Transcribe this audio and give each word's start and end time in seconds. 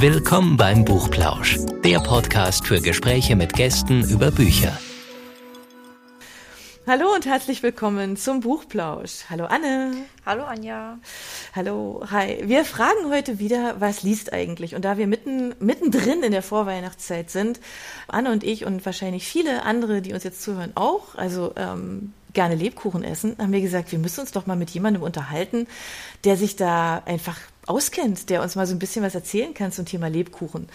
Willkommen 0.00 0.56
beim 0.56 0.86
Buchplausch, 0.86 1.58
der 1.84 1.98
Podcast 1.98 2.66
für 2.66 2.80
Gespräche 2.80 3.36
mit 3.36 3.52
Gästen 3.52 4.02
über 4.08 4.30
Bücher. 4.30 4.78
Hallo 6.86 7.12
und 7.14 7.26
herzlich 7.26 7.62
willkommen 7.62 8.16
zum 8.16 8.40
Buchplausch. 8.40 9.26
Hallo 9.28 9.44
Anne. 9.44 9.92
Hallo 10.24 10.44
Anja. 10.44 10.98
Hallo, 11.54 12.02
hi. 12.10 12.38
Wir 12.44 12.64
fragen 12.64 13.10
heute 13.10 13.38
wieder, 13.38 13.78
was 13.78 14.02
liest 14.02 14.32
eigentlich? 14.32 14.74
Und 14.74 14.86
da 14.86 14.96
wir 14.96 15.06
mitten, 15.06 15.54
mittendrin 15.60 16.22
in 16.22 16.32
der 16.32 16.42
Vorweihnachtszeit 16.42 17.28
sind, 17.28 17.60
Anne 18.08 18.32
und 18.32 18.42
ich 18.42 18.64
und 18.64 18.86
wahrscheinlich 18.86 19.28
viele 19.28 19.64
andere, 19.64 20.00
die 20.00 20.14
uns 20.14 20.24
jetzt 20.24 20.40
zuhören, 20.40 20.72
auch, 20.76 21.14
also 21.14 21.52
ähm, 21.56 22.14
gerne 22.32 22.54
Lebkuchen 22.54 23.04
essen, 23.04 23.36
haben 23.36 23.52
wir 23.52 23.60
gesagt, 23.60 23.92
wir 23.92 23.98
müssen 23.98 24.20
uns 24.20 24.32
doch 24.32 24.46
mal 24.46 24.56
mit 24.56 24.70
jemandem 24.70 25.02
unterhalten, 25.02 25.66
der 26.24 26.38
sich 26.38 26.56
da 26.56 27.02
einfach 27.04 27.36
auskennt, 27.66 28.30
der 28.30 28.42
uns 28.42 28.56
mal 28.56 28.66
so 28.66 28.74
ein 28.74 28.78
bisschen 28.78 29.04
was 29.04 29.14
erzählen 29.14 29.54
kann 29.54 29.72
zum 29.72 29.84
Thema 29.86 30.08
Lebkuchen. 30.08 30.68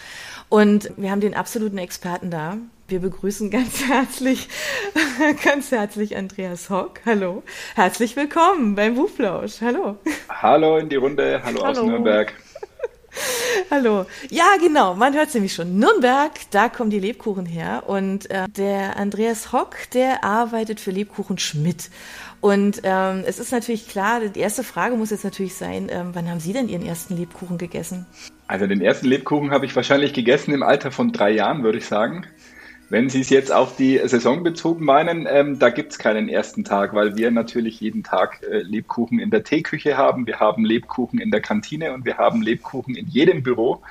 Und 0.48 0.90
wir 0.96 1.10
haben 1.10 1.20
den 1.20 1.34
absoluten 1.34 1.78
Experten 1.78 2.30
da. 2.30 2.58
Wir 2.88 3.00
begrüßen 3.00 3.50
ganz 3.50 3.84
herzlich, 3.84 4.48
ganz 5.44 5.72
herzlich 5.72 6.16
Andreas 6.16 6.70
Hock. 6.70 7.00
Hallo. 7.04 7.42
Herzlich 7.74 8.14
willkommen 8.14 8.76
beim 8.76 8.94
Buchplausch. 8.94 9.60
Hallo. 9.60 9.96
Hallo 10.28 10.78
in 10.78 10.88
die 10.88 10.96
Runde. 10.96 11.42
Hallo, 11.44 11.64
Hallo. 11.64 11.80
aus 11.80 11.86
Nürnberg. 11.86 12.32
Hallo. 13.70 14.06
Ja, 14.30 14.56
genau. 14.60 14.94
Man 14.94 15.14
hört 15.14 15.28
es 15.28 15.34
nämlich 15.34 15.54
schon. 15.54 15.78
Nürnberg, 15.78 16.32
da 16.50 16.68
kommen 16.68 16.90
die 16.90 17.00
Lebkuchen 17.00 17.46
her. 17.46 17.84
Und 17.86 18.30
äh, 18.30 18.46
der 18.48 18.96
Andreas 18.96 19.52
Hock, 19.52 19.76
der 19.92 20.24
arbeitet 20.24 20.80
für 20.80 20.90
Lebkuchen 20.90 21.38
Schmidt. 21.38 21.90
Und 22.40 22.80
ähm, 22.84 23.24
es 23.26 23.38
ist 23.38 23.52
natürlich 23.52 23.88
klar, 23.88 24.20
die 24.20 24.40
erste 24.40 24.62
Frage 24.62 24.96
muss 24.96 25.10
jetzt 25.10 25.24
natürlich 25.24 25.54
sein, 25.54 25.88
ähm, 25.90 26.10
wann 26.12 26.28
haben 26.30 26.40
Sie 26.40 26.52
denn 26.52 26.68
Ihren 26.68 26.84
ersten 26.84 27.16
Lebkuchen 27.16 27.58
gegessen? 27.58 28.06
Also 28.46 28.66
den 28.66 28.80
ersten 28.80 29.06
Lebkuchen 29.06 29.50
habe 29.50 29.66
ich 29.66 29.74
wahrscheinlich 29.74 30.12
gegessen 30.12 30.52
im 30.52 30.62
Alter 30.62 30.90
von 30.90 31.12
drei 31.12 31.30
Jahren, 31.30 31.62
würde 31.62 31.78
ich 31.78 31.86
sagen. 31.86 32.26
Wenn 32.88 33.08
Sie 33.08 33.20
es 33.20 33.30
jetzt 33.30 33.50
auf 33.50 33.74
die 33.74 34.00
Saison 34.04 34.44
bezogen 34.44 34.84
meinen, 34.84 35.26
ähm, 35.28 35.58
da 35.58 35.70
gibt 35.70 35.92
es 35.92 35.98
keinen 35.98 36.28
ersten 36.28 36.62
Tag, 36.62 36.94
weil 36.94 37.16
wir 37.16 37.32
natürlich 37.32 37.80
jeden 37.80 38.04
Tag 38.04 38.44
äh, 38.48 38.58
Lebkuchen 38.58 39.18
in 39.18 39.30
der 39.30 39.42
Teeküche 39.42 39.96
haben, 39.96 40.26
wir 40.28 40.38
haben 40.38 40.64
Lebkuchen 40.64 41.18
in 41.18 41.32
der 41.32 41.40
Kantine 41.40 41.94
und 41.94 42.04
wir 42.04 42.16
haben 42.16 42.42
Lebkuchen 42.42 42.94
in 42.94 43.08
jedem 43.08 43.42
Büro. 43.42 43.82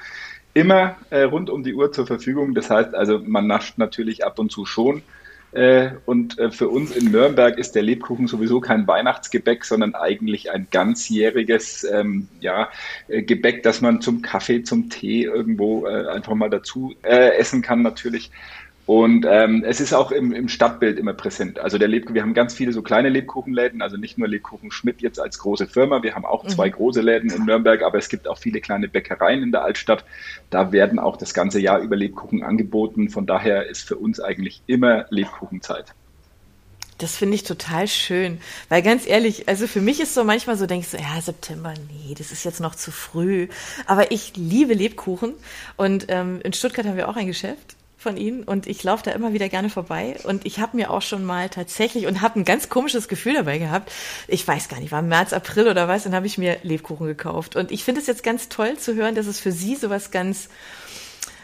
Immer 0.53 0.95
äh, 1.09 1.23
rund 1.23 1.49
um 1.49 1.63
die 1.63 1.73
Uhr 1.73 1.91
zur 1.91 2.07
Verfügung. 2.07 2.55
Das 2.55 2.69
heißt 2.69 2.95
also, 2.95 3.19
man 3.19 3.47
nascht 3.47 3.77
natürlich 3.77 4.23
ab 4.23 4.39
und 4.39 4.49
zu 4.49 4.65
schon. 4.65 5.01
Äh, 5.55 5.91
und 6.05 6.37
äh, 6.37 6.51
für 6.51 6.67
uns 6.67 6.91
in 6.91 7.11
Nürnberg 7.11 7.57
ist 7.57 7.75
der 7.75 7.81
Lebkuchen 7.81 8.27
sowieso 8.27 8.59
kein 8.59 8.85
Weihnachtsgebäck, 8.87 9.63
sondern 9.63 9.95
eigentlich 9.95 10.51
ein 10.51 10.67
ganzjähriges 10.69 11.85
ähm, 11.85 12.27
ja, 12.41 12.67
äh, 13.07 13.21
Gebäck, 13.21 13.63
das 13.63 13.79
man 13.79 14.01
zum 14.01 14.21
Kaffee, 14.21 14.63
zum 14.63 14.89
Tee 14.89 15.23
irgendwo 15.23 15.87
äh, 15.87 16.07
einfach 16.07 16.35
mal 16.35 16.49
dazu 16.49 16.93
äh, 17.03 17.37
essen 17.37 17.61
kann 17.61 17.81
natürlich. 17.83 18.31
Und 18.85 19.25
ähm, 19.27 19.63
es 19.65 19.81
ist 19.81 19.93
auch 19.93 20.11
im, 20.11 20.31
im 20.31 20.47
Stadtbild 20.47 20.99
immer 20.99 21.13
präsent. 21.13 21.57
Also 21.57 21.79
der 21.79 21.87
Lebkuchen, 21.87 22.13
wir 22.13 22.21
haben 22.21 22.35
ganz 22.35 22.53
viele 22.53 22.71
so 22.71 22.83
kleine 22.83 23.09
Lebkuchenläden, 23.09 23.81
also 23.81 23.97
nicht 23.97 24.19
nur 24.19 24.27
Lebkuchen 24.27 24.69
Schmidt 24.71 25.01
jetzt 25.01 25.19
als 25.19 25.39
große 25.39 25.65
Firma, 25.65 26.03
wir 26.03 26.13
haben 26.13 26.25
auch 26.25 26.43
mhm. 26.43 26.49
zwei 26.49 26.69
große 26.69 27.01
Läden 27.01 27.31
in 27.31 27.45
Nürnberg, 27.45 27.81
aber 27.81 27.97
es 27.97 28.09
gibt 28.09 28.27
auch 28.27 28.37
viele 28.37 28.61
kleine 28.61 28.87
Bäckereien 28.87 29.41
in 29.41 29.51
der 29.51 29.63
Altstadt. 29.63 30.05
Da 30.51 30.71
werden 30.71 30.99
auch 30.99 31.17
das 31.17 31.33
ganze 31.33 31.59
Jahr 31.59 31.79
über 31.79 31.95
Lebkuchen 31.95 32.43
angeboten. 32.43 33.09
Von 33.09 33.25
daher 33.25 33.67
ist 33.67 33.87
für 33.87 33.95
uns 33.95 34.19
eigentlich 34.19 34.61
immer 34.67 35.07
Lebkuchenzeit. 35.09 35.95
Das 36.99 37.17
finde 37.17 37.35
ich 37.35 37.43
total 37.43 37.87
schön, 37.87 38.39
weil 38.69 38.81
ganz 38.81 39.05
ehrlich, 39.05 39.49
also 39.49 39.67
für 39.67 39.81
mich 39.81 39.99
ist 39.99 40.13
so 40.13 40.23
manchmal 40.23 40.55
so, 40.57 40.65
denkst 40.65 40.91
du, 40.91 40.97
ja, 40.97 41.19
September, 41.19 41.73
nee, 41.89 42.13
das 42.17 42.31
ist 42.31 42.45
jetzt 42.45 42.61
noch 42.61 42.75
zu 42.75 42.91
früh. 42.91 43.49
Aber 43.85 44.11
ich 44.11 44.33
liebe 44.37 44.73
Lebkuchen 44.73 45.33
und 45.75 46.05
ähm, 46.07 46.39
in 46.43 46.53
Stuttgart 46.53 46.85
haben 46.85 46.95
wir 46.95 47.09
auch 47.09 47.17
ein 47.17 47.27
Geschäft 47.27 47.75
von 48.05 48.17
ihnen 48.17 48.43
und 48.43 48.67
ich 48.67 48.83
laufe 48.83 49.01
da 49.01 49.11
immer 49.11 49.33
wieder 49.33 49.49
gerne 49.49 49.71
vorbei 49.71 50.15
und 50.25 50.45
ich 50.45 50.59
habe 50.59 50.77
mir 50.77 50.91
auch 50.91 51.01
schon 51.01 51.25
mal 51.25 51.49
tatsächlich 51.49 52.05
und 52.05 52.21
habe 52.21 52.39
ein 52.39 52.45
ganz 52.45 52.69
komisches 52.69 53.07
Gefühl 53.07 53.33
dabei 53.33 53.57
gehabt. 53.57 53.91
Ich 54.27 54.47
weiß 54.47 54.69
gar 54.69 54.79
nicht, 54.79 54.91
war 54.91 55.01
März, 55.01 55.33
April 55.33 55.67
oder 55.67 55.87
was, 55.87 56.03
dann 56.03 56.13
habe 56.13 56.27
ich 56.27 56.37
mir 56.37 56.57
Lebkuchen 56.61 57.07
gekauft 57.07 57.55
und 57.55 57.71
ich 57.71 57.83
finde 57.83 58.01
es 58.01 58.05
jetzt 58.05 58.21
ganz 58.21 58.47
toll 58.47 58.77
zu 58.77 58.93
hören, 58.93 59.15
dass 59.15 59.25
es 59.25 59.39
für 59.39 59.51
Sie 59.51 59.75
sowas 59.75 60.11
ganz 60.11 60.49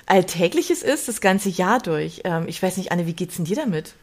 Alltägliches 0.05 0.83
ist, 0.83 1.07
das 1.07 1.19
ganze 1.19 1.49
Jahr 1.49 1.79
durch. 1.79 2.21
Ähm, 2.25 2.43
ich 2.45 2.61
weiß 2.61 2.77
nicht, 2.77 2.91
Anne, 2.91 3.07
wie 3.07 3.13
geht's 3.13 3.37
denn 3.37 3.45
dir 3.45 3.55
damit? 3.55 3.95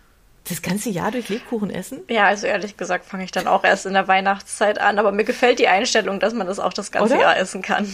Das 0.48 0.62
ganze 0.62 0.90
Jahr 0.90 1.12
durch 1.12 1.28
Lebkuchen 1.28 1.70
essen? 1.70 2.00
Ja, 2.08 2.26
also 2.26 2.48
ehrlich 2.48 2.76
gesagt 2.76 3.04
fange 3.04 3.22
ich 3.22 3.30
dann 3.30 3.46
auch 3.46 3.62
erst 3.62 3.86
in 3.86 3.92
der 3.92 4.08
Weihnachtszeit 4.08 4.80
an, 4.80 4.98
aber 4.98 5.12
mir 5.12 5.24
gefällt 5.24 5.60
die 5.60 5.68
Einstellung, 5.68 6.18
dass 6.18 6.34
man 6.34 6.48
das 6.48 6.58
auch 6.58 6.72
das 6.72 6.90
ganze 6.90 7.14
Oder? 7.14 7.22
Jahr 7.22 7.36
essen 7.36 7.62
kann. 7.62 7.86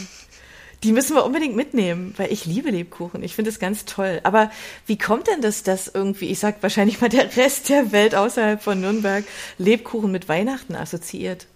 Die 0.85 0.93
müssen 0.93 1.17
wir 1.17 1.25
unbedingt 1.25 1.57
mitnehmen, 1.57 2.13
weil 2.19 2.31
ich 2.31 2.45
liebe 2.45 2.69
Lebkuchen. 2.71 3.23
Ich 3.23 3.35
finde 3.35 3.49
es 3.49 3.59
ganz 3.59 3.87
toll. 3.87 4.21
Aber 4.23 4.51
wie 4.87 4.99
kommt 4.99 5.29
denn 5.29 5.41
das, 5.41 5.63
dass 5.63 5.89
irgendwie, 5.89 6.27
ich 6.27 6.39
sag 6.39 6.63
wahrscheinlich 6.63 7.01
mal 7.01 7.09
der 7.09 7.35
Rest 7.39 7.71
der 7.71 7.91
Welt 7.91 8.15
außerhalb 8.15 8.63
von 8.63 8.83
Nürnberg 8.83 9.25
Lebkuchen 9.57 10.13
mit 10.13 10.29
Weihnachten 10.29 10.75
assoziiert? 10.75 11.47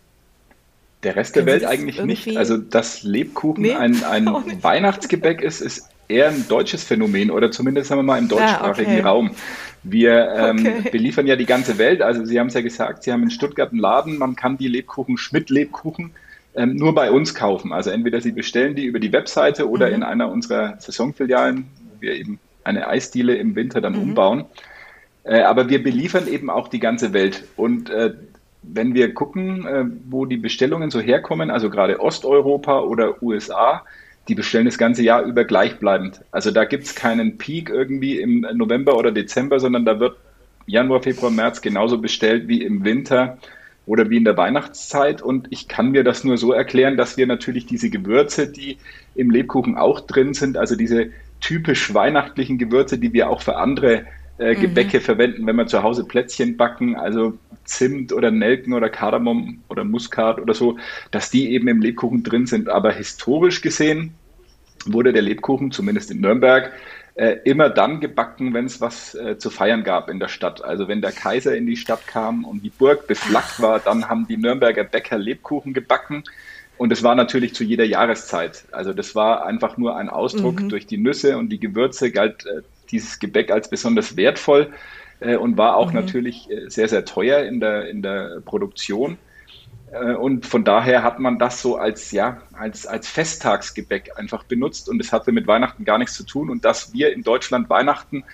Der 1.03 1.15
Rest 1.15 1.37
der 1.37 1.45
Welt 1.45 1.65
eigentlich 1.67 2.03
nicht. 2.03 2.37
Also, 2.39 2.57
dass 2.57 3.03
Lebkuchen 3.03 3.63
nee, 3.63 3.75
ein, 3.75 4.03
ein 4.03 4.27
Weihnachtsgebäck 4.63 5.43
ist, 5.43 5.61
ist 5.61 5.89
eher 6.09 6.29
ein 6.31 6.49
deutsches 6.49 6.83
Phänomen 6.83 7.31
oder 7.31 7.51
zumindest 7.51 7.89
sagen 7.89 7.99
wir 8.01 8.05
mal 8.05 8.19
im 8.19 8.29
deutschsprachigen 8.29 8.93
ah, 8.93 8.95
okay. 8.95 9.03
Raum. 9.03 9.31
Wir 9.83 10.33
ähm, 10.35 10.59
okay. 10.61 10.91
beliefern 10.91 11.27
ja 11.27 11.37
die 11.37 11.45
ganze 11.45 11.77
Welt. 11.77 12.01
Also 12.01 12.25
Sie 12.25 12.41
haben 12.41 12.47
es 12.47 12.55
ja 12.55 12.63
gesagt, 12.63 13.03
Sie 13.03 13.13
haben 13.13 13.23
in 13.23 13.31
Stuttgart 13.31 13.73
einen 13.73 13.81
Laden, 13.81 14.17
man 14.17 14.37
kann 14.37 14.57
die 14.57 14.69
Lebkuchen, 14.69 15.19
Schmidt-Lebkuchen 15.19 16.13
ähm, 16.59 16.75
nur 16.75 16.95
bei 16.95 17.11
uns 17.11 17.35
kaufen. 17.35 17.73
Also 17.73 17.91
entweder 17.91 18.21
Sie 18.21 18.33
bestellen 18.33 18.75
die 18.75 18.85
über 18.85 18.99
die 18.99 19.13
Webseite 19.13 19.69
oder 19.69 19.89
mhm. 19.89 19.95
in 19.95 20.03
einer 20.03 20.31
unserer 20.31 20.77
Saisonfilialen, 20.81 21.67
wo 21.79 22.01
wir 22.01 22.15
eben 22.15 22.41
eine 22.65 22.89
Eisdiele 22.89 23.37
im 23.37 23.55
Winter 23.55 23.81
dann 23.81 23.95
mhm. 23.95 24.11
umbauen. 24.11 24.45
Äh, 25.23 25.43
aber 25.43 25.69
wir 25.69 25.83
beliefern 25.83 26.27
eben 26.27 26.51
auch 26.51 26.69
die 26.69 26.81
ganze 26.81 27.13
Welt. 27.13 27.45
Und 27.57 27.91
äh, 27.91 28.15
wenn 28.63 28.95
wir 28.95 29.15
gucken, 29.15 29.67
äh, 29.67 29.85
wo 30.09 30.27
die 30.27 30.37
Bestellungen 30.37 30.91
so 30.91 31.01
herkommen, 31.01 31.51
also 31.51 31.71
gerade 31.71 32.01
Osteuropa 32.01 32.81
oder 32.81 33.23
USA, 33.23 33.85
die 34.27 34.35
bestellen 34.35 34.67
das 34.67 34.79
ganze 34.79 35.03
Jahr 35.03 35.23
über 35.23 35.45
gleichbleibend. 35.45 36.23
Also 36.33 36.51
da 36.51 36.65
gibt 36.65 36.85
es 36.85 36.95
keinen 36.95 37.39
Peak 37.39 37.71
irgendwie 37.71 38.21
im 38.21 38.47
November 38.55 38.97
oder 38.97 39.13
Dezember, 39.13 39.61
sondern 39.61 39.85
da 39.85 40.01
wird 40.01 40.17
Januar, 40.67 41.03
Februar, 41.03 41.31
März 41.31 41.63
genauso 41.63 41.99
bestellt 41.99 42.47
wie 42.47 42.63
im 42.63 42.85
Winter 42.85 43.39
oder 43.89 44.11
wie 44.11 44.19
in 44.19 44.25
der 44.25 44.37
Weihnachtszeit. 44.37 45.23
Und 45.23 45.49
ich 45.51 45.67
kann 45.67 45.91
mir 45.91 46.05
das 46.05 46.23
nur 46.23 46.37
so 46.37 46.53
erklären, 46.53 46.97
dass 46.97 47.17
wir 47.17 47.27
natürlich 47.27 47.67
diese 47.67 47.91
Gewürze, 47.91 48.47
die 48.47 48.79
im 49.15 49.31
Lebkuchen 49.31 49.77
auch 49.77 50.01
drin 50.01 50.35
sind, 50.35 50.57
also 50.57 50.77
diese 50.77 51.11
typisch 51.41 51.95
weihnachtlichen 51.95 52.59
Gewürze, 52.59 52.99
die 52.99 53.13
wir 53.13 53.31
auch 53.31 53.41
für 53.41 53.57
andere 53.57 54.05
äh, 54.39 54.55
mhm. 54.55 54.61
Gebäcke 54.61 54.99
mhm. 54.99 55.03
verwenden, 55.03 55.47
wenn 55.47 55.57
wir 55.57 55.67
zu 55.67 55.83
Hause 55.83 56.05
Plätzchen 56.05 56.57
backen, 56.57 56.97
also 56.97 57.39
Zimt 57.65 58.13
oder 58.13 58.31
Nelken 58.31 58.75
oder 58.75 58.91
Kardamom 58.91 59.63
oder 59.69 59.85
Muskat 59.85 60.39
oder 60.39 60.55
so, 60.55 60.79
dass 61.11 61.31
die 61.31 61.51
eben 61.53 61.69
im 61.69 61.81
Lebkuchen 61.81 62.23
drin 62.23 62.47
sind. 62.47 62.69
Aber 62.69 62.93
historisch 62.93 63.63
gesehen 63.63 64.15
wurde 64.87 65.13
der 65.13 65.23
Lebkuchen, 65.23 65.71
zumindest 65.71 66.11
in 66.11 66.21
Nürnberg, 66.21 66.73
äh, 67.19 67.41
immer 67.43 67.69
dann 67.69 67.99
gebacken, 67.99 68.55
wenn 68.55 68.67
es 68.67 68.81
was 68.81 69.13
äh, 69.17 69.37
zu 69.39 69.51
feiern 69.51 69.83
gab 69.83 70.09
in 70.09 70.21
der 70.21 70.29
Stadt. 70.29 70.63
Also 70.63 70.87
wenn 70.87 71.03
der 71.03 71.11
Kaiser 71.11 71.57
in 71.57 71.67
die 71.67 71.77
Stadt 71.77 72.07
kam 72.07 72.45
und 72.45 72.63
die 72.63 72.71
Burg 72.71 73.09
beflaggt 73.09 73.61
war, 73.61 73.81
dann 73.81 74.09
haben 74.09 74.29
die 74.29 74.37
Nürnberger 74.37 74.85
Bäcker 74.85 75.19
Lebkuchen 75.19 75.75
gebacken. 75.75 76.23
Und 76.77 76.93
es 76.93 77.03
war 77.03 77.17
natürlich 77.17 77.55
zu 77.57 77.65
jeder 77.65 77.85
Jahreszeit. 77.85 78.67
Also 78.71 78.93
das 78.93 79.17
war 79.17 79.45
einfach 79.45 79.77
nur 79.79 79.97
ein 79.97 80.09
Ausdruck. 80.09 80.63
Mhm. 80.63 80.69
Durch 80.69 80.87
die 80.87 80.97
Nüsse 80.97 81.39
und 81.39 81.49
die 81.49 81.59
Gewürze 81.59 82.13
galt 82.13 82.47
äh, 82.47 82.63
dieses 82.93 83.19
Gebäck 83.19 83.51
als 83.51 83.69
besonders 83.69 84.17
wertvoll 84.17 84.73
äh, 85.19 85.35
und 85.35 85.59
war 85.59 85.77
auch 85.77 85.89
mhm. 85.89 85.97
natürlich 85.97 86.49
äh, 86.49 86.69
sehr, 86.69 86.87
sehr 86.87 87.05
teuer 87.05 87.41
in 87.41 87.59
der, 87.59 87.89
in 87.89 88.01
der 88.01 88.43
Produktion. 88.45 89.19
Äh, 89.93 90.15
und 90.15 90.47
von 90.47 90.65
daher 90.65 91.03
hat 91.03 91.19
man 91.19 91.39
das 91.39 91.61
so 91.63 91.77
als, 91.77 92.11
ja, 92.11 92.39
als, 92.53 92.87
als 92.87 93.09
Festtagsgebäck 93.09 94.13
einfach 94.17 94.45
benutzt 94.45 94.89
und 94.89 95.01
es 95.01 95.13
hatte 95.13 95.33
mit 95.33 95.47
Weihnachten 95.47 95.85
gar 95.85 95.99
nichts 95.99 96.15
zu 96.15 96.25
tun. 96.25 96.51
Und 96.51 96.65
dass 96.65 96.93
wir 96.93 97.13
in 97.13 97.23
Deutschland 97.23 97.71
Weihnachten 97.71 98.25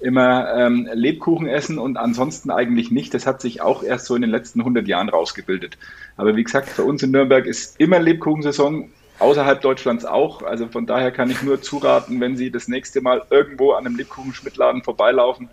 immer 0.00 0.52
ähm, 0.54 0.88
Lebkuchen 0.92 1.46
essen 1.46 1.78
und 1.78 1.96
ansonsten 1.96 2.50
eigentlich 2.50 2.90
nicht, 2.90 3.14
das 3.14 3.26
hat 3.26 3.40
sich 3.40 3.62
auch 3.62 3.82
erst 3.82 4.06
so 4.06 4.14
in 4.14 4.22
den 4.22 4.30
letzten 4.30 4.60
100 4.60 4.86
Jahren 4.86 5.08
rausgebildet. 5.08 5.78
Aber 6.16 6.36
wie 6.36 6.44
gesagt, 6.44 6.68
für 6.68 6.84
uns 6.84 7.02
in 7.02 7.10
Nürnberg 7.10 7.46
ist 7.46 7.80
immer 7.80 8.00
Lebkuchensaison, 8.00 8.90
außerhalb 9.18 9.60
Deutschlands 9.60 10.04
auch. 10.04 10.42
Also 10.42 10.68
von 10.68 10.86
daher 10.86 11.10
kann 11.12 11.30
ich 11.30 11.42
nur 11.42 11.62
zuraten, 11.62 12.20
wenn 12.20 12.36
Sie 12.36 12.50
das 12.50 12.68
nächste 12.68 13.00
Mal 13.00 13.22
irgendwo 13.30 13.72
an 13.72 13.86
einem 13.86 13.96
Lebkuchenschmidtladen 13.96 14.82
vorbeilaufen, 14.82 15.48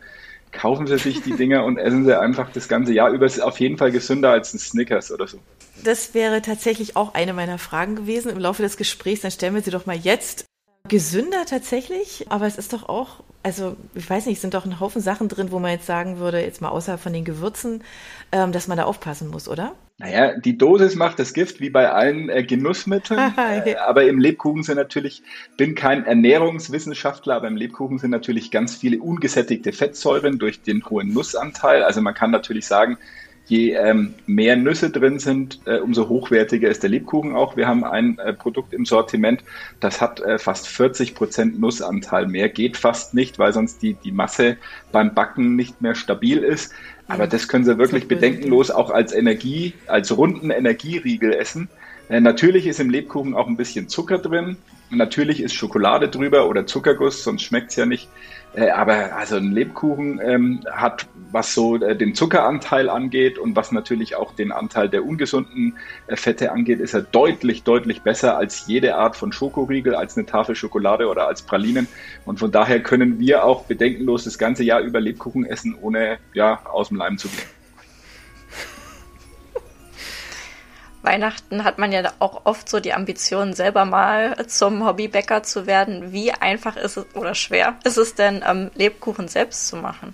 kaufen 0.51 0.88
Sie 0.88 0.98
sich 0.98 1.21
die 1.21 1.36
Dinger 1.36 1.63
und 1.65 1.77
essen 1.77 2.06
Sie 2.06 2.19
einfach 2.19 2.51
das 2.51 2.68
ganze 2.68 2.94
Jahr 2.94 3.09
über. 3.09 3.25
Es 3.25 3.38
ist 3.38 3.44
auf 3.44 3.59
jeden 3.59 3.77
Fall 3.77 3.92
gesünder 3.92 4.31
als 4.31 4.53
ein 4.53 4.59
Snickers 4.59 5.12
oder 5.12 5.27
so. 5.27 5.39
Das 5.83 6.13
wäre 6.13 6.42
tatsächlich 6.42 6.95
auch 6.95 7.13
eine 7.13 7.33
meiner 7.33 7.57
Fragen 7.57 7.95
gewesen 7.95 8.30
im 8.30 8.39
Laufe 8.39 8.62
des 8.62 8.77
Gesprächs. 8.77 9.21
Dann 9.21 9.31
stellen 9.31 9.56
wir 9.56 9.62
sie 9.62 9.71
doch 9.71 9.86
mal 9.86 9.98
jetzt. 9.98 10.45
Gesünder 10.88 11.45
tatsächlich, 11.45 12.25
aber 12.30 12.48
es 12.48 12.57
ist 12.57 12.74
doch 12.74 12.89
auch, 12.89 13.24
also 13.44 13.77
ich 13.94 14.09
weiß 14.09 14.25
nicht, 14.25 14.38
es 14.38 14.42
sind 14.42 14.56
doch 14.56 14.65
ein 14.65 14.80
Haufen 14.80 15.01
Sachen 15.01 15.30
drin, 15.30 15.51
wo 15.51 15.59
man 15.59 15.71
jetzt 15.71 15.86
sagen 15.86 16.18
würde, 16.18 16.42
jetzt 16.42 16.59
mal 16.59 16.69
außerhalb 16.69 17.00
von 17.00 17.13
den 17.13 17.24
Gewürzen, 17.24 17.83
ähm, 18.31 18.51
dass 18.51 18.68
man 18.68 18.77
da 18.77 18.86
aufpassen 18.86 19.30
muss, 19.30 19.48
oder? 19.48 19.74
Naja, 20.01 20.33
die 20.36 20.57
Dosis 20.57 20.95
macht 20.95 21.19
das 21.19 21.33
Gift 21.33 21.59
wie 21.59 21.69
bei 21.69 21.92
allen 21.92 22.30
äh, 22.30 22.44
Genussmitteln. 22.44 23.19
äh, 23.65 23.75
aber 23.75 24.06
im 24.06 24.19
Lebkuchen 24.19 24.63
sind 24.63 24.77
natürlich, 24.77 25.21
bin 25.57 25.75
kein 25.75 26.06
Ernährungswissenschaftler, 26.06 27.36
aber 27.36 27.48
im 27.48 27.56
Lebkuchen 27.56 28.00
sind 28.00 28.09
natürlich 28.09 28.50
ganz 28.50 28.75
viele 28.75 29.00
ungesättigte 29.00 29.71
Fettsäuren 29.71 30.39
durch 30.39 30.63
den 30.63 30.83
hohen 30.89 31.13
Nussanteil. 31.13 31.83
Also 31.83 32.01
man 32.01 32.15
kann 32.15 32.31
natürlich 32.31 32.65
sagen, 32.65 32.98
je 33.45 33.74
ähm, 33.74 34.13
mehr 34.25 34.56
Nüsse 34.56 34.89
drin 34.89 35.19
sind, 35.19 35.59
äh, 35.65 35.80
umso 35.80 36.09
hochwertiger 36.09 36.69
ist 36.69 36.83
der 36.83 36.89
Lebkuchen 36.89 37.36
auch. 37.36 37.57
Wir 37.57 37.68
haben 37.68 37.83
ein 37.83 38.18
äh, 38.18 38.33
Produkt 38.33 38.74
im 38.74 38.86
Sortiment, 38.86 39.44
das 39.80 40.01
hat 40.01 40.19
äh, 40.21 40.39
fast 40.39 40.68
40 40.68 41.15
Prozent 41.15 41.59
Nussanteil. 41.59 42.27
Mehr 42.27 42.50
geht 42.50 42.77
fast 42.77 43.13
nicht, 43.13 43.39
weil 43.39 43.53
sonst 43.53 43.81
die, 43.81 43.95
die 43.95 44.12
Masse 44.12 44.57
beim 44.92 45.13
Backen 45.13 45.56
nicht 45.56 45.81
mehr 45.81 45.95
stabil 45.95 46.39
ist. 46.39 46.74
Aber 47.07 47.27
das 47.27 47.48
können 47.48 47.65
Sie 47.65 47.77
wirklich 47.77 48.07
bedenkenlos 48.07 48.71
auch 48.71 48.89
als 48.89 49.13
Energie, 49.13 49.74
als 49.88 50.15
runden 50.15 50.50
Energieriegel 50.50 51.33
essen. 51.33 51.69
Äh, 52.09 52.19
natürlich 52.19 52.68
ist 52.68 52.80
im 52.80 52.89
Lebkuchen 52.89 53.33
auch 53.33 53.48
ein 53.48 53.57
bisschen 53.57 53.88
Zucker 53.88 54.18
drin. 54.18 54.57
Natürlich 54.89 55.42
ist 55.42 55.53
Schokolade 55.53 56.09
drüber 56.09 56.48
oder 56.48 56.65
Zuckerguss, 56.65 57.24
sonst 57.24 57.44
schmeckt's 57.44 57.75
ja 57.75 57.86
nicht. 57.86 58.09
Äh, 58.53 58.69
aber 58.69 59.15
also 59.15 59.38
ein 59.38 59.51
Lebkuchen 59.53 60.19
ähm, 60.21 60.59
hat, 60.69 61.07
was 61.31 61.53
so 61.53 61.77
äh, 61.77 61.95
den 61.95 62.15
Zuckeranteil 62.15 62.89
angeht 62.89 63.38
und 63.38 63.56
was 63.56 63.71
natürlich 63.71 64.18
auch 64.18 64.33
den 64.36 64.51
Anteil 64.51 64.89
der 64.89 65.06
ungesunden 65.06 65.77
äh, 66.07 66.18
Fette 66.18 66.51
angeht, 66.51 66.81
ist 66.81 66.94
er 66.94 67.01
deutlich, 67.01 67.63
deutlich 67.63 68.01
besser 68.01 68.38
als 68.38 68.68
jede 68.68 68.95
Art 68.95 69.15
von 69.15 69.31
Schokoriegel, 69.31 69.95
als 69.95 70.18
eine 70.18 70.25
Tafel 70.25 70.56
Schokolade 70.56 71.07
oder 71.07 71.27
als 71.27 71.44
Pralinen. 71.44 71.88
Und 72.25 72.39
von 72.39 72.51
daher 72.51 72.83
können 72.83 73.19
wir 73.19 73.45
auch 73.45 73.63
bedenkenlos 73.63 74.25
das 74.25 74.38
ganze 74.38 74.65
Jahr 74.65 74.81
über 74.81 75.00
Lebkuchen 75.00 75.45
essen, 75.45 75.75
ohne 75.80 76.18
ja 76.33 76.59
aus 76.65 76.89
dem 76.89 76.98
Leim 76.98 77.18
zu 77.18 77.30
gehen. 77.30 77.61
Weihnachten 81.03 81.63
hat 81.63 81.77
man 81.77 81.92
ja 81.92 82.12
auch 82.19 82.42
oft 82.45 82.69
so 82.69 82.80
die 82.80 82.94
Ambition, 82.94 83.53
selber 83.53 83.86
mal 83.86 84.45
zum 84.48 84.86
Hobbybäcker 84.86 85.44
zu 85.44 85.65
werden. 85.65 86.12
Wie 86.12 86.31
einfach 86.31 86.77
ist 86.77 86.98
es 86.98 87.06
oder 87.15 87.36
schwer 87.36 87.75
ist 87.83 87.98
es 87.98 88.15
denn, 88.15 88.44
ähm, 88.48 88.71
Lebkuchen 88.75 89.27
selbst 89.27 89.68
zu 89.68 89.77
machen? 89.77 90.13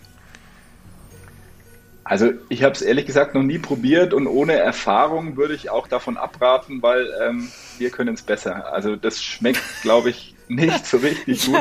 Also 2.04 2.32
ich 2.48 2.64
habe 2.64 2.72
es 2.72 2.82
ehrlich 2.82 3.06
gesagt 3.06 3.36
noch 3.36 3.44
nie 3.44 3.60
probiert 3.60 4.14
und 4.14 4.28
ohne 4.28 4.54
Erfahrung 4.54 5.36
würde 5.36 5.54
ich 5.54 5.70
auch 5.70 5.90
davon 5.90 6.16
abraten, 6.16 6.82
weil 6.82 7.06
ähm, 7.22 7.50
wir 7.80 7.90
können 7.90 8.14
es 8.14 8.22
besser. 8.22 8.72
Also 8.72 8.96
das 8.96 9.22
schmeckt, 9.22 9.62
glaube 9.82 10.12
ich, 10.12 10.34
nicht 10.48 10.86
so 10.86 10.98
richtig 10.98 11.48
gut. 11.48 11.60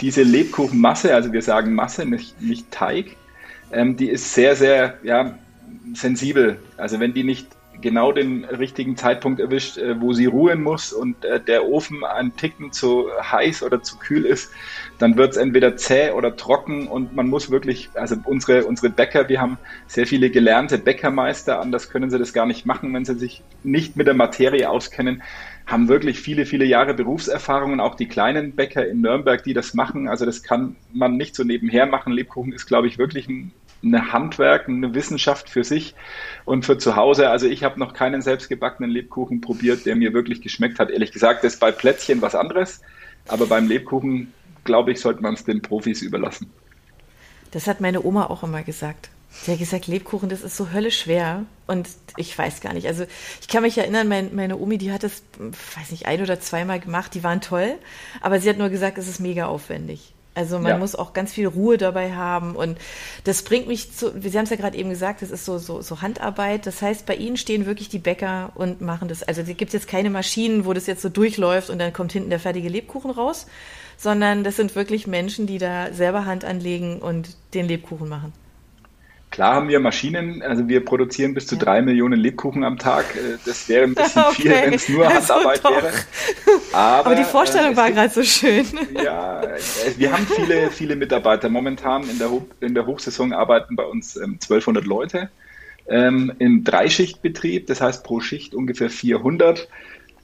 Diese 0.00 0.24
Lebkuchenmasse, 0.24 1.14
also 1.14 1.32
wir 1.32 1.42
sagen 1.42 1.72
Masse, 1.72 2.04
nicht, 2.04 2.40
nicht 2.42 2.72
Teig, 2.72 3.14
ähm, 3.70 3.96
die 3.96 4.08
ist 4.08 4.34
sehr, 4.34 4.56
sehr 4.56 4.98
ja, 5.04 5.38
sensibel. 5.94 6.58
Also 6.76 6.98
wenn 6.98 7.14
die 7.14 7.22
nicht 7.22 7.46
genau 7.80 8.12
den 8.12 8.44
richtigen 8.44 8.96
Zeitpunkt 8.96 9.40
erwischt, 9.40 9.78
äh, 9.78 10.00
wo 10.00 10.12
sie 10.12 10.26
ruhen 10.26 10.62
muss 10.62 10.92
und 10.92 11.24
äh, 11.24 11.40
der 11.40 11.66
Ofen 11.66 12.04
ein 12.04 12.36
Ticken 12.36 12.72
zu 12.72 13.08
heiß 13.20 13.62
oder 13.62 13.82
zu 13.82 13.98
kühl 13.98 14.24
ist, 14.24 14.50
dann 14.98 15.16
wird 15.16 15.32
es 15.32 15.36
entweder 15.36 15.76
zäh 15.76 16.10
oder 16.10 16.36
trocken 16.36 16.88
und 16.88 17.14
man 17.14 17.28
muss 17.28 17.50
wirklich, 17.50 17.90
also 17.94 18.16
unsere, 18.24 18.64
unsere 18.64 18.90
Bäcker, 18.90 19.28
wir 19.28 19.40
haben 19.40 19.58
sehr 19.86 20.06
viele 20.06 20.30
gelernte 20.30 20.78
Bäckermeister, 20.78 21.60
anders 21.60 21.90
können 21.90 22.10
sie 22.10 22.18
das 22.18 22.32
gar 22.32 22.46
nicht 22.46 22.66
machen, 22.66 22.92
wenn 22.94 23.04
sie 23.04 23.14
sich 23.14 23.42
nicht 23.62 23.96
mit 23.96 24.06
der 24.06 24.14
Materie 24.14 24.68
auskennen, 24.68 25.22
haben 25.66 25.88
wirklich 25.88 26.20
viele, 26.20 26.46
viele 26.46 26.64
Jahre 26.64 26.94
Berufserfahrung 26.94 27.72
und 27.72 27.80
auch 27.80 27.96
die 27.96 28.06
kleinen 28.06 28.54
Bäcker 28.54 28.86
in 28.86 29.00
Nürnberg, 29.00 29.42
die 29.42 29.52
das 29.52 29.74
machen. 29.74 30.08
Also 30.08 30.24
das 30.24 30.44
kann 30.44 30.76
man 30.92 31.16
nicht 31.16 31.34
so 31.34 31.42
nebenher 31.42 31.86
machen. 31.86 32.12
Lebkuchen 32.12 32.52
ist, 32.52 32.66
glaube 32.66 32.86
ich, 32.86 32.98
wirklich 32.98 33.28
ein 33.28 33.52
eine 33.82 34.12
Handwerk, 34.12 34.68
eine 34.68 34.94
Wissenschaft 34.94 35.50
für 35.50 35.64
sich 35.64 35.94
und 36.44 36.64
für 36.64 36.78
zu 36.78 36.96
Hause. 36.96 37.30
Also 37.30 37.46
ich 37.46 37.64
habe 37.64 37.78
noch 37.78 37.94
keinen 37.94 38.22
selbstgebackenen 38.22 38.90
Lebkuchen 38.90 39.40
probiert, 39.40 39.86
der 39.86 39.96
mir 39.96 40.12
wirklich 40.12 40.40
geschmeckt 40.42 40.78
hat. 40.78 40.90
Ehrlich 40.90 41.12
gesagt, 41.12 41.44
das 41.44 41.54
ist 41.54 41.60
bei 41.60 41.72
Plätzchen 41.72 42.22
was 42.22 42.34
anderes, 42.34 42.80
aber 43.28 43.46
beim 43.46 43.68
Lebkuchen, 43.68 44.32
glaube 44.64 44.92
ich, 44.92 45.00
sollte 45.00 45.22
man 45.22 45.34
es 45.34 45.44
den 45.44 45.62
Profis 45.62 46.02
überlassen. 46.02 46.50
Das 47.52 47.66
hat 47.66 47.80
meine 47.80 48.04
Oma 48.04 48.26
auch 48.26 48.42
immer 48.42 48.62
gesagt. 48.62 49.10
Sie 49.42 49.52
hat 49.52 49.58
gesagt, 49.58 49.86
Lebkuchen, 49.86 50.28
das 50.28 50.42
ist 50.42 50.56
so 50.56 50.72
höllisch 50.72 51.00
schwer. 51.00 51.44
Und 51.66 51.88
ich 52.16 52.36
weiß 52.36 52.60
gar 52.60 52.72
nicht. 52.72 52.86
Also 52.86 53.06
ich 53.40 53.48
kann 53.48 53.62
mich 53.62 53.76
erinnern, 53.76 54.08
mein, 54.08 54.34
meine 54.34 54.56
Omi, 54.56 54.78
die 54.78 54.92
hat 54.92 55.02
das, 55.02 55.22
weiß 55.38 55.90
nicht, 55.90 56.06
ein 56.06 56.22
oder 56.22 56.40
zweimal 56.40 56.80
gemacht. 56.80 57.14
Die 57.14 57.22
waren 57.22 57.40
toll. 57.40 57.74
Aber 58.20 58.40
sie 58.40 58.48
hat 58.48 58.58
nur 58.58 58.70
gesagt, 58.70 58.98
es 58.98 59.08
ist 59.08 59.20
mega 59.20 59.46
aufwendig. 59.46 60.14
Also 60.36 60.58
man 60.58 60.72
ja. 60.72 60.78
muss 60.78 60.94
auch 60.94 61.14
ganz 61.14 61.32
viel 61.32 61.46
Ruhe 61.46 61.78
dabei 61.78 62.12
haben. 62.12 62.54
Und 62.54 62.78
das 63.24 63.42
bringt 63.42 63.66
mich 63.66 63.92
zu, 63.92 64.12
Sie 64.20 64.36
haben 64.36 64.44
es 64.44 64.50
ja 64.50 64.56
gerade 64.56 64.76
eben 64.76 64.90
gesagt, 64.90 65.22
das 65.22 65.30
ist 65.30 65.46
so, 65.46 65.56
so, 65.56 65.80
so 65.80 66.02
Handarbeit. 66.02 66.66
Das 66.66 66.82
heißt, 66.82 67.06
bei 67.06 67.16
Ihnen 67.16 67.38
stehen 67.38 67.64
wirklich 67.64 67.88
die 67.88 67.98
Bäcker 67.98 68.52
und 68.54 68.82
machen 68.82 69.08
das. 69.08 69.22
Also 69.22 69.42
gibt 69.42 69.70
es 69.70 69.72
jetzt 69.72 69.88
keine 69.88 70.10
Maschinen, 70.10 70.66
wo 70.66 70.74
das 70.74 70.86
jetzt 70.86 71.00
so 71.00 71.08
durchläuft 71.08 71.70
und 71.70 71.78
dann 71.78 71.94
kommt 71.94 72.12
hinten 72.12 72.28
der 72.28 72.38
fertige 72.38 72.68
Lebkuchen 72.68 73.10
raus, 73.10 73.46
sondern 73.96 74.44
das 74.44 74.56
sind 74.56 74.76
wirklich 74.76 75.06
Menschen, 75.06 75.46
die 75.46 75.56
da 75.56 75.92
selber 75.94 76.26
Hand 76.26 76.44
anlegen 76.44 76.98
und 76.98 77.36
den 77.54 77.66
Lebkuchen 77.66 78.08
machen. 78.08 78.34
Klar 79.30 79.54
haben 79.54 79.68
wir 79.68 79.80
Maschinen, 79.80 80.40
also 80.42 80.68
wir 80.68 80.84
produzieren 80.84 81.34
bis 81.34 81.46
zu 81.46 81.56
ja. 81.56 81.62
drei 81.62 81.82
Millionen 81.82 82.18
Lebkuchen 82.18 82.64
am 82.64 82.78
Tag. 82.78 83.04
Äh, 83.16 83.36
das 83.44 83.68
wäre 83.68 83.84
ein 83.84 83.94
bisschen 83.94 84.22
okay. 84.28 84.42
viel, 84.42 84.50
wenn 84.50 84.72
es 84.72 84.88
nur 84.88 85.06
Handarbeit 85.06 85.64
also 85.64 85.82
wäre. 85.82 85.92
Aber, 86.72 87.06
Aber, 87.06 87.14
die 87.16 87.24
Vorstellung 87.24 87.72
äh, 87.72 87.76
war 87.76 87.90
gerade 87.90 88.10
so 88.10 88.22
schön. 88.22 88.66
Ja, 89.02 89.42
wir 89.96 90.12
haben 90.12 90.26
viele, 90.26 90.70
viele 90.70 90.96
Mitarbeiter. 90.96 91.48
Momentan 91.48 92.08
in 92.08 92.18
der, 92.18 92.30
Ho 92.30 92.46
in 92.60 92.74
der 92.74 92.86
Hochsaison 92.86 93.32
arbeiten 93.32 93.76
bei 93.76 93.84
uns 93.84 94.16
ähm, 94.16 94.38
1200 94.40 94.86
Leute 94.86 95.28
ähm, 95.88 96.32
im 96.38 96.64
Dreischichtbetrieb, 96.64 97.66
das 97.66 97.80
heißt 97.80 98.04
pro 98.04 98.20
Schicht 98.20 98.54
ungefähr 98.54 98.90
400. 98.90 99.68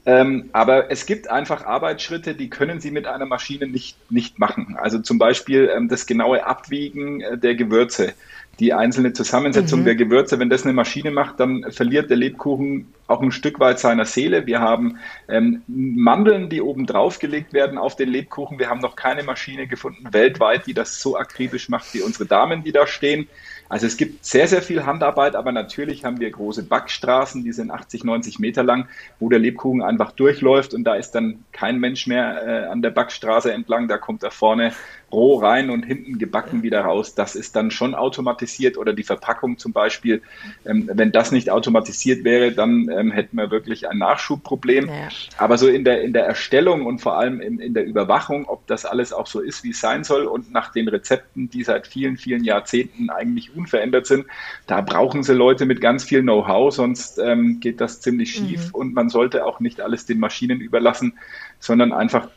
Ähm, 0.04 0.50
aber 0.52 0.90
es 0.90 1.06
gibt 1.06 1.30
einfach 1.30 1.64
Arbeitsschritte, 1.64 2.34
die 2.34 2.50
können 2.50 2.80
Sie 2.80 2.90
mit 2.90 3.06
einer 3.06 3.26
Maschine 3.26 3.68
nicht, 3.68 3.96
nicht 4.10 4.38
machen. 4.38 4.76
Also 4.80 4.98
zum 4.98 5.18
Beispiel 5.18 5.70
ähm, 5.74 5.88
das 5.88 6.06
genaue 6.06 6.44
Abwiegen 6.44 7.20
äh, 7.20 7.38
der 7.38 7.54
Gewürze 7.54 8.14
die 8.60 8.72
einzelne 8.72 9.12
Zusammensetzung 9.12 9.80
mhm. 9.80 9.84
der 9.84 9.94
Gewürze. 9.94 10.38
Wenn 10.38 10.50
das 10.50 10.64
eine 10.64 10.72
Maschine 10.72 11.10
macht, 11.10 11.40
dann 11.40 11.64
verliert 11.70 12.10
der 12.10 12.16
Lebkuchen 12.16 12.92
auch 13.06 13.20
ein 13.20 13.32
Stück 13.32 13.60
weit 13.60 13.78
seiner 13.78 14.04
Seele. 14.04 14.46
Wir 14.46 14.60
haben 14.60 14.98
ähm, 15.28 15.62
Mandeln, 15.66 16.48
die 16.48 16.60
oben 16.60 16.86
drauf 16.86 17.18
gelegt 17.18 17.52
werden 17.52 17.78
auf 17.78 17.96
den 17.96 18.08
Lebkuchen. 18.08 18.58
Wir 18.58 18.68
haben 18.68 18.80
noch 18.80 18.96
keine 18.96 19.22
Maschine 19.22 19.66
gefunden 19.66 20.12
weltweit, 20.12 20.66
die 20.66 20.74
das 20.74 21.00
so 21.00 21.16
akribisch 21.16 21.68
macht 21.68 21.92
wie 21.94 22.02
unsere 22.02 22.26
Damen, 22.26 22.62
die 22.62 22.72
da 22.72 22.86
stehen. 22.86 23.28
Also 23.72 23.86
es 23.86 23.96
gibt 23.96 24.26
sehr, 24.26 24.48
sehr 24.48 24.60
viel 24.60 24.84
Handarbeit, 24.84 25.34
aber 25.34 25.50
natürlich 25.50 26.04
haben 26.04 26.20
wir 26.20 26.30
große 26.30 26.62
Backstraßen, 26.62 27.42
die 27.42 27.52
sind 27.52 27.70
80, 27.70 28.04
90 28.04 28.38
Meter 28.38 28.62
lang, 28.62 28.86
wo 29.18 29.30
der 29.30 29.38
Lebkuchen 29.38 29.80
einfach 29.80 30.12
durchläuft 30.12 30.74
und 30.74 30.84
da 30.84 30.94
ist 30.94 31.12
dann 31.12 31.42
kein 31.52 31.80
Mensch 31.80 32.06
mehr 32.06 32.46
äh, 32.46 32.66
an 32.66 32.82
der 32.82 32.90
Backstraße 32.90 33.50
entlang, 33.50 33.88
da 33.88 33.96
kommt 33.96 34.24
er 34.24 34.30
vorne 34.30 34.72
roh 35.12 35.36
rein 35.36 35.70
und 35.70 35.84
hinten 35.84 36.18
gebacken 36.18 36.62
wieder 36.62 36.82
raus. 36.82 37.14
Das 37.14 37.34
ist 37.34 37.54
dann 37.54 37.70
schon 37.70 37.94
automatisiert 37.94 38.78
oder 38.78 38.92
die 38.92 39.02
Verpackung 39.02 39.58
zum 39.58 39.72
Beispiel. 39.72 40.22
Ähm, 40.64 40.90
wenn 40.92 41.12
das 41.12 41.32
nicht 41.32 41.50
automatisiert 41.50 42.24
wäre, 42.24 42.52
dann 42.52 42.88
ähm, 42.88 43.10
hätten 43.10 43.36
wir 43.36 43.50
wirklich 43.50 43.88
ein 43.88 43.98
Nachschubproblem. 43.98 44.86
Ja. 44.86 45.08
Aber 45.36 45.58
so 45.58 45.68
in 45.68 45.84
der, 45.84 46.02
in 46.02 46.12
der 46.12 46.24
Erstellung 46.24 46.86
und 46.86 47.00
vor 47.00 47.18
allem 47.18 47.40
in, 47.40 47.60
in 47.60 47.74
der 47.74 47.84
Überwachung, 47.84 48.46
ob 48.46 48.66
das 48.66 48.84
alles 48.84 49.12
auch 49.12 49.26
so 49.26 49.40
ist, 49.40 49.64
wie 49.64 49.70
es 49.70 49.80
sein 49.80 50.04
soll 50.04 50.24
und 50.24 50.52
nach 50.52 50.72
den 50.72 50.88
Rezepten, 50.88 51.50
die 51.50 51.62
seit 51.62 51.86
vielen, 51.86 52.16
vielen 52.16 52.44
Jahrzehnten 52.44 53.10
eigentlich 53.10 53.54
unverändert 53.54 54.06
sind, 54.06 54.26
da 54.66 54.80
brauchen 54.80 55.22
sie 55.22 55.34
Leute 55.34 55.66
mit 55.66 55.80
ganz 55.80 56.04
viel 56.04 56.22
Know-how, 56.22 56.74
sonst 56.74 57.18
ähm, 57.18 57.60
geht 57.60 57.80
das 57.80 58.00
ziemlich 58.00 58.32
schief 58.32 58.68
mhm. 58.68 58.74
und 58.74 58.94
man 58.94 59.08
sollte 59.10 59.44
auch 59.44 59.60
nicht 59.60 59.80
alles 59.80 60.06
den 60.06 60.18
Maschinen 60.18 60.60
überlassen, 60.60 61.14
sondern 61.58 61.92
einfach 61.92 62.28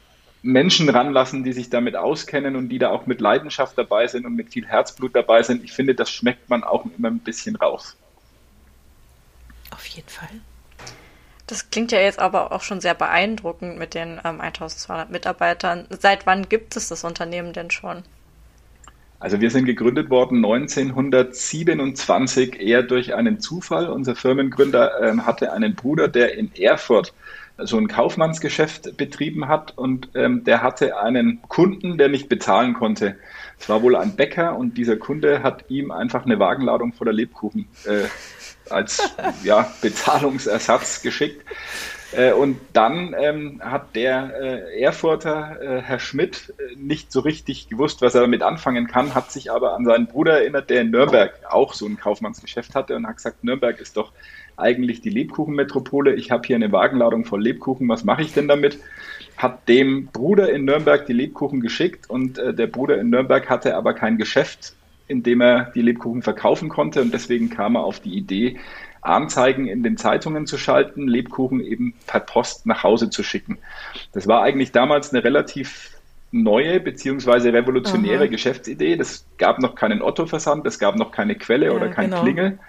Menschen 0.45 0.87
ranlassen, 0.89 1.43
die 1.43 1.53
sich 1.53 1.71
damit 1.71 1.95
auskennen 1.95 2.55
und 2.55 2.69
die 2.69 2.77
da 2.77 2.91
auch 2.91 3.07
mit 3.07 3.19
Leidenschaft 3.19 3.75
dabei 3.77 4.07
sind 4.07 4.25
und 4.25 4.35
mit 4.35 4.53
viel 4.53 4.65
Herzblut 4.65 5.15
dabei 5.15 5.41
sind. 5.41 5.63
Ich 5.63 5.73
finde, 5.73 5.95
das 5.95 6.11
schmeckt 6.11 6.49
man 6.49 6.63
auch 6.63 6.85
immer 6.97 7.09
ein 7.09 7.19
bisschen 7.19 7.55
raus. 7.55 7.97
Auf 9.71 9.85
jeden 9.87 10.07
Fall. 10.07 10.29
Das 11.47 11.71
klingt 11.71 11.91
ja 11.91 11.99
jetzt 11.99 12.19
aber 12.19 12.51
auch 12.51 12.61
schon 12.61 12.79
sehr 12.79 12.93
beeindruckend 12.93 13.77
mit 13.77 13.95
den 13.95 14.21
ähm, 14.23 14.39
1200 14.39 15.09
Mitarbeitern. 15.09 15.87
Seit 15.89 16.27
wann 16.27 16.47
gibt 16.47 16.75
es 16.75 16.89
das 16.89 17.03
Unternehmen 17.03 17.53
denn 17.53 17.71
schon? 17.71 18.03
Also 19.19 19.41
wir 19.41 19.49
sind 19.49 19.65
gegründet 19.65 20.11
worden 20.11 20.45
1927 20.45 22.59
eher 22.59 22.83
durch 22.83 23.15
einen 23.15 23.39
Zufall. 23.39 23.89
Unser 23.89 24.15
Firmengründer 24.15 25.01
äh, 25.01 25.17
hatte 25.21 25.53
einen 25.53 25.73
Bruder, 25.73 26.07
der 26.07 26.37
in 26.37 26.53
Erfurt 26.55 27.13
so 27.57 27.77
ein 27.77 27.87
Kaufmannsgeschäft 27.87 28.97
betrieben 28.97 29.47
hat 29.47 29.77
und 29.77 30.09
ähm, 30.15 30.43
der 30.43 30.61
hatte 30.61 30.99
einen 30.99 31.41
Kunden, 31.47 31.97
der 31.97 32.09
nicht 32.09 32.27
bezahlen 32.29 32.73
konnte. 32.73 33.15
Es 33.59 33.69
war 33.69 33.81
wohl 33.81 33.95
ein 33.95 34.15
Bäcker 34.15 34.57
und 34.57 34.77
dieser 34.77 34.97
Kunde 34.97 35.41
hat 35.41 35.69
ihm 35.69 35.91
einfach 35.91 36.25
eine 36.25 36.39
Wagenladung 36.39 36.93
voller 36.93 37.13
Lebkuchen 37.13 37.67
äh, 37.85 38.05
als 38.69 39.15
ja, 39.43 39.71
Bezahlungsersatz 39.81 41.01
geschickt. 41.01 41.45
Äh, 42.11 42.33
und 42.33 42.59
dann 42.73 43.15
ähm, 43.17 43.61
hat 43.63 43.95
der 43.95 44.33
äh, 44.39 44.81
Erfurter 44.81 45.59
äh, 45.61 45.81
Herr 45.81 45.99
Schmidt 45.99 46.53
äh, 46.57 46.75
nicht 46.75 47.11
so 47.11 47.19
richtig 47.21 47.67
gewusst, 47.67 48.01
was 48.01 48.15
er 48.15 48.21
damit 48.21 48.41
anfangen 48.41 48.87
kann, 48.87 49.15
hat 49.15 49.31
sich 49.31 49.51
aber 49.51 49.73
an 49.73 49.85
seinen 49.85 50.07
Bruder 50.07 50.39
erinnert, 50.39 50.69
der 50.69 50.81
in 50.81 50.91
Nürnberg 50.91 51.33
auch 51.49 51.73
so 51.73 51.85
ein 51.85 51.97
Kaufmannsgeschäft 51.97 52.75
hatte 52.75 52.95
und 52.95 53.07
hat 53.07 53.17
gesagt, 53.17 53.43
Nürnberg 53.43 53.79
ist 53.79 53.97
doch 53.97 54.11
eigentlich 54.57 55.01
die 55.01 55.09
Lebkuchenmetropole. 55.09 56.13
Ich 56.15 56.31
habe 56.31 56.45
hier 56.45 56.55
eine 56.55 56.71
Wagenladung 56.71 57.25
voll 57.25 57.43
Lebkuchen, 57.43 57.87
was 57.87 58.03
mache 58.03 58.21
ich 58.21 58.33
denn 58.33 58.47
damit? 58.47 58.79
Hat 59.37 59.67
dem 59.67 60.07
Bruder 60.07 60.51
in 60.51 60.65
Nürnberg 60.65 61.05
die 61.05 61.13
Lebkuchen 61.13 61.59
geschickt 61.59 62.09
und 62.09 62.37
äh, 62.37 62.53
der 62.53 62.67
Bruder 62.67 62.99
in 62.99 63.09
Nürnberg 63.09 63.49
hatte 63.49 63.75
aber 63.75 63.93
kein 63.93 64.17
Geschäft, 64.17 64.73
in 65.07 65.23
dem 65.23 65.41
er 65.41 65.71
die 65.75 65.81
Lebkuchen 65.81 66.21
verkaufen 66.21 66.69
konnte 66.69 67.01
und 67.01 67.13
deswegen 67.13 67.49
kam 67.49 67.75
er 67.75 67.83
auf 67.83 67.99
die 67.99 68.15
Idee, 68.15 68.57
Anzeigen 69.01 69.67
in 69.67 69.83
den 69.83 69.97
Zeitungen 69.97 70.47
zu 70.47 70.57
schalten, 70.57 71.07
Lebkuchen 71.07 71.59
eben 71.59 71.93
per 72.07 72.21
Post 72.21 72.65
nach 72.65 72.83
Hause 72.83 73.09
zu 73.09 73.21
schicken. 73.21 73.59
Das 74.13 74.27
war 74.27 74.41
eigentlich 74.41 74.71
damals 74.71 75.13
eine 75.13 75.23
relativ 75.23 75.91
neue 76.31 76.79
beziehungsweise 76.79 77.53
revolutionäre 77.53 78.23
Aha. 78.23 78.27
Geschäftsidee. 78.27 78.97
Das 78.97 79.25
gab 79.37 79.59
noch 79.59 79.75
keinen 79.75 80.01
Otto-Versand, 80.01 80.65
es 80.65 80.79
gab 80.79 80.95
noch 80.95 81.11
keine 81.11 81.35
Quelle 81.35 81.67
ja, 81.67 81.71
oder 81.71 81.89
kein 81.89 82.09
genau. 82.09 82.23
Klingel. 82.23 82.59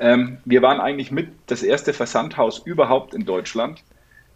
Ähm, 0.00 0.38
wir 0.44 0.62
waren 0.62 0.80
eigentlich 0.80 1.12
mit 1.12 1.28
das 1.46 1.62
erste 1.62 1.92
Versandhaus 1.92 2.58
überhaupt 2.58 3.14
in 3.14 3.24
Deutschland. 3.26 3.84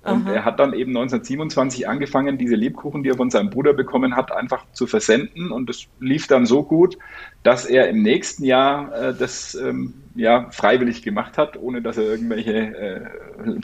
Und 0.03 0.27
Aha. 0.27 0.35
er 0.35 0.45
hat 0.45 0.61
dann 0.61 0.75
eben 0.75 0.91
1927 0.91 1.89
angefangen, 1.89 2.37
diese 2.37 2.57
Lebkuchen, 2.57 3.03
die 3.03 3.09
er 3.09 3.17
von 3.17 3.31
seinem 3.31 3.49
Bruder 3.49 3.73
bekommen 3.73 4.15
hat, 4.15 4.31
einfach 4.33 4.67
zu 4.73 4.87
versenden. 4.87 5.51
Und 5.51 5.71
es 5.71 5.87
lief 5.99 6.27
dann 6.27 6.45
so 6.45 6.63
gut, 6.63 6.99
dass 7.43 7.65
er 7.65 7.89
im 7.89 8.03
nächsten 8.03 8.45
Jahr 8.45 8.95
äh, 8.95 9.15
das 9.15 9.55
ähm, 9.55 9.95
ja, 10.15 10.51
freiwillig 10.51 11.03
gemacht 11.03 11.39
hat, 11.39 11.57
ohne 11.57 11.81
dass 11.81 11.97
er 11.97 12.05
irgendwelche 12.05 12.53
äh, 12.53 13.01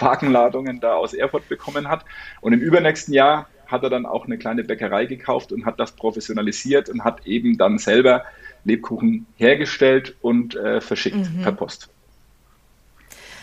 Wagenladungen 0.00 0.80
da 0.80 0.94
aus 0.94 1.12
Erfurt 1.12 1.46
bekommen 1.50 1.88
hat. 1.88 2.06
Und 2.40 2.54
im 2.54 2.60
übernächsten 2.60 3.12
Jahr 3.12 3.46
hat 3.66 3.82
er 3.82 3.90
dann 3.90 4.06
auch 4.06 4.24
eine 4.24 4.38
kleine 4.38 4.64
Bäckerei 4.64 5.04
gekauft 5.04 5.52
und 5.52 5.66
hat 5.66 5.78
das 5.78 5.92
professionalisiert 5.92 6.88
und 6.88 7.04
hat 7.04 7.26
eben 7.26 7.58
dann 7.58 7.76
selber 7.76 8.24
Lebkuchen 8.64 9.26
hergestellt 9.36 10.16
und 10.20 10.54
äh, 10.56 10.80
verschickt 10.80 11.16
mhm. 11.16 11.42
per 11.42 11.52
Post. 11.52 11.88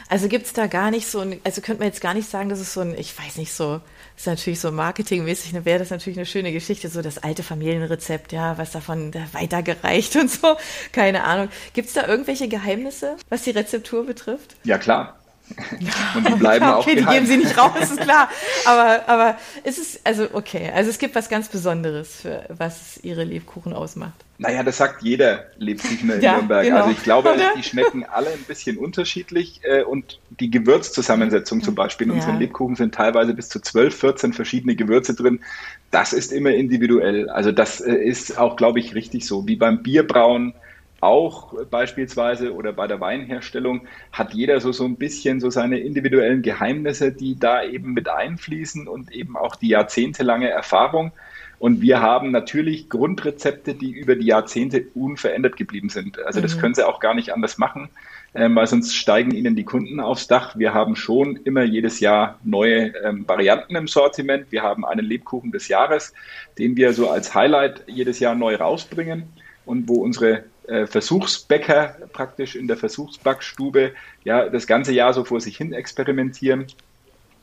Also 0.10 0.30
gibt 0.30 0.46
es 0.46 0.54
da 0.54 0.68
gar 0.68 0.90
nicht 0.90 1.08
so 1.08 1.20
ein, 1.20 1.40
also 1.44 1.62
könnte 1.62 1.82
man 1.82 1.90
jetzt 1.90 2.00
gar 2.00 2.14
nicht 2.14 2.30
sagen, 2.30 2.48
dass 2.48 2.60
es 2.60 2.74
so 2.74 2.80
ein, 2.80 2.98
ich 2.98 3.18
weiß 3.18 3.38
nicht, 3.38 3.52
so, 3.52 3.82
ist 4.16 4.26
natürlich 4.26 4.60
so 4.62 4.72
marketingmäßig, 4.72 5.52
ne, 5.52 5.66
wäre 5.66 5.80
das 5.80 5.90
natürlich 5.90 6.18
eine 6.18 6.26
schöne 6.26 6.54
Geschichte, 6.54 6.88
so 6.88 7.02
das 7.02 7.18
alte 7.18 7.44
Familienrezept, 7.44 8.32
ja, 8.32 8.58
was 8.58 8.72
davon 8.72 9.12
da 9.12 9.20
weitergereicht 9.34 10.16
und 10.18 10.32
so, 10.32 10.56
keine 10.94 11.26
Ahnung. 11.26 11.50
Gibt 11.74 11.90
es 11.90 11.94
da 11.94 12.08
irgendwelche 12.08 12.48
Geheimnisse, 12.48 13.18
was 13.28 13.44
die 13.44 13.52
Rezeptur 13.52 14.06
betrifft? 14.06 14.56
Ja, 14.64 14.78
klar. 14.78 15.20
Und 16.16 16.28
die 16.28 16.34
bleiben 16.34 16.66
ja, 16.66 16.78
okay, 16.78 16.92
auch 16.92 16.96
geheim. 16.96 17.06
die 17.06 17.14
geben 17.14 17.26
sie 17.26 17.38
nicht 17.38 17.58
raus, 17.58 17.72
ist 17.82 18.00
klar. 18.02 18.30
Aber, 18.66 19.08
aber 19.08 19.38
es 19.64 19.78
ist, 19.78 20.02
also 20.04 20.28
okay, 20.34 20.72
also 20.74 20.90
es 20.90 21.00
gibt 21.00 21.16
was 21.16 21.30
ganz 21.30 21.48
Besonderes, 21.48 22.22
für 22.22 22.46
was 22.50 23.00
ihre 23.04 23.24
Lebkuchen 23.24 23.74
ausmacht. 23.74 24.14
Naja, 24.40 24.62
das 24.62 24.78
sagt 24.78 25.02
jeder 25.02 25.46
Lebkuchen 25.58 26.12
in 26.12 26.22
ja, 26.22 26.34
Nürnberg. 26.34 26.64
Genau. 26.64 26.78
Also 26.78 26.92
ich 26.92 27.02
glaube, 27.02 27.34
Oder? 27.34 27.54
die 27.58 27.64
schmecken 27.64 28.04
alle 28.04 28.30
ein 28.30 28.44
bisschen 28.48 28.78
unterschiedlich 28.78 29.62
äh, 29.64 29.84
und 29.84 30.20
die 30.40 30.52
Gewürzzusammensetzung 30.52 31.64
zum 31.64 31.76
Beispiel 31.76 32.08
in 32.08 32.14
ja. 32.14 32.20
unseren 32.20 32.40
Lebkuchen 32.40 32.76
sind 32.76 32.94
teilweise 32.94 33.34
bis 33.34 33.50
zu 33.50 33.60
12, 33.60 33.96
14 33.96 34.34
verschiedene 34.34 34.76
Gewürze 34.76 35.16
drin. 35.16 35.40
Das 35.92 36.14
ist 36.14 36.32
immer 36.32 36.52
individuell. 36.52 37.30
Also 37.30 37.52
das 37.52 37.82
äh, 37.82 37.94
ist 37.94 38.38
auch, 38.38 38.58
glaube 38.58 38.80
ich, 38.80 38.94
richtig 38.94 39.26
so. 39.26 39.48
Wie 39.48 39.56
beim 39.56 39.82
Bierbrauen 39.82 40.54
auch 41.00 41.54
beispielsweise 41.66 42.54
oder 42.54 42.74
bei 42.74 42.88
der 42.88 43.00
Weinherstellung 43.00 43.82
hat 44.12 44.34
jeder 44.34 44.60
so, 44.60 44.72
so 44.72 44.86
ein 44.86 44.96
bisschen 44.96 45.40
so 45.40 45.50
seine 45.50 45.80
individuellen 45.80 46.42
Geheimnisse, 46.42 47.12
die 47.12 47.40
da 47.40 47.64
eben 47.64 47.94
mit 47.94 48.10
einfließen 48.10 48.88
und 48.88 49.12
eben 49.12 49.38
auch 49.38 49.56
die 49.56 49.70
jahrzehntelange 49.70 50.50
Erfahrung. 50.50 51.12
Und 51.60 51.82
wir 51.82 52.02
haben 52.02 52.32
natürlich 52.32 52.90
Grundrezepte, 52.90 53.74
die 53.74 53.92
über 53.92 54.16
die 54.16 54.28
Jahrzehnte 54.28 54.86
unverändert 54.94 55.58
geblieben 55.58 55.90
sind. 55.90 56.24
Also 56.24 56.40
das 56.40 56.56
mhm. 56.56 56.62
können 56.62 56.76
sie 56.76 56.88
auch 56.88 57.00
gar 57.00 57.16
nicht 57.16 57.34
anders 57.34 57.58
machen, 57.58 57.90
ähm, 58.36 58.56
weil 58.56 58.68
sonst 58.68 58.96
steigen 58.96 59.32
ihnen 59.32 59.56
die 59.56 59.64
Kunden 59.64 60.00
aufs 60.00 60.28
Dach. 60.28 60.58
Wir 60.58 60.76
haben 60.76 60.96
schon 60.96 61.38
immer 61.46 61.64
jedes 61.64 62.00
Jahr 62.00 62.38
neue 62.44 62.94
ähm, 63.04 63.28
Varianten 63.28 63.76
im 63.76 63.88
Sortiment. 63.88 64.52
Wir 64.52 64.62
haben 64.62 64.86
einen 64.86 65.06
Lebkuchen 65.06 65.52
des 65.52 65.68
Jahres, 65.68 66.14
den 66.60 66.78
wir 66.78 66.94
so 66.94 67.10
als 67.10 67.34
Highlight 67.34 67.84
jedes 67.88 68.20
Jahr 68.20 68.36
neu 68.36 68.56
rausbringen 68.56 69.24
und 69.66 69.88
wo 69.90 69.96
unsere 70.04 70.32
äh, 70.34 70.44
Versuchsbäcker 70.68 71.96
praktisch 72.12 72.56
in 72.56 72.68
der 72.68 72.78
Versuchsbackstube 72.78 73.94
ja 74.24 74.50
das 74.50 74.68
ganze 74.68 74.92
Jahr 74.92 75.14
so 75.14 75.24
vor 75.24 75.40
sich 75.40 75.58
hin 75.58 75.74
experimentieren. 75.74 76.68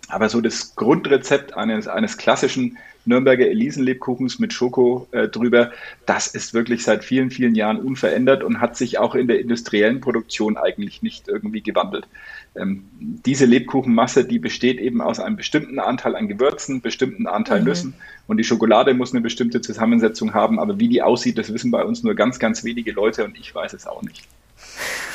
Aber 0.08 0.28
so 0.28 0.40
das 0.40 0.74
Grundrezept 0.74 1.56
eines, 1.56 1.88
eines 1.88 2.18
klassischen 2.18 2.78
Nürnberger 3.06 3.46
Elisenlebkuchens 3.46 4.38
mit 4.38 4.52
Schoko 4.52 5.06
äh, 5.12 5.28
drüber, 5.28 5.70
das 6.06 6.26
ist 6.26 6.54
wirklich 6.54 6.84
seit 6.84 7.04
vielen, 7.04 7.30
vielen 7.30 7.54
Jahren 7.54 7.78
unverändert 7.78 8.42
und 8.42 8.60
hat 8.60 8.76
sich 8.76 8.98
auch 8.98 9.14
in 9.14 9.26
der 9.26 9.40
industriellen 9.40 10.00
Produktion 10.00 10.56
eigentlich 10.56 11.02
nicht 11.02 11.28
irgendwie 11.28 11.62
gewandelt. 11.62 12.06
Ähm, 12.56 12.84
diese 12.98 13.46
Lebkuchenmasse, 13.46 14.24
die 14.24 14.38
besteht 14.38 14.78
eben 14.78 15.00
aus 15.00 15.20
einem 15.20 15.36
bestimmten 15.36 15.78
Anteil 15.78 16.16
an 16.16 16.28
Gewürzen, 16.28 16.80
bestimmten 16.80 17.26
Anteil 17.26 17.60
mhm. 17.60 17.66
Nüssen 17.66 17.94
und 18.26 18.36
die 18.36 18.44
Schokolade 18.44 18.94
muss 18.94 19.12
eine 19.12 19.20
bestimmte 19.20 19.60
Zusammensetzung 19.60 20.34
haben, 20.34 20.58
aber 20.58 20.78
wie 20.78 20.88
die 20.88 21.02
aussieht, 21.02 21.38
das 21.38 21.52
wissen 21.52 21.70
bei 21.70 21.84
uns 21.84 22.02
nur 22.02 22.14
ganz, 22.14 22.38
ganz 22.38 22.64
wenige 22.64 22.92
Leute 22.92 23.24
und 23.24 23.38
ich 23.38 23.54
weiß 23.54 23.72
es 23.74 23.86
auch 23.86 24.02
nicht. 24.02 24.26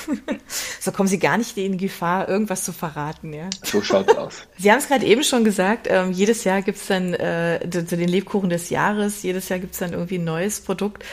so 0.80 0.92
kommen 0.92 1.08
Sie 1.08 1.20
gar 1.20 1.38
nicht 1.38 1.58
in 1.58 1.78
Gefahr, 1.78 2.28
irgendwas 2.28 2.64
zu 2.64 2.74
verraten, 2.74 3.34
ja? 3.34 3.50
So 3.64 3.82
schaut's 3.82 4.16
aus. 4.16 4.48
Sie 4.58 4.72
haben 4.72 4.80
es 4.80 4.88
gerade 4.88 5.06
eben 5.06 5.24
schon 5.24 5.44
gesagt, 5.44 5.88
ähm, 5.90 6.12
jedes 6.12 6.44
Jahr 6.44 6.62
gibt 6.62 6.78
es 6.78 6.88
dann 6.88 7.14
äh, 7.14 7.60
zu 7.70 7.98
den 7.98 8.10
Lebkuchen 8.10 8.50
des 8.50 8.70
Jahres, 8.70 9.24
jedes 9.24 9.50
Jahr 9.50 9.60
gibt 9.60 9.74
es 9.74 9.80
dann 9.80 9.94
irgendwie 9.94 10.18
ein 10.18 10.24
neues 10.24 10.62
Produkt, 10.62 11.04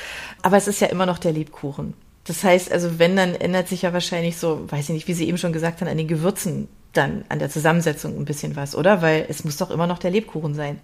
aber 0.42 0.56
es 0.56 0.68
ist 0.68 0.80
ja 0.80 0.88
immer 0.88 1.06
noch 1.06 1.18
der 1.18 1.32
Lebkuchen. 1.32 1.94
Das 2.24 2.42
heißt, 2.42 2.72
also 2.72 2.98
wenn, 2.98 3.14
dann 3.14 3.34
ändert 3.34 3.68
sich 3.68 3.82
ja 3.82 3.92
wahrscheinlich 3.92 4.36
so, 4.36 4.70
weiß 4.70 4.88
ich 4.88 4.94
nicht, 4.94 5.08
wie 5.08 5.14
Sie 5.14 5.28
eben 5.28 5.38
schon 5.38 5.52
gesagt 5.52 5.80
haben, 5.80 5.88
an 5.88 5.96
den 5.96 6.08
Gewürzen 6.08 6.68
dann, 6.92 7.24
an 7.28 7.38
der 7.38 7.50
Zusammensetzung 7.50 8.16
ein 8.16 8.24
bisschen 8.24 8.56
was, 8.56 8.74
oder? 8.74 9.00
Weil 9.00 9.26
es 9.28 9.44
muss 9.44 9.56
doch 9.56 9.70
immer 9.70 9.86
noch 9.86 9.98
der 9.98 10.10
Lebkuchen 10.10 10.54
sein. 10.54 10.80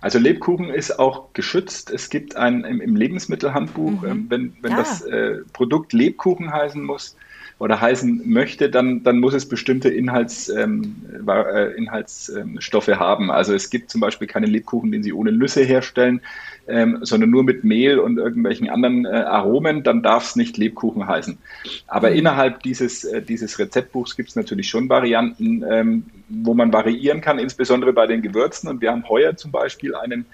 Also 0.00 0.18
Lebkuchen 0.18 0.70
ist 0.70 0.98
auch 0.98 1.32
geschützt. 1.32 1.90
Es 1.90 2.08
gibt 2.08 2.36
ein 2.36 2.64
im, 2.64 2.80
im 2.80 2.96
Lebensmittelhandbuch, 2.96 4.02
mhm. 4.02 4.08
ähm, 4.08 4.26
wenn, 4.28 4.56
wenn 4.62 4.72
ja. 4.72 4.78
das 4.78 5.02
äh, 5.02 5.38
Produkt 5.52 5.92
Lebkuchen 5.92 6.52
heißen 6.52 6.82
muss, 6.82 7.16
oder 7.60 7.78
heißen 7.78 8.22
möchte, 8.24 8.70
dann, 8.70 9.02
dann 9.02 9.20
muss 9.20 9.34
es 9.34 9.46
bestimmte 9.46 9.90
Inhalts, 9.90 10.48
ähm, 10.48 10.96
äh, 11.28 11.76
Inhaltsstoffe 11.76 12.88
haben. 12.88 13.30
Also 13.30 13.54
es 13.54 13.68
gibt 13.68 13.90
zum 13.90 14.00
Beispiel 14.00 14.26
keinen 14.26 14.50
Lebkuchen, 14.50 14.90
den 14.90 15.02
Sie 15.02 15.12
ohne 15.12 15.30
Nüsse 15.30 15.62
herstellen, 15.62 16.22
ähm, 16.66 17.00
sondern 17.02 17.28
nur 17.28 17.44
mit 17.44 17.62
Mehl 17.62 17.98
und 17.98 18.16
irgendwelchen 18.16 18.70
anderen 18.70 19.04
äh, 19.04 19.10
Aromen, 19.10 19.82
dann 19.82 20.02
darf 20.02 20.24
es 20.24 20.36
nicht 20.36 20.56
Lebkuchen 20.56 21.06
heißen. 21.06 21.36
Aber 21.86 22.10
mhm. 22.10 22.16
innerhalb 22.16 22.62
dieses, 22.62 23.04
äh, 23.04 23.20
dieses 23.20 23.58
Rezeptbuchs 23.58 24.16
gibt 24.16 24.30
es 24.30 24.36
natürlich 24.36 24.70
schon 24.70 24.88
Varianten, 24.88 25.62
ähm, 25.70 26.04
wo 26.30 26.54
man 26.54 26.72
variieren 26.72 27.20
kann, 27.20 27.38
insbesondere 27.38 27.92
bei 27.92 28.06
den 28.06 28.22
Gewürzen. 28.22 28.70
Und 28.70 28.80
wir 28.80 28.90
haben 28.90 29.06
heuer 29.06 29.36
zum 29.36 29.50
Beispiel 29.50 29.94
einen 29.94 30.24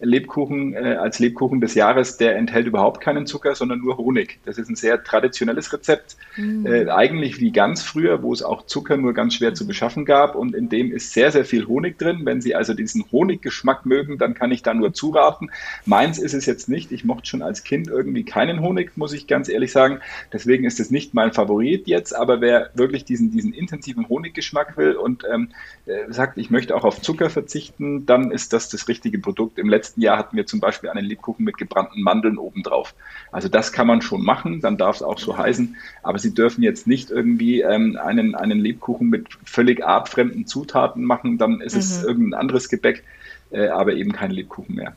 Lebkuchen 0.00 0.74
äh, 0.74 0.96
als 1.00 1.18
Lebkuchen 1.18 1.60
des 1.60 1.74
Jahres, 1.74 2.16
der 2.16 2.36
enthält 2.36 2.66
überhaupt 2.66 3.00
keinen 3.00 3.26
Zucker, 3.26 3.54
sondern 3.54 3.80
nur 3.80 3.96
Honig. 3.96 4.38
Das 4.44 4.58
ist 4.58 4.68
ein 4.68 4.76
sehr 4.76 5.02
traditionelles 5.02 5.72
Rezept, 5.72 6.16
mhm. 6.36 6.66
äh, 6.66 6.88
eigentlich 6.88 7.40
wie 7.40 7.52
ganz 7.52 7.82
früher, 7.82 8.22
wo 8.22 8.32
es 8.32 8.42
auch 8.42 8.66
Zucker 8.66 8.96
nur 8.96 9.14
ganz 9.14 9.34
schwer 9.34 9.54
zu 9.54 9.66
beschaffen 9.66 10.04
gab 10.04 10.34
und 10.34 10.54
in 10.54 10.68
dem 10.68 10.92
ist 10.92 11.12
sehr, 11.12 11.30
sehr 11.30 11.44
viel 11.44 11.66
Honig 11.66 11.98
drin. 11.98 12.20
Wenn 12.24 12.40
Sie 12.40 12.54
also 12.54 12.74
diesen 12.74 13.04
Honiggeschmack 13.10 13.86
mögen, 13.86 14.18
dann 14.18 14.34
kann 14.34 14.52
ich 14.52 14.62
da 14.62 14.74
nur 14.74 14.92
zuraten. 14.92 15.50
Meins 15.86 16.18
ist 16.18 16.34
es 16.34 16.46
jetzt 16.46 16.68
nicht. 16.68 16.92
Ich 16.92 17.04
mochte 17.04 17.26
schon 17.26 17.42
als 17.42 17.64
Kind 17.64 17.88
irgendwie 17.88 18.24
keinen 18.24 18.60
Honig, 18.60 18.96
muss 18.96 19.12
ich 19.12 19.26
ganz 19.26 19.48
ehrlich 19.48 19.72
sagen. 19.72 20.00
Deswegen 20.32 20.64
ist 20.64 20.80
es 20.80 20.90
nicht 20.90 21.14
mein 21.14 21.32
Favorit 21.32 21.86
jetzt, 21.86 22.14
aber 22.14 22.40
wer 22.40 22.70
wirklich 22.74 23.04
diesen, 23.04 23.30
diesen 23.30 23.52
intensiven 23.52 24.08
Honiggeschmack 24.08 24.76
will 24.76 24.94
und 24.94 25.24
ähm, 25.32 25.48
äh, 25.86 26.12
sagt, 26.12 26.38
ich 26.38 26.50
möchte 26.50 26.74
auch 26.76 26.84
auf 26.84 27.00
Zucker 27.00 27.30
verzichten, 27.30 28.06
dann 28.06 28.30
ist 28.30 28.52
das 28.52 28.68
das 28.68 28.88
richtige 28.88 29.18
Produkt. 29.18 29.58
Im 29.58 29.68
letzten 29.68 29.93
letzten 29.94 30.00
Jahr 30.00 30.18
hatten 30.18 30.36
wir 30.36 30.46
zum 30.46 30.60
Beispiel 30.60 30.90
einen 30.90 31.04
Lebkuchen 31.04 31.44
mit 31.44 31.56
gebrannten 31.56 32.02
Mandeln 32.02 32.38
obendrauf. 32.38 32.94
Also 33.30 33.48
das 33.48 33.72
kann 33.72 33.86
man 33.86 34.02
schon 34.02 34.24
machen, 34.24 34.60
dann 34.60 34.76
darf 34.76 34.96
es 34.96 35.02
auch 35.02 35.18
so 35.18 35.36
heißen. 35.36 35.76
Aber 36.02 36.18
Sie 36.18 36.34
dürfen 36.34 36.62
jetzt 36.62 36.86
nicht 36.86 37.10
irgendwie 37.10 37.60
ähm, 37.60 37.96
einen, 37.96 38.34
einen 38.34 38.58
Lebkuchen 38.58 39.08
mit 39.08 39.28
völlig 39.44 39.84
artfremden 39.84 40.46
Zutaten 40.46 41.04
machen, 41.04 41.38
dann 41.38 41.60
ist 41.60 41.74
mhm. 41.74 41.80
es 41.80 42.04
irgendein 42.04 42.40
anderes 42.40 42.68
Gebäck, 42.68 43.04
äh, 43.50 43.68
aber 43.68 43.94
eben 43.94 44.12
kein 44.12 44.30
Lebkuchen 44.30 44.74
mehr. 44.74 44.96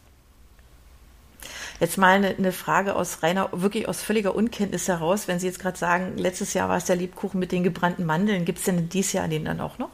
Jetzt 1.79 1.99
mal 1.99 2.15
eine, 2.15 2.35
eine, 2.35 2.51
Frage 2.51 2.95
aus 2.95 3.21
reiner, 3.21 3.49
wirklich 3.51 3.87
aus 3.87 4.01
völliger 4.01 4.33
Unkenntnis 4.33 4.87
heraus. 4.87 5.27
Wenn 5.27 5.37
Sie 5.37 5.45
jetzt 5.45 5.59
gerade 5.59 5.77
sagen, 5.77 6.17
letztes 6.17 6.55
Jahr 6.55 6.69
war 6.69 6.77
es 6.77 6.85
der 6.85 6.95
Lebkuchen 6.95 7.39
mit 7.39 7.51
den 7.51 7.63
gebrannten 7.63 8.03
Mandeln, 8.03 8.45
gibt 8.45 8.57
es 8.57 8.65
denn 8.65 8.89
dieses 8.89 9.13
Jahr 9.13 9.27
den 9.27 9.45
dann 9.45 9.61
auch 9.61 9.77
noch? 9.77 9.91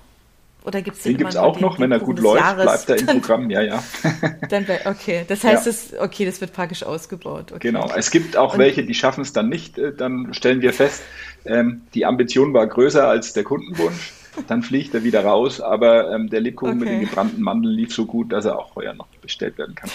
Oder 0.64 0.82
gibt's 0.82 1.04
den, 1.04 1.14
den 1.14 1.18
gibt 1.18 1.32
es 1.32 1.36
auch 1.36 1.60
noch, 1.60 1.78
wenn 1.80 1.92
er 1.92 2.00
gut 2.00 2.20
läuft, 2.20 2.40
Jahres, 2.40 2.64
bleibt 2.64 2.90
er 2.90 3.00
im 3.00 3.06
dann, 3.06 3.22
Programm, 3.22 3.50
ja, 3.50 3.62
ja. 3.62 3.84
Dann, 4.50 4.66
okay, 4.86 5.26
das 5.28 5.44
heißt, 5.44 5.66
ja. 5.66 5.70
es, 5.70 5.94
okay, 6.00 6.26
das 6.26 6.40
wird 6.40 6.54
praktisch 6.54 6.84
ausgebaut. 6.84 7.52
Okay. 7.52 7.68
Genau, 7.68 7.92
es 7.96 8.12
gibt 8.12 8.38
auch 8.38 8.54
Und, 8.54 8.60
welche, 8.60 8.84
die 8.86 8.94
schaffen 8.94 9.22
es 9.22 9.34
dann 9.34 9.50
nicht. 9.50 9.78
Äh, 9.78 9.94
dann 9.94 10.34
stellen 10.34 10.62
wir 10.62 10.72
fest, 10.72 11.04
ähm, 11.46 11.82
die 11.94 12.06
Ambition 12.06 12.54
war 12.54 12.66
größer 12.66 13.08
als 13.08 13.34
der 13.34 13.44
Kundenwunsch. 13.44 14.14
dann 14.48 14.64
fliegt 14.64 14.94
er 14.94 15.04
wieder 15.04 15.26
raus. 15.26 15.60
Aber 15.60 16.12
ähm, 16.12 16.30
der 16.30 16.40
Lebkuchen 16.40 16.78
okay. 16.78 16.80
mit 16.80 16.90
den 16.90 17.10
gebrannten 17.10 17.42
Mandeln 17.42 17.76
lief 17.76 17.94
so 17.94 18.06
gut, 18.06 18.32
dass 18.32 18.46
er 18.46 18.58
auch 18.58 18.76
heuer 18.76 18.94
noch 18.94 19.08
bestellt 19.22 19.58
werden 19.58 19.76
kann. 19.76 19.90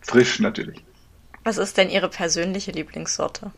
Frisch 0.00 0.38
natürlich. 0.38 0.84
Was 1.42 1.58
ist 1.58 1.76
denn 1.76 1.90
Ihre 1.90 2.08
persönliche 2.08 2.70
Lieblingssorte? 2.70 3.50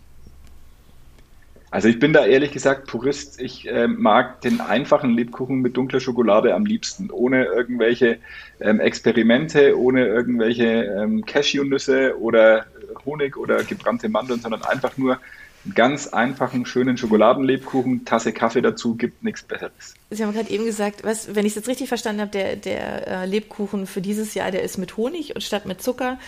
Also 1.70 1.88
ich 1.88 1.98
bin 1.98 2.12
da 2.12 2.24
ehrlich 2.24 2.52
gesagt 2.52 2.86
Purist. 2.86 3.40
Ich 3.40 3.68
äh, 3.68 3.86
mag 3.86 4.40
den 4.40 4.60
einfachen 4.60 5.10
Lebkuchen 5.10 5.60
mit 5.60 5.76
dunkler 5.76 6.00
Schokolade 6.00 6.54
am 6.54 6.64
liebsten, 6.64 7.10
ohne 7.10 7.44
irgendwelche 7.44 8.18
ähm, 8.60 8.80
Experimente, 8.80 9.78
ohne 9.78 10.06
irgendwelche 10.06 10.64
ähm, 10.64 11.24
Cashewnüsse 11.26 12.18
oder 12.18 12.66
Honig 13.04 13.36
oder 13.36 13.62
gebrannte 13.64 14.08
Mandeln, 14.08 14.40
sondern 14.40 14.62
einfach 14.62 14.96
nur 14.96 15.20
einen 15.64 15.74
ganz 15.74 16.06
einfachen, 16.06 16.64
schönen 16.64 16.96
Schokoladenlebkuchen, 16.96 18.06
Tasse 18.06 18.32
Kaffee 18.32 18.62
dazu, 18.62 18.94
gibt 18.94 19.22
nichts 19.22 19.42
Besseres. 19.42 19.94
Sie 20.08 20.24
haben 20.24 20.32
gerade 20.32 20.48
eben 20.48 20.64
gesagt, 20.64 21.04
was, 21.04 21.34
wenn 21.34 21.44
ich 21.44 21.52
es 21.52 21.56
jetzt 21.56 21.68
richtig 21.68 21.88
verstanden 21.88 22.22
habe, 22.22 22.30
der, 22.30 22.56
der 22.56 23.08
äh, 23.08 23.26
Lebkuchen 23.26 23.86
für 23.86 24.00
dieses 24.00 24.32
Jahr, 24.32 24.50
der 24.50 24.62
ist 24.62 24.78
mit 24.78 24.96
Honig 24.96 25.34
und 25.34 25.42
statt 25.42 25.66
mit 25.66 25.82
Zucker. 25.82 26.18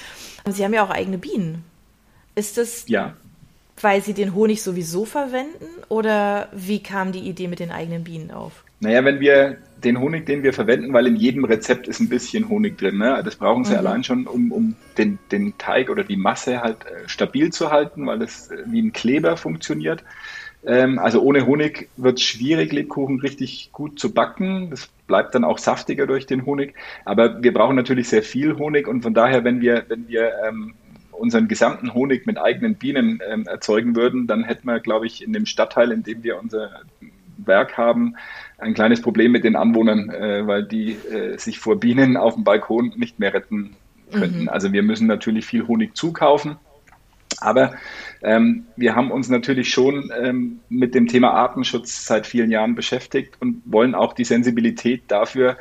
Sie 0.47 0.65
haben 0.65 0.75
ja 0.75 0.85
auch 0.85 0.91
eigene 0.91 1.17
Bienen. 1.17 1.65
Ist 2.35 2.59
das 2.59 2.85
ja 2.89 3.15
weil 3.83 4.03
sie 4.03 4.15
den 4.15 4.35
Honig 4.35 4.63
sowieso 4.63 5.05
verwenden 5.05 5.67
oder 5.89 6.49
wie 6.53 6.83
kam 6.83 7.13
die 7.13 7.21
Idee 7.21 7.49
mit 7.49 7.61
den 7.61 7.71
eigenen 7.71 8.05
Bienen 8.05 8.31
auf? 8.31 8.65
Naja, 8.81 9.05
wenn 9.05 9.21
wir 9.21 9.59
den 9.85 10.01
Honig, 10.01 10.27
den 10.27 10.43
wir 10.43 10.53
verwenden, 10.53 10.93
weil 10.93 11.07
in 11.07 11.17
jedem 11.17 11.45
Rezept 11.45 11.89
ist 11.89 12.01
ein 12.01 12.09
bisschen 12.09 12.49
Honig 12.49 12.79
drin. 12.79 12.99
Ne? 12.99 13.21
Das 13.25 13.37
brauchen 13.37 13.65
sie 13.65 13.73
mhm. 13.73 13.79
allein 13.79 14.05
schon, 14.05 14.27
um, 14.27 14.53
um 14.53 14.77
den, 14.99 15.19
den 15.31 15.57
Teig 15.59 15.91
oder 15.91 16.05
die 16.05 16.17
Masse 16.17 16.61
halt 16.61 16.85
äh, 16.87 17.09
stabil 17.09 17.51
zu 17.51 17.71
halten, 17.71 18.07
weil 18.07 18.23
es 18.23 18.51
äh, 18.51 18.63
wie 18.67 18.81
ein 18.81 18.93
Kleber 18.93 19.37
funktioniert. 19.37 20.03
Ähm, 20.65 20.99
also 20.99 21.23
ohne 21.23 21.47
Honig 21.47 21.89
wird 21.97 22.19
es 22.19 22.25
schwierig, 22.25 22.73
Lebkuchen 22.73 23.21
richtig 23.21 23.71
gut 23.73 23.99
zu 23.99 24.13
backen. 24.13 24.71
Das 24.71 24.89
bleibt 25.07 25.35
dann 25.35 25.45
auch 25.45 25.59
saftiger 25.59 26.07
durch 26.07 26.27
den 26.27 26.45
Honig. 26.47 26.75
Aber 27.05 27.43
wir 27.43 27.53
brauchen 27.53 27.77
natürlich 27.77 28.09
sehr 28.09 28.23
viel 28.23 28.57
Honig 28.57 28.87
und 28.87 29.03
von 29.03 29.15
daher, 29.15 29.45
wenn 29.45 29.61
wir, 29.61 29.85
wenn 29.89 30.09
wir 30.09 30.33
ähm, 30.47 30.75
unseren 31.21 31.49
gesamten 31.49 31.95
Honig 31.95 32.27
mit 32.27 32.39
eigenen 32.39 32.75
Bienen 32.75 33.21
ähm, 33.29 33.47
erzeugen 33.47 33.95
würden, 33.95 34.27
dann 34.27 34.45
hätten 34.45 34.67
wir, 34.67 34.81
glaube 34.81 35.07
ich, 35.07 35.23
in 35.23 35.33
dem 35.33 35.47
Stadtteil, 35.47 35.93
in 35.93 36.03
dem 36.03 36.23
wir 36.23 36.41
unser 36.41 36.71
Werk 37.37 37.77
haben, 37.77 38.17
ein 38.59 38.75
kleines 38.75 39.01
Problem 39.01 39.33
mit 39.33 39.45
den 39.45 39.57
Anwohnern, 39.57 40.11
äh, 40.11 40.47
weil 40.47 40.65
die 40.65 40.93
äh, 40.93 41.39
sich 41.39 41.59
vor 41.59 41.79
Bienen 41.79 42.17
auf 42.17 42.35
dem 42.35 42.45
Balkon 42.45 42.93
nicht 42.97 43.19
mehr 43.19 43.33
retten 43.33 43.77
könnten. 44.13 44.43
Mhm. 44.43 44.49
Also 44.49 44.73
wir 44.73 44.83
müssen 44.83 45.07
natürlich 45.07 45.47
viel 45.47 45.67
Honig 45.67 45.97
zukaufen. 45.97 46.57
Aber 47.39 47.75
ähm, 48.23 48.67
wir 48.77 48.97
haben 48.97 49.11
uns 49.11 49.29
natürlich 49.29 49.71
schon 49.71 50.11
ähm, 50.21 50.61
mit 50.69 50.95
dem 50.95 51.07
Thema 51.07 51.31
Artenschutz 51.31 52.05
seit 52.05 52.27
vielen 52.27 52.51
Jahren 52.51 52.75
beschäftigt 52.75 53.37
und 53.41 53.63
wollen 53.65 53.95
auch 53.95 54.13
die 54.13 54.25
Sensibilität 54.25 55.05
dafür 55.09 55.53
äh, 55.53 55.57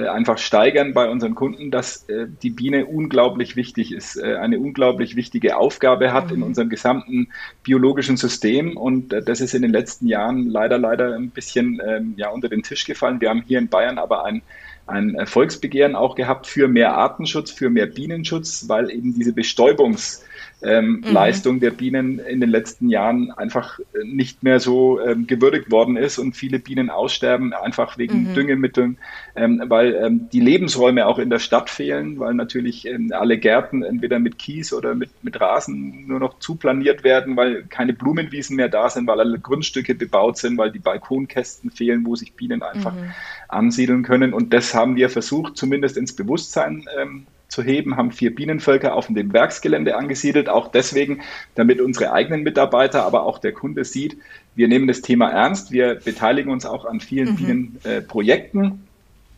einfach 0.00 0.38
steigern 0.38 0.92
bei 0.92 1.08
unseren 1.08 1.34
Kunden, 1.34 1.70
dass 1.70 2.08
äh, 2.08 2.26
die 2.42 2.50
Biene 2.50 2.86
unglaublich 2.86 3.56
wichtig 3.56 3.92
ist, 3.92 4.16
äh, 4.16 4.36
eine 4.36 4.58
unglaublich 4.58 5.16
wichtige 5.16 5.56
Aufgabe 5.56 6.12
hat 6.12 6.30
in 6.30 6.38
mhm. 6.38 6.44
unserem 6.44 6.68
gesamten 6.68 7.28
biologischen 7.62 8.16
System. 8.16 8.76
Und 8.76 9.10
das 9.10 9.40
ist 9.40 9.54
in 9.54 9.62
den 9.62 9.72
letzten 9.72 10.06
Jahren 10.06 10.46
leider, 10.46 10.78
leider 10.78 11.14
ein 11.14 11.30
bisschen 11.30 11.80
ähm, 11.86 12.14
ja, 12.16 12.30
unter 12.30 12.48
den 12.48 12.62
Tisch 12.62 12.84
gefallen. 12.84 13.20
Wir 13.20 13.30
haben 13.30 13.44
hier 13.46 13.58
in 13.58 13.68
Bayern 13.68 13.98
aber 13.98 14.24
ein 14.24 14.42
ein 14.86 15.16
Volksbegehren 15.24 15.96
auch 15.96 16.14
gehabt 16.14 16.46
für 16.46 16.68
mehr 16.68 16.94
Artenschutz, 16.94 17.50
für 17.50 17.70
mehr 17.70 17.86
Bienenschutz, 17.86 18.68
weil 18.68 18.90
eben 18.90 19.14
diese 19.14 19.30
Bestäubungs- 19.30 20.22
ähm, 20.62 21.02
mhm. 21.04 21.12
Leistung 21.12 21.60
der 21.60 21.70
Bienen 21.70 22.18
in 22.18 22.40
den 22.40 22.50
letzten 22.50 22.88
Jahren 22.88 23.30
einfach 23.32 23.78
äh, 23.78 24.04
nicht 24.04 24.42
mehr 24.42 24.60
so 24.60 25.00
ähm, 25.00 25.26
gewürdigt 25.26 25.70
worden 25.70 25.96
ist 25.96 26.18
und 26.18 26.36
viele 26.36 26.58
Bienen 26.58 26.90
aussterben, 26.90 27.52
einfach 27.52 27.98
wegen 27.98 28.30
mhm. 28.30 28.34
Düngemitteln, 28.34 28.98
ähm, 29.36 29.62
weil 29.66 29.94
ähm, 29.94 30.28
die 30.32 30.40
Lebensräume 30.40 31.06
auch 31.06 31.18
in 31.18 31.30
der 31.30 31.38
Stadt 31.38 31.70
fehlen, 31.70 32.18
weil 32.18 32.34
natürlich 32.34 32.86
ähm, 32.86 33.12
alle 33.14 33.38
Gärten 33.38 33.82
entweder 33.82 34.18
mit 34.18 34.38
Kies 34.38 34.72
oder 34.72 34.94
mit, 34.94 35.10
mit 35.22 35.40
Rasen 35.40 36.06
nur 36.06 36.20
noch 36.20 36.38
zuplaniert 36.38 37.04
werden, 37.04 37.36
weil 37.36 37.64
keine 37.64 37.92
Blumenwiesen 37.92 38.56
mehr 38.56 38.68
da 38.68 38.88
sind, 38.88 39.06
weil 39.06 39.20
alle 39.20 39.38
Grundstücke 39.38 39.94
bebaut 39.94 40.38
sind, 40.38 40.56
weil 40.56 40.72
die 40.72 40.78
Balkonkästen 40.78 41.70
fehlen, 41.70 42.06
wo 42.06 42.16
sich 42.16 42.34
Bienen 42.34 42.62
einfach 42.62 42.94
mhm. 42.94 43.12
ansiedeln 43.48 44.02
können. 44.02 44.32
Und 44.32 44.52
das 44.52 44.74
haben 44.74 44.96
wir 44.96 45.10
versucht, 45.10 45.56
zumindest 45.56 45.96
ins 45.96 46.14
Bewusstsein 46.16 46.86
ähm, 46.98 47.26
zu 47.54 47.62
heben, 47.62 47.96
haben 47.96 48.10
vier 48.10 48.34
Bienenvölker 48.34 48.94
auf 48.94 49.06
dem 49.06 49.32
Werksgelände 49.32 49.96
angesiedelt, 49.96 50.48
auch 50.48 50.68
deswegen, 50.68 51.22
damit 51.54 51.80
unsere 51.80 52.12
eigenen 52.12 52.42
Mitarbeiter, 52.42 53.04
aber 53.04 53.22
auch 53.22 53.38
der 53.38 53.52
Kunde 53.52 53.84
sieht, 53.84 54.18
wir 54.56 54.68
nehmen 54.68 54.88
das 54.88 55.00
Thema 55.00 55.30
ernst, 55.30 55.70
wir 55.70 55.94
beteiligen 55.94 56.50
uns 56.50 56.66
auch 56.66 56.84
an 56.84 57.00
vielen 57.00 57.30
mhm. 57.30 57.36
Bienenprojekten. 57.82 58.86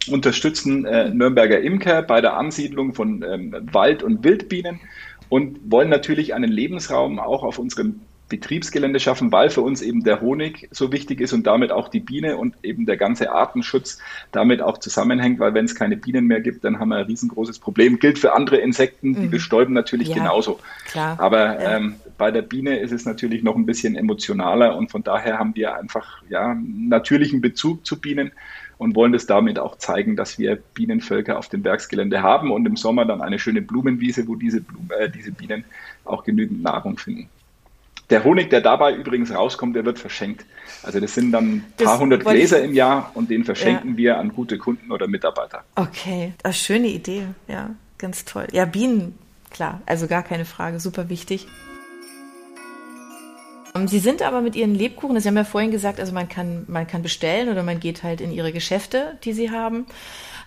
Unterstützen 0.08 0.84
äh, 0.84 1.10
Nürnberger 1.10 1.60
Imker 1.60 2.00
bei 2.02 2.20
der 2.20 2.36
Ansiedlung 2.36 2.94
von 2.94 3.24
ähm, 3.28 3.56
Wald- 3.72 4.04
und 4.04 4.22
Wildbienen 4.22 4.78
und 5.28 5.58
wollen 5.68 5.88
natürlich 5.88 6.32
einen 6.32 6.50
Lebensraum 6.50 7.18
auch 7.18 7.42
auf 7.42 7.58
unserem 7.58 8.00
Betriebsgelände 8.28 8.98
schaffen, 8.98 9.30
weil 9.30 9.50
für 9.50 9.60
uns 9.60 9.82
eben 9.82 10.02
der 10.02 10.20
Honig 10.20 10.68
so 10.72 10.90
wichtig 10.90 11.20
ist 11.20 11.32
und 11.32 11.46
damit 11.46 11.70
auch 11.70 11.88
die 11.88 12.00
Biene 12.00 12.36
und 12.36 12.56
eben 12.62 12.84
der 12.84 12.96
ganze 12.96 13.30
Artenschutz 13.30 13.98
damit 14.32 14.60
auch 14.60 14.78
zusammenhängt, 14.78 15.38
weil 15.38 15.54
wenn 15.54 15.64
es 15.64 15.76
keine 15.76 15.96
Bienen 15.96 16.26
mehr 16.26 16.40
gibt, 16.40 16.64
dann 16.64 16.80
haben 16.80 16.88
wir 16.88 16.96
ein 16.96 17.06
riesengroßes 17.06 17.60
Problem. 17.60 18.00
Gilt 18.00 18.18
für 18.18 18.34
andere 18.34 18.56
Insekten, 18.56 19.14
die 19.14 19.26
mhm. 19.26 19.30
bestäuben 19.30 19.74
natürlich 19.74 20.08
ja, 20.08 20.14
genauso. 20.14 20.58
Klar. 20.86 21.20
Aber 21.20 21.62
ja. 21.62 21.76
ähm, 21.76 21.96
bei 22.18 22.32
der 22.32 22.42
Biene 22.42 22.78
ist 22.78 22.92
es 22.92 23.04
natürlich 23.04 23.44
noch 23.44 23.54
ein 23.54 23.66
bisschen 23.66 23.94
emotionaler 23.94 24.76
und 24.76 24.90
von 24.90 25.04
daher 25.04 25.38
haben 25.38 25.54
wir 25.54 25.76
einfach 25.76 26.22
ja 26.28 26.56
natürlichen 26.60 27.40
Bezug 27.40 27.86
zu 27.86 28.00
Bienen 28.00 28.32
und 28.78 28.94
wollen 28.96 29.12
das 29.12 29.26
damit 29.26 29.58
auch 29.58 29.78
zeigen, 29.78 30.16
dass 30.16 30.38
wir 30.38 30.58
Bienenvölker 30.74 31.38
auf 31.38 31.48
dem 31.48 31.64
Werksgelände 31.64 32.22
haben 32.22 32.50
und 32.50 32.66
im 32.66 32.76
Sommer 32.76 33.04
dann 33.04 33.22
eine 33.22 33.38
schöne 33.38 33.62
Blumenwiese, 33.62 34.26
wo 34.26 34.34
diese, 34.34 34.60
Blumen, 34.60 34.90
äh, 34.98 35.08
diese 35.08 35.32
Bienen 35.32 35.64
auch 36.04 36.24
genügend 36.24 36.62
Nahrung 36.62 36.98
finden. 36.98 37.28
Der 38.10 38.22
Honig, 38.22 38.50
der 38.50 38.60
dabei 38.60 38.94
übrigens 38.94 39.34
rauskommt, 39.34 39.74
der 39.74 39.84
wird 39.84 39.98
verschenkt. 39.98 40.46
Also 40.82 41.00
das 41.00 41.14
sind 41.14 41.32
dann 41.32 41.44
ein 41.44 41.72
paar 41.76 41.86
das 41.94 41.98
hundert 41.98 42.24
Gläser 42.24 42.62
im 42.62 42.72
Jahr 42.72 43.10
und 43.14 43.30
den 43.30 43.44
verschenken 43.44 43.92
ja. 43.92 43.96
wir 43.96 44.18
an 44.18 44.32
gute 44.32 44.58
Kunden 44.58 44.92
oder 44.92 45.08
Mitarbeiter. 45.08 45.64
Okay, 45.74 46.32
das 46.42 46.56
ist 46.56 46.62
schöne 46.62 46.86
Idee. 46.86 47.26
Ja, 47.48 47.70
ganz 47.98 48.24
toll. 48.24 48.46
Ja, 48.52 48.64
Bienen, 48.64 49.18
klar, 49.50 49.80
also 49.86 50.06
gar 50.06 50.22
keine 50.22 50.44
Frage, 50.44 50.78
super 50.78 51.08
wichtig. 51.08 51.48
Ähm, 53.74 53.88
Sie 53.88 53.98
sind 53.98 54.22
aber 54.22 54.40
mit 54.40 54.54
Ihren 54.54 54.74
Lebkuchen, 54.74 55.18
Sie 55.18 55.28
haben 55.28 55.36
ja 55.36 55.44
vorhin 55.44 55.72
gesagt, 55.72 55.98
also 55.98 56.12
man 56.12 56.28
kann, 56.28 56.64
man 56.68 56.86
kann 56.86 57.02
bestellen 57.02 57.48
oder 57.48 57.64
man 57.64 57.80
geht 57.80 58.04
halt 58.04 58.20
in 58.20 58.30
Ihre 58.32 58.52
Geschäfte, 58.52 59.18
die 59.24 59.32
Sie 59.32 59.50
haben. 59.50 59.86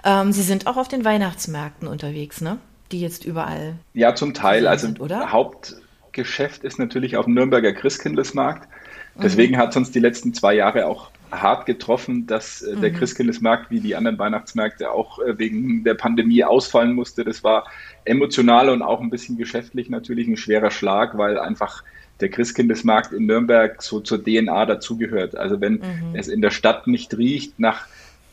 Ähm, 0.06 0.32
Sie 0.32 0.43
sind 0.43 0.65
auch 0.67 0.78
auf 0.78 0.88
den 0.88 1.04
Weihnachtsmärkten 1.04 1.88
unterwegs, 1.89 2.39
ne? 2.39 2.58
Die 2.93 3.02
jetzt 3.02 3.26
überall. 3.26 3.76
Ja, 3.93 4.15
zum 4.15 4.34
Teil. 4.34 4.65
Also 4.65 4.88
sind, 4.88 5.00
oder? 5.00 5.32
Haupt, 5.32 5.76
Geschäft 6.19 6.65
ist 6.65 6.79
natürlich 6.79 7.15
auf 7.15 7.25
dem 7.25 7.34
Nürnberger 7.34 7.71
Christkindlesmarkt. 7.71 8.67
Deswegen 9.15 9.55
mhm. 9.55 9.60
hat 9.60 9.69
es 9.69 9.77
uns 9.77 9.91
die 9.91 9.99
letzten 9.99 10.34
zwei 10.34 10.53
Jahre 10.53 10.86
auch 10.86 11.12
hart 11.32 11.65
getroffen, 11.65 12.27
dass 12.27 12.62
äh, 12.62 12.75
der 12.75 12.91
mhm. 12.91 12.95
Christkindlesmarkt 12.95 13.71
wie 13.71 13.79
die 13.79 13.95
anderen 13.95 14.19
Weihnachtsmärkte 14.19 14.91
auch 14.91 15.19
äh, 15.19 15.38
wegen 15.38 15.84
der 15.86 15.93
Pandemie 15.93 16.43
ausfallen 16.43 16.93
musste. 16.93 17.23
Das 17.23 17.41
war 17.43 17.65
emotional 18.03 18.69
und 18.69 18.82
auch 18.82 18.99
ein 18.99 19.10
bisschen 19.10 19.38
geschäftlich 19.38 19.89
natürlich 19.89 20.27
ein 20.27 20.36
schwerer 20.36 20.71
Schlag, 20.71 21.17
weil 21.17 21.39
einfach 21.39 21.84
der 22.19 22.29
Christkindlesmarkt 22.29 23.13
in 23.13 23.25
Nürnberg 23.27 23.82
so 23.82 24.01
zur 24.01 24.21
DNA 24.21 24.65
dazugehört. 24.65 25.38
Also 25.38 25.62
wenn 25.62 25.75
mhm. 25.75 26.15
es 26.15 26.27
in 26.27 26.41
der 26.41 26.51
Stadt 26.51 26.88
nicht 26.88 27.17
riecht 27.17 27.60
nach 27.60 27.88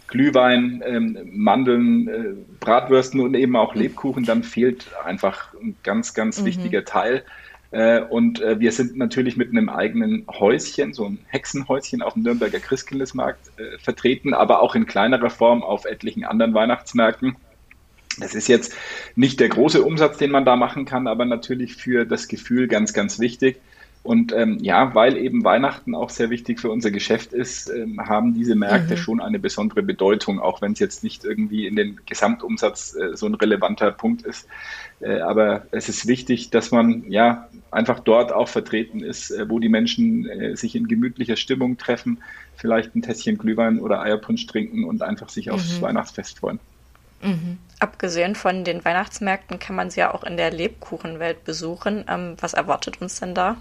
Glühwein, 0.09 0.83
ähm, 0.87 1.19
Mandeln, 1.33 2.09
äh, 2.09 2.35
Bratwürsten 2.61 3.21
und 3.21 3.35
eben 3.35 3.57
auch 3.57 3.75
Lebkuchen, 3.75 4.25
dann 4.25 4.43
fehlt 4.43 4.87
einfach 5.05 5.55
ein 5.55 5.77
ganz, 5.83 6.15
ganz 6.15 6.41
mhm. 6.41 6.47
wichtiger 6.47 6.85
Teil. 6.85 7.25
Äh, 7.71 8.01
und 8.01 8.41
äh, 8.41 8.61
wir 8.61 8.73
sind 8.73 8.97
natürlich 8.97 9.37
mit 9.37 9.51
einem 9.51 9.69
eigenen 9.69 10.27
Häuschen, 10.29 10.93
so 10.93 11.07
ein 11.07 11.19
Hexenhäuschen 11.27 12.03
auf 12.03 12.15
dem 12.15 12.23
Nürnberger 12.23 12.61
Christkindlesmarkt 12.61 13.51
äh, 13.59 13.79
vertreten, 13.79 14.35
aber 14.35 14.61
auch 14.63 14.75
in 14.75 14.87
kleinerer 14.87 15.31
Form 15.31 15.63
auf 15.63 15.85
etlichen 15.85 16.25
anderen 16.25 16.55
Weihnachtsmärkten. 16.55 17.37
Das 18.19 18.35
ist 18.35 18.49
jetzt 18.49 18.75
nicht 19.15 19.41
der 19.41 19.49
große 19.49 19.83
Umsatz, 19.83 20.17
den 20.17 20.31
man 20.31 20.45
da 20.45 20.57
machen 20.57 20.87
kann, 20.87 21.07
aber 21.07 21.25
natürlich 21.25 21.77
für 21.77 22.07
das 22.07 22.29
Gefühl 22.29 22.67
ganz, 22.67 22.93
ganz 22.93 23.19
wichtig. 23.19 23.61
Und 24.07 24.33
ähm, 24.33 24.59
ja, 24.61 24.95
weil 24.95 25.17
eben 25.17 25.43
Weihnachten 25.43 25.97
auch 25.97 26.11
sehr 26.11 26.31
wichtig 26.31 26.61
für 26.61 26.71
unser 26.71 26.93
Geschäft 26.93 27.33
ist, 27.33 27.69
ähm, 27.69 28.01
haben 28.01 28.35
diese 28.35 28.55
Märkte 28.55 28.95
mhm. 28.95 28.99
schon 28.99 29.21
eine 29.21 29.41
besondere 29.41 29.83
Bedeutung, 29.83 30.39
auch 30.39 30.63
wenn 30.63 30.73
es 30.73 30.79
jetzt 30.79 31.03
nicht 31.03 31.25
irgendwie 31.25 31.67
in 31.67 31.75
den 31.75 32.01
Gesamtumsatz 32.07 32.95
äh, 32.95 33.17
so 33.17 33.27
ein 33.27 33.35
relevanter 33.35 33.91
Punkt 33.91 34.23
ist. 34.23 34.47
Äh, 35.01 35.21
aber 35.21 35.67
es 35.73 35.89
ist 35.89 36.07
wichtig, 36.07 36.51
dass 36.51 36.71
man 36.71 37.11
ja 37.11 37.49
einfach 37.73 37.99
dort 37.99 38.33
auch 38.33 38.49
vertreten 38.49 39.01
ist, 39.01 39.33
äh, 39.33 39.51
wo 39.51 39.59
die 39.59 39.69
Menschen 39.69 40.29
äh, 40.29 40.57
sich 40.57 40.77
in 40.77 40.87
gemütlicher 40.87 41.37
Stimmung 41.37 41.77
treffen, 41.77 42.19
vielleicht 42.55 42.95
ein 42.95 43.03
Tässchen 43.03 43.39
Glühwein 43.39 43.81
oder 43.81 44.01
Eierpunsch 44.03 44.47
trinken 44.47 44.85
und 44.85 45.03
einfach 45.03 45.31
sich 45.31 45.51
aufs 45.51 45.79
mhm. 45.79 45.83
Weihnachtsfest 45.83 46.39
freuen. 46.39 46.61
Mhm. 47.23 47.59
Abgesehen 47.81 48.37
von 48.37 48.63
den 48.63 48.85
Weihnachtsmärkten 48.85 49.59
kann 49.59 49.75
man 49.75 49.91
sie 49.91 50.01
ja 50.01 50.15
auch 50.15 50.23
in 50.23 50.37
der 50.37 50.53
Lebkuchenwelt 50.53 51.45
besuchen. 51.45 52.05
Ähm, 52.09 52.37
was 52.41 52.55
erwartet 52.55 53.01
uns 53.01 53.19
denn 53.19 53.35
da? 53.35 53.57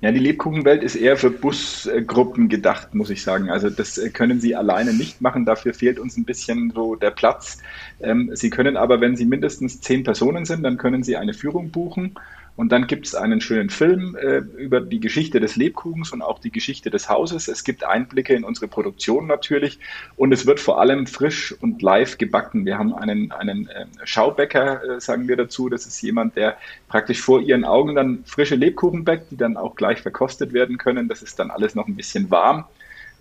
Ja, 0.00 0.12
die 0.12 0.20
Lebkuchenwelt 0.20 0.84
ist 0.84 0.94
eher 0.94 1.16
für 1.16 1.30
Busgruppen 1.30 2.48
gedacht, 2.48 2.94
muss 2.94 3.10
ich 3.10 3.22
sagen. 3.22 3.50
Also 3.50 3.68
das 3.68 4.00
können 4.12 4.40
Sie 4.40 4.54
alleine 4.54 4.94
nicht 4.94 5.20
machen. 5.20 5.44
Dafür 5.44 5.74
fehlt 5.74 5.98
uns 5.98 6.16
ein 6.16 6.24
bisschen 6.24 6.70
so 6.72 6.94
der 6.94 7.10
Platz. 7.10 7.58
Ähm, 7.98 8.30
Sie 8.34 8.48
können 8.48 8.76
aber, 8.76 9.00
wenn 9.00 9.16
Sie 9.16 9.24
mindestens 9.26 9.80
zehn 9.80 10.04
Personen 10.04 10.44
sind, 10.44 10.62
dann 10.62 10.76
können 10.76 11.02
Sie 11.02 11.16
eine 11.16 11.34
Führung 11.34 11.72
buchen 11.72 12.14
und 12.58 12.72
dann 12.72 12.88
gibt 12.88 13.06
es 13.06 13.14
einen 13.14 13.40
schönen 13.40 13.70
Film 13.70 14.16
äh, 14.16 14.38
über 14.38 14.80
die 14.80 14.98
Geschichte 14.98 15.38
des 15.38 15.54
Lebkuchens 15.54 16.10
und 16.10 16.22
auch 16.22 16.40
die 16.40 16.50
Geschichte 16.50 16.90
des 16.90 17.08
Hauses. 17.08 17.46
Es 17.46 17.62
gibt 17.62 17.84
Einblicke 17.84 18.34
in 18.34 18.42
unsere 18.42 18.66
Produktion 18.66 19.28
natürlich 19.28 19.78
und 20.16 20.32
es 20.32 20.44
wird 20.44 20.58
vor 20.58 20.80
allem 20.80 21.06
frisch 21.06 21.54
und 21.60 21.80
live 21.82 22.18
gebacken. 22.18 22.66
Wir 22.66 22.76
haben 22.76 22.92
einen, 22.92 23.30
einen 23.30 23.68
äh, 23.68 23.86
Schaubäcker, 24.02 24.96
äh, 24.96 25.00
sagen 25.00 25.28
wir 25.28 25.36
dazu. 25.36 25.68
Das 25.68 25.86
ist 25.86 26.02
jemand, 26.02 26.34
der 26.34 26.58
praktisch 26.88 27.22
vor 27.22 27.40
ihren 27.40 27.64
Augen 27.64 27.94
dann 27.94 28.24
frische 28.24 28.56
Lebkuchen 28.56 29.04
backt, 29.04 29.30
die 29.30 29.36
dann 29.36 29.56
auch 29.56 29.76
gleich 29.76 30.02
verkostet 30.02 30.52
werden 30.52 30.78
können. 30.78 31.06
Das 31.06 31.22
ist 31.22 31.38
dann 31.38 31.52
alles 31.52 31.76
noch 31.76 31.86
ein 31.86 31.94
bisschen 31.94 32.28
warm 32.28 32.64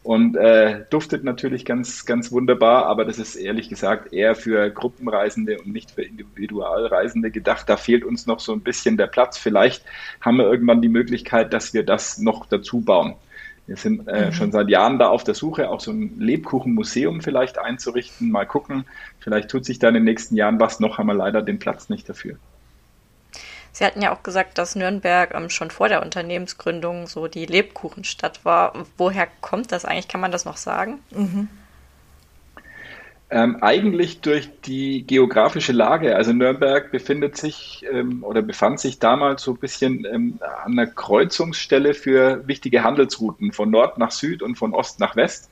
und 0.08 0.38
äh, 0.38 0.86
duftet 0.90 1.26
natürlich 1.26 1.66
ganz, 1.66 2.06
ganz 2.06 2.32
wunderbar, 2.32 2.86
aber 2.86 3.04
das 3.04 3.20
ist 3.20 3.36
ehrlich 3.36 3.68
gesagt 3.68 4.14
eher 4.14 4.36
für 4.36 4.70
Gruppenreisende 4.70 5.58
und 5.60 5.74
nicht 5.74 5.92
für 5.92 6.02
Individualreisende 6.02 7.30
gedacht. 7.30 7.68
Da 7.68 7.76
fehlt 7.76 8.06
uns 8.06 8.26
noch 8.26 8.40
so 8.40 8.54
ein 8.54 8.62
bisschen 8.62 8.96
der 8.96 9.08
Platz. 9.08 9.38
Vielleicht 9.38 9.84
haben 10.22 10.38
wir 10.38 10.46
irgendwann 10.46 10.82
die 10.82 10.88
Möglichkeit, 10.88 11.52
dass 11.52 11.74
wir 11.74 11.84
das 11.84 12.20
noch 12.20 12.46
dazu 12.46 12.80
bauen. 12.80 13.16
Wir 13.66 13.76
sind 13.76 14.08
äh, 14.08 14.28
mhm. 14.28 14.32
schon 14.32 14.54
seit 14.54 14.70
Jahren 14.70 14.98
da 14.98 15.10
auf 15.10 15.26
der 15.26 15.36
Suche, 15.36 15.70
auch 15.70 15.82
so 15.82 15.92
ein 15.92 16.18
Lebkuchenmuseum 16.18 17.20
vielleicht 17.20 17.60
einzurichten. 17.60 18.32
Mal 18.32 18.46
gucken, 18.46 18.86
vielleicht 19.20 19.50
tut 19.50 19.66
sich 19.66 19.78
da 19.78 19.90
in 19.90 19.96
den 19.96 20.06
nächsten 20.06 20.38
Jahren 20.38 20.58
was 20.58 20.80
noch, 20.80 21.00
haben 21.00 21.08
wir 21.08 21.16
leider 21.16 21.42
den 21.42 21.60
Platz 21.60 21.90
nicht 21.90 22.08
dafür. 22.08 22.38
Sie 23.78 23.86
hatten 23.86 24.02
ja 24.02 24.12
auch 24.12 24.24
gesagt, 24.24 24.58
dass 24.58 24.76
Nürnberg 24.76 25.36
ähm, 25.36 25.52
schon 25.52 25.70
vor 25.70 25.88
der 25.88 26.02
Unternehmensgründung 26.02 27.06
so 27.06 27.28
die 27.28 27.46
Lebkuchenstadt 27.46 28.44
war. 28.44 28.74
Woher 28.98 29.28
kommt 29.40 29.72
das 29.72 29.86
eigentlich? 29.86 30.08
Kann 30.08 30.20
man 30.20 30.32
das 30.32 30.46
noch 30.46 30.58
sagen? 30.58 30.98
Mhm. 31.12 31.48
Ähm, 33.30 33.58
eigentlich 33.62 34.22
durch 34.22 34.50
die 34.62 35.06
geografische 35.06 35.74
Lage. 35.74 36.16
Also 36.16 36.34
Nürnberg 36.34 36.92
befindet 36.92 37.38
sich 37.38 37.86
ähm, 37.92 38.24
oder 38.24 38.42
befand 38.42 38.80
sich 38.80 38.98
damals 38.98 39.44
so 39.44 39.52
ein 39.52 39.58
bisschen 39.58 40.06
ähm, 40.12 40.40
an 40.66 40.72
einer 40.72 40.88
Kreuzungsstelle 40.88 41.94
für 41.94 42.48
wichtige 42.48 42.84
Handelsrouten 42.84 43.52
von 43.52 43.70
Nord 43.70 44.00
nach 44.00 44.10
Süd 44.10 44.42
und 44.42 44.56
von 44.56 44.74
Ost 44.74 45.00
nach 45.00 45.16
West. 45.16 45.52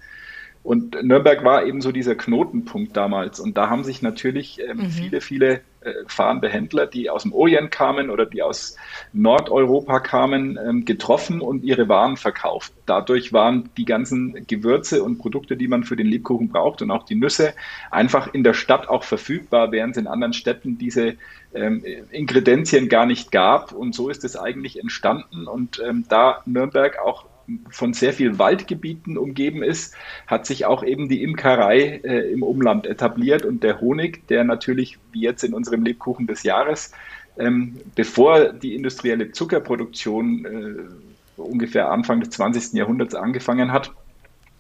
Und 0.66 1.00
Nürnberg 1.04 1.44
war 1.44 1.64
eben 1.68 1.80
so 1.80 1.92
dieser 1.92 2.16
Knotenpunkt 2.16 2.98
damals. 2.98 3.40
Und 3.40 3.56
da 3.56 3.70
haben 3.70 3.84
sich 3.84 4.02
natürlich 4.02 4.60
ähm, 4.60 4.78
mhm. 4.78 4.90
viele, 4.90 5.22
viele 5.22 5.62
äh, 5.82 5.94
fahrende 6.08 6.50
Händler, 6.50 6.88
die 6.88 7.12
aus 7.12 7.22
dem 7.22 7.34
Orient 7.34 7.70
kamen 7.70 8.10
oder 8.10 8.26
die 8.26 8.42
aus 8.42 8.76
Nordeuropa 9.14 10.00
kamen, 10.00 10.58
ähm, 10.58 10.84
getroffen 10.84 11.40
und 11.40 11.64
ihre 11.64 11.88
Waren 11.88 12.18
verkauft. 12.18 12.74
Dadurch 12.88 13.32
waren 13.32 13.70
die 13.78 13.86
ganzen 13.86 14.48
Gewürze 14.48 15.04
und 15.04 15.20
Produkte, 15.20 15.56
die 15.56 15.68
man 15.68 15.84
für 15.84 15.96
den 15.96 16.08
Lebkuchen 16.08 16.50
braucht 16.50 16.82
und 16.82 16.90
auch 16.90 17.06
die 17.06 17.14
Nüsse, 17.14 17.54
einfach 17.92 18.34
in 18.34 18.44
der 18.44 18.56
Stadt 18.56 18.90
auch 18.90 19.04
verfügbar, 19.04 19.72
während 19.72 19.96
es 19.96 20.02
in 20.02 20.08
anderen 20.08 20.34
Städten 20.34 20.80
diese 20.80 21.14
ähm, 21.54 21.86
Ingredienzien 22.10 22.90
gar 22.90 23.06
nicht 23.06 23.32
gab. 23.32 23.72
Und 23.72 23.94
so 23.94 24.10
ist 24.10 24.24
es 24.24 24.36
eigentlich 24.36 24.80
entstanden. 24.80 25.48
Und 25.48 25.80
ähm, 25.88 26.06
da 26.10 26.42
Nürnberg 26.48 26.98
auch 26.98 27.26
von 27.70 27.94
sehr 27.94 28.14
viel 28.14 28.40
Waldgebieten 28.40 29.18
umgeben 29.18 29.64
ist, 29.64 29.96
hat 30.28 30.46
sich 30.46 30.66
auch 30.66 30.84
eben 30.84 31.10
die 31.10 31.24
Imkerei 31.24 32.02
äh, 32.04 32.32
im 32.32 32.44
Umland 32.44 32.88
etabliert 32.88 33.46
und 33.46 33.64
der 33.64 33.82
Honig, 33.82 34.28
der 34.28 34.44
natürlich 34.44 34.98
wie 35.12 35.22
jetzt 35.22 35.44
in 35.44 35.54
unserem 35.54 35.84
Lebkuchen 35.84 36.28
des 36.28 36.44
Jahres, 36.44 36.92
ähm, 37.38 37.78
bevor 37.96 38.54
die 38.54 38.76
industrielle 38.76 39.32
Zuckerproduktion 39.32 40.46
äh, 40.46 41.42
ungefähr 41.42 41.92
Anfang 41.92 42.20
des 42.20 42.30
20. 42.32 42.74
Jahrhunderts 42.74 43.16
angefangen 43.16 43.72
hat, 43.72 43.92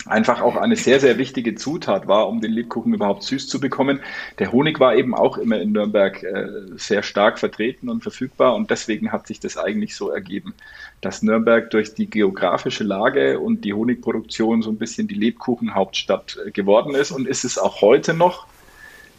einfach 0.05 0.41
auch 0.41 0.55
eine 0.55 0.75
sehr, 0.75 0.99
sehr 0.99 1.17
wichtige 1.17 1.55
Zutat 1.55 2.07
war, 2.07 2.27
um 2.27 2.41
den 2.41 2.51
Lebkuchen 2.51 2.93
überhaupt 2.93 3.23
süß 3.23 3.47
zu 3.47 3.59
bekommen. 3.59 4.01
Der 4.39 4.51
Honig 4.51 4.79
war 4.79 4.95
eben 4.95 5.15
auch 5.15 5.37
immer 5.37 5.59
in 5.59 5.71
Nürnberg 5.71 6.21
äh, 6.23 6.47
sehr 6.75 7.03
stark 7.03 7.39
vertreten 7.39 7.89
und 7.89 8.03
verfügbar 8.03 8.55
und 8.55 8.69
deswegen 8.69 9.11
hat 9.11 9.27
sich 9.27 9.39
das 9.39 9.57
eigentlich 9.57 9.95
so 9.95 10.09
ergeben, 10.09 10.53
dass 11.01 11.23
Nürnberg 11.23 11.69
durch 11.71 11.93
die 11.93 12.09
geografische 12.09 12.83
Lage 12.83 13.39
und 13.39 13.65
die 13.65 13.73
Honigproduktion 13.73 14.61
so 14.61 14.69
ein 14.69 14.77
bisschen 14.77 15.07
die 15.07 15.15
Lebkuchenhauptstadt 15.15 16.37
äh, 16.45 16.51
geworden 16.51 16.95
ist 16.95 17.11
und 17.11 17.27
ist 17.27 17.43
es 17.43 17.57
auch 17.57 17.81
heute 17.81 18.13
noch 18.13 18.47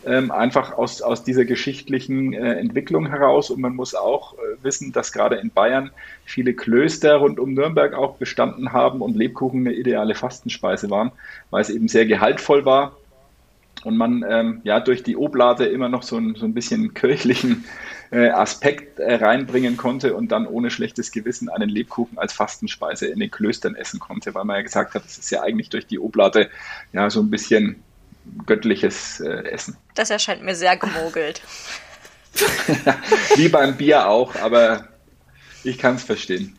ähm, 0.07 0.31
einfach 0.31 0.79
aus, 0.79 1.03
aus 1.03 1.25
dieser 1.25 1.45
geschichtlichen 1.45 2.33
äh, 2.33 2.55
Entwicklung 2.55 3.09
heraus. 3.09 3.51
Und 3.51 3.61
man 3.61 3.75
muss 3.75 3.95
auch 3.95 4.35
äh, 4.35 4.62
wissen, 4.62 4.92
dass 4.92 5.12
gerade 5.12 5.37
in 5.37 5.51
Bayern 5.51 5.90
viele 6.25 6.55
Klöster 6.55 7.16
rund 7.16 7.38
um 7.38 7.55
Nürnberg 7.55 7.95
auch 7.95 8.16
bestanden 8.16 8.73
haben 8.73 9.03
und 9.03 9.16
Lebkuchen 9.16 9.66
eine 9.66 9.75
ideale 9.75 10.14
Fastenspeise 10.14 10.90
waren, 10.90 11.12
weil 11.51 11.62
es 11.62 11.71
eben 11.71 11.88
sehr 11.88 12.07
gehaltvoll 12.07 12.64
war 12.64 12.97
und 13.85 13.97
man 13.97 14.25
ähm, 14.29 14.61
ja 14.64 14.81
durch 14.81 15.03
die 15.03 15.16
Oblate 15.16 15.66
immer 15.66 15.88
noch 15.88 16.03
so 16.03 16.16
ein, 16.16 16.35
so 16.35 16.45
ein 16.45 16.55
bisschen 16.55 16.95
kirchlichen 16.95 17.64
äh, 18.11 18.31
Aspekt 18.31 18.99
äh, 18.99 19.14
reinbringen 19.14 19.77
konnte 19.77 20.14
und 20.14 20.33
dann 20.33 20.47
ohne 20.47 20.71
schlechtes 20.71 21.12
Gewissen 21.12 21.49
einen 21.49 21.69
Lebkuchen 21.69 22.19
als 22.19 22.33
Fastenspeise 22.33 23.07
in 23.07 23.21
den 23.21 23.31
Klöstern 23.31 23.75
essen 23.75 24.01
konnte, 24.01 24.35
weil 24.35 24.45
man 24.45 24.57
ja 24.57 24.62
gesagt 24.62 24.95
hat, 24.95 25.05
das 25.05 25.19
ist 25.19 25.31
ja 25.31 25.42
eigentlich 25.42 25.69
durch 25.69 25.87
die 25.87 25.99
Oblate 25.99 26.51
ja 26.92 27.11
so 27.11 27.21
ein 27.21 27.31
bisschen 27.31 27.83
göttliches 28.47 29.21
äh, 29.21 29.49
Essen. 29.49 29.77
Das 29.95 30.11
erscheint 30.11 30.43
mir 30.43 30.55
sehr 30.55 30.77
gemogelt. 30.77 31.43
Wie 33.37 33.49
beim 33.49 33.77
Bier 33.77 34.09
auch, 34.09 34.37
aber 34.37 34.89
ich 35.65 35.79
kann 35.79 35.97
es 35.97 36.05
verstehen. 36.05 36.57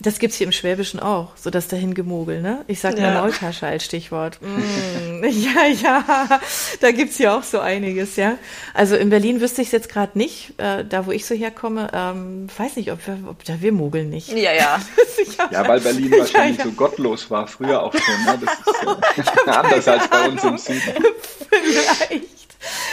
Das 0.00 0.18
gibt 0.18 0.32
es 0.32 0.38
hier 0.38 0.46
im 0.46 0.52
Schwäbischen 0.52 0.98
auch, 0.98 1.36
so 1.36 1.50
das 1.50 1.68
dahin 1.68 1.94
gemogel, 1.94 2.42
ne? 2.42 2.64
Ich 2.66 2.80
sage 2.80 3.00
ja. 3.00 3.12
nur 3.12 3.22
Maultasche 3.22 3.68
als 3.68 3.84
Stichwort. 3.84 4.40
Mm, 4.42 5.24
ja, 5.28 5.66
ja, 5.66 6.40
da 6.80 6.90
gibt 6.90 7.12
es 7.12 7.18
ja 7.18 7.38
auch 7.38 7.44
so 7.44 7.60
einiges, 7.60 8.16
ja. 8.16 8.36
Also 8.74 8.96
in 8.96 9.10
Berlin 9.10 9.40
wüsste 9.40 9.62
ich 9.62 9.68
es 9.68 9.72
jetzt 9.72 9.88
gerade 9.88 10.18
nicht, 10.18 10.54
äh, 10.58 10.84
da 10.84 11.06
wo 11.06 11.12
ich 11.12 11.24
so 11.24 11.36
herkomme, 11.36 11.90
ähm, 11.94 12.48
weiß 12.56 12.74
nicht, 12.74 12.90
ob, 12.90 13.06
wir, 13.06 13.18
ob 13.28 13.44
da 13.44 13.60
wir 13.60 13.70
mogeln 13.70 14.10
nicht. 14.10 14.30
Ja, 14.30 14.52
ja. 14.52 14.80
ja, 15.52 15.68
weil 15.68 15.80
Berlin 15.80 16.10
wahrscheinlich 16.10 16.58
ja, 16.58 16.64
ja. 16.64 16.70
so 16.70 16.76
gottlos 16.76 17.30
war, 17.30 17.46
früher 17.46 17.80
auch 17.80 17.94
schon, 17.94 18.24
ne? 18.24 18.40
Das 18.44 19.22
ist 19.22 19.46
äh, 19.46 19.50
anders 19.50 19.86
als 19.86 20.08
bei 20.08 20.28
uns 20.28 20.42
im 20.42 20.58
Süden. 20.58 21.04
Vielleicht. 21.48 22.24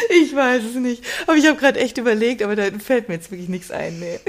Ich 0.09 0.35
weiß 0.35 0.63
es 0.63 0.75
nicht. 0.75 1.03
Aber 1.25 1.35
ich 1.35 1.47
habe 1.47 1.57
gerade 1.57 1.79
echt 1.79 1.97
überlegt, 1.97 2.43
aber 2.43 2.55
da 2.55 2.65
fällt 2.77 3.07
mir 3.07 3.15
jetzt 3.15 3.31
wirklich 3.31 3.49
nichts 3.49 3.71
ein, 3.71 3.99
nee. 3.99 4.19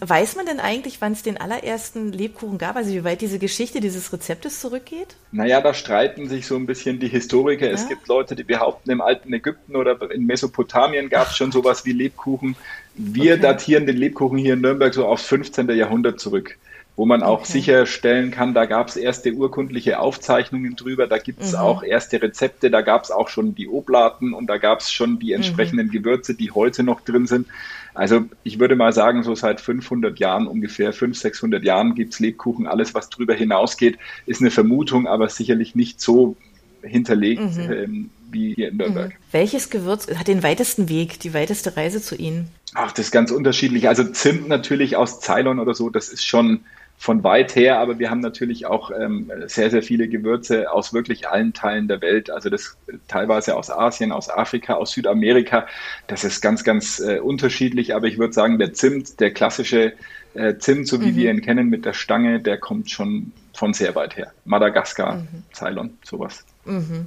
Weiß 0.00 0.36
man 0.36 0.44
denn 0.44 0.60
eigentlich, 0.60 1.00
wann 1.00 1.12
es 1.12 1.22
den 1.22 1.38
allerersten 1.38 2.12
Lebkuchen 2.12 2.58
gab? 2.58 2.76
Also 2.76 2.92
wie 2.92 3.04
weit 3.04 3.20
diese 3.20 3.38
Geschichte 3.38 3.80
dieses 3.80 4.12
Rezeptes 4.12 4.60
zurückgeht? 4.60 5.16
Naja, 5.32 5.60
da 5.60 5.72
streiten 5.72 6.28
sich 6.28 6.46
so 6.46 6.56
ein 6.56 6.66
bisschen 6.66 7.00
die 7.00 7.08
Historiker. 7.08 7.66
Ja? 7.66 7.72
Es 7.72 7.88
gibt 7.88 8.06
Leute, 8.08 8.36
die 8.36 8.44
behaupten, 8.44 8.90
im 8.90 9.00
alten 9.00 9.32
Ägypten 9.32 9.74
oder 9.74 9.98
in 10.10 10.26
Mesopotamien 10.26 11.08
gab 11.08 11.28
es 11.28 11.36
schon 11.36 11.50
sowas 11.50 11.84
wie 11.86 11.92
Lebkuchen. 11.92 12.56
Wir 12.94 13.34
okay. 13.34 13.42
datieren 13.42 13.86
den 13.86 13.96
Lebkuchen 13.96 14.38
hier 14.38 14.54
in 14.54 14.60
Nürnberg 14.60 14.92
so 14.92 15.06
aufs 15.06 15.26
15. 15.26 15.68
Jahrhundert 15.70 16.20
zurück 16.20 16.56
wo 16.96 17.04
man 17.04 17.22
auch 17.22 17.40
okay. 17.40 17.52
sicherstellen 17.52 18.30
kann, 18.30 18.54
da 18.54 18.64
gab 18.64 18.88
es 18.88 18.96
erste 18.96 19.32
urkundliche 19.34 20.00
Aufzeichnungen 20.00 20.76
drüber, 20.76 21.06
da 21.06 21.18
gibt 21.18 21.42
es 21.42 21.52
mhm. 21.52 21.58
auch 21.58 21.82
erste 21.82 22.20
Rezepte, 22.20 22.70
da 22.70 22.80
gab 22.80 23.04
es 23.04 23.10
auch 23.10 23.28
schon 23.28 23.54
die 23.54 23.68
Oblaten 23.68 24.32
und 24.32 24.46
da 24.46 24.56
gab 24.56 24.80
es 24.80 24.90
schon 24.90 25.18
die 25.18 25.28
mhm. 25.28 25.34
entsprechenden 25.34 25.88
mhm. 25.88 25.92
Gewürze, 25.92 26.34
die 26.34 26.50
heute 26.50 26.82
noch 26.82 27.02
drin 27.02 27.26
sind. 27.26 27.48
Also 27.96 28.26
ich 28.44 28.60
würde 28.60 28.76
mal 28.76 28.92
sagen, 28.92 29.22
so 29.22 29.34
seit 29.34 29.60
500 29.60 30.18
Jahren 30.18 30.46
ungefähr, 30.46 30.92
500, 30.92 31.16
600 31.16 31.64
Jahren 31.64 31.94
gibt 31.94 32.12
es 32.12 32.20
Lebkuchen. 32.20 32.66
Alles, 32.66 32.94
was 32.94 33.08
drüber 33.08 33.34
hinausgeht, 33.34 33.98
ist 34.26 34.40
eine 34.40 34.50
Vermutung, 34.50 35.06
aber 35.06 35.28
sicherlich 35.28 35.74
nicht 35.74 36.00
so 36.00 36.36
hinterlegt 36.82 37.56
mhm. 37.56 37.72
ähm, 37.72 38.10
wie 38.30 38.54
hier 38.54 38.68
in 38.68 38.76
Nürnberg. 38.76 39.10
Mhm. 39.10 39.16
Welches 39.32 39.70
Gewürz 39.70 40.08
hat 40.14 40.28
den 40.28 40.42
weitesten 40.42 40.88
Weg, 40.88 41.20
die 41.20 41.32
weiteste 41.32 41.76
Reise 41.76 42.02
zu 42.02 42.16
Ihnen? 42.16 42.48
Ach, 42.74 42.92
das 42.92 43.06
ist 43.06 43.12
ganz 43.12 43.30
unterschiedlich. 43.30 43.88
Also 43.88 44.04
Zimt 44.04 44.46
natürlich 44.46 44.96
aus 44.96 45.20
Ceylon 45.20 45.58
oder 45.58 45.74
so, 45.74 45.88
das 45.88 46.10
ist 46.10 46.26
schon 46.26 46.60
von 46.98 47.22
weit 47.24 47.54
her, 47.54 47.78
aber 47.78 47.98
wir 47.98 48.10
haben 48.10 48.20
natürlich 48.20 48.66
auch 48.66 48.90
ähm, 48.90 49.30
sehr, 49.46 49.70
sehr 49.70 49.82
viele 49.82 50.08
Gewürze 50.08 50.72
aus 50.72 50.92
wirklich 50.92 51.28
allen 51.28 51.52
Teilen 51.52 51.88
der 51.88 52.00
Welt. 52.00 52.30
Also 52.30 52.48
das 52.48 52.76
teilweise 53.06 53.56
aus 53.56 53.70
Asien, 53.70 54.12
aus 54.12 54.30
Afrika, 54.30 54.74
aus 54.74 54.92
Südamerika. 54.92 55.66
Das 56.06 56.24
ist 56.24 56.40
ganz, 56.40 56.64
ganz 56.64 56.98
äh, 57.00 57.18
unterschiedlich, 57.18 57.94
aber 57.94 58.06
ich 58.06 58.18
würde 58.18 58.32
sagen, 58.32 58.58
der 58.58 58.72
Zimt, 58.72 59.20
der 59.20 59.32
klassische 59.32 59.92
äh, 60.34 60.56
Zimt, 60.58 60.88
so 60.88 61.00
wie 61.00 61.12
mhm. 61.12 61.16
wir 61.16 61.30
ihn 61.30 61.42
kennen 61.42 61.68
mit 61.68 61.84
der 61.84 61.92
Stange, 61.92 62.40
der 62.40 62.58
kommt 62.58 62.90
schon 62.90 63.32
von 63.54 63.74
sehr 63.74 63.94
weit 63.94 64.16
her. 64.16 64.32
Madagaskar, 64.44 65.16
mhm. 65.16 65.28
Ceylon, 65.52 65.98
sowas. 66.02 66.44
Mhm. 66.64 67.06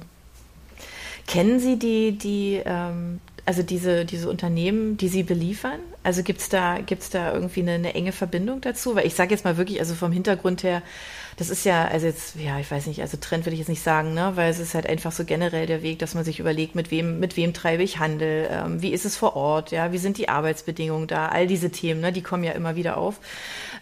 Kennen 1.26 1.60
Sie 1.60 1.78
die, 1.78 2.12
die 2.12 2.60
ähm, 2.64 3.20
also 3.46 3.62
diese, 3.62 4.04
diese 4.04 4.28
Unternehmen, 4.28 4.96
die 4.96 5.08
Sie 5.08 5.22
beliefern? 5.22 5.80
Also 6.02 6.22
gibt 6.22 6.40
es 6.40 6.48
da, 6.48 6.78
gibt's 6.78 7.10
da 7.10 7.32
irgendwie 7.32 7.60
eine, 7.60 7.72
eine 7.72 7.94
enge 7.94 8.12
Verbindung 8.12 8.60
dazu? 8.60 8.94
Weil 8.94 9.06
ich 9.06 9.14
sage 9.14 9.30
jetzt 9.30 9.44
mal 9.44 9.56
wirklich, 9.56 9.80
also 9.80 9.94
vom 9.94 10.12
Hintergrund 10.12 10.62
her, 10.62 10.82
das 11.40 11.48
ist 11.48 11.64
ja, 11.64 11.86
also 11.86 12.06
jetzt, 12.06 12.36
ja, 12.36 12.60
ich 12.60 12.70
weiß 12.70 12.86
nicht, 12.86 13.00
also 13.00 13.16
Trend 13.18 13.46
würde 13.46 13.54
ich 13.54 13.60
jetzt 13.60 13.70
nicht 13.70 13.82
sagen, 13.82 14.12
ne, 14.12 14.32
weil 14.34 14.50
es 14.50 14.58
ist 14.58 14.74
halt 14.74 14.86
einfach 14.86 15.10
so 15.10 15.24
generell 15.24 15.64
der 15.64 15.82
Weg, 15.82 15.98
dass 15.98 16.14
man 16.14 16.22
sich 16.22 16.38
überlegt, 16.38 16.74
mit 16.74 16.90
wem, 16.90 17.18
mit 17.18 17.38
wem 17.38 17.54
treibe 17.54 17.82
ich 17.82 17.98
Handel, 17.98 18.46
ähm, 18.50 18.82
wie 18.82 18.92
ist 18.92 19.06
es 19.06 19.16
vor 19.16 19.36
Ort, 19.36 19.70
ja, 19.70 19.90
wie 19.90 19.96
sind 19.96 20.18
die 20.18 20.28
Arbeitsbedingungen 20.28 21.06
da, 21.06 21.28
all 21.28 21.46
diese 21.46 21.70
Themen, 21.70 22.02
ne, 22.02 22.12
die 22.12 22.20
kommen 22.20 22.44
ja 22.44 22.52
immer 22.52 22.76
wieder 22.76 22.98
auf. 22.98 23.20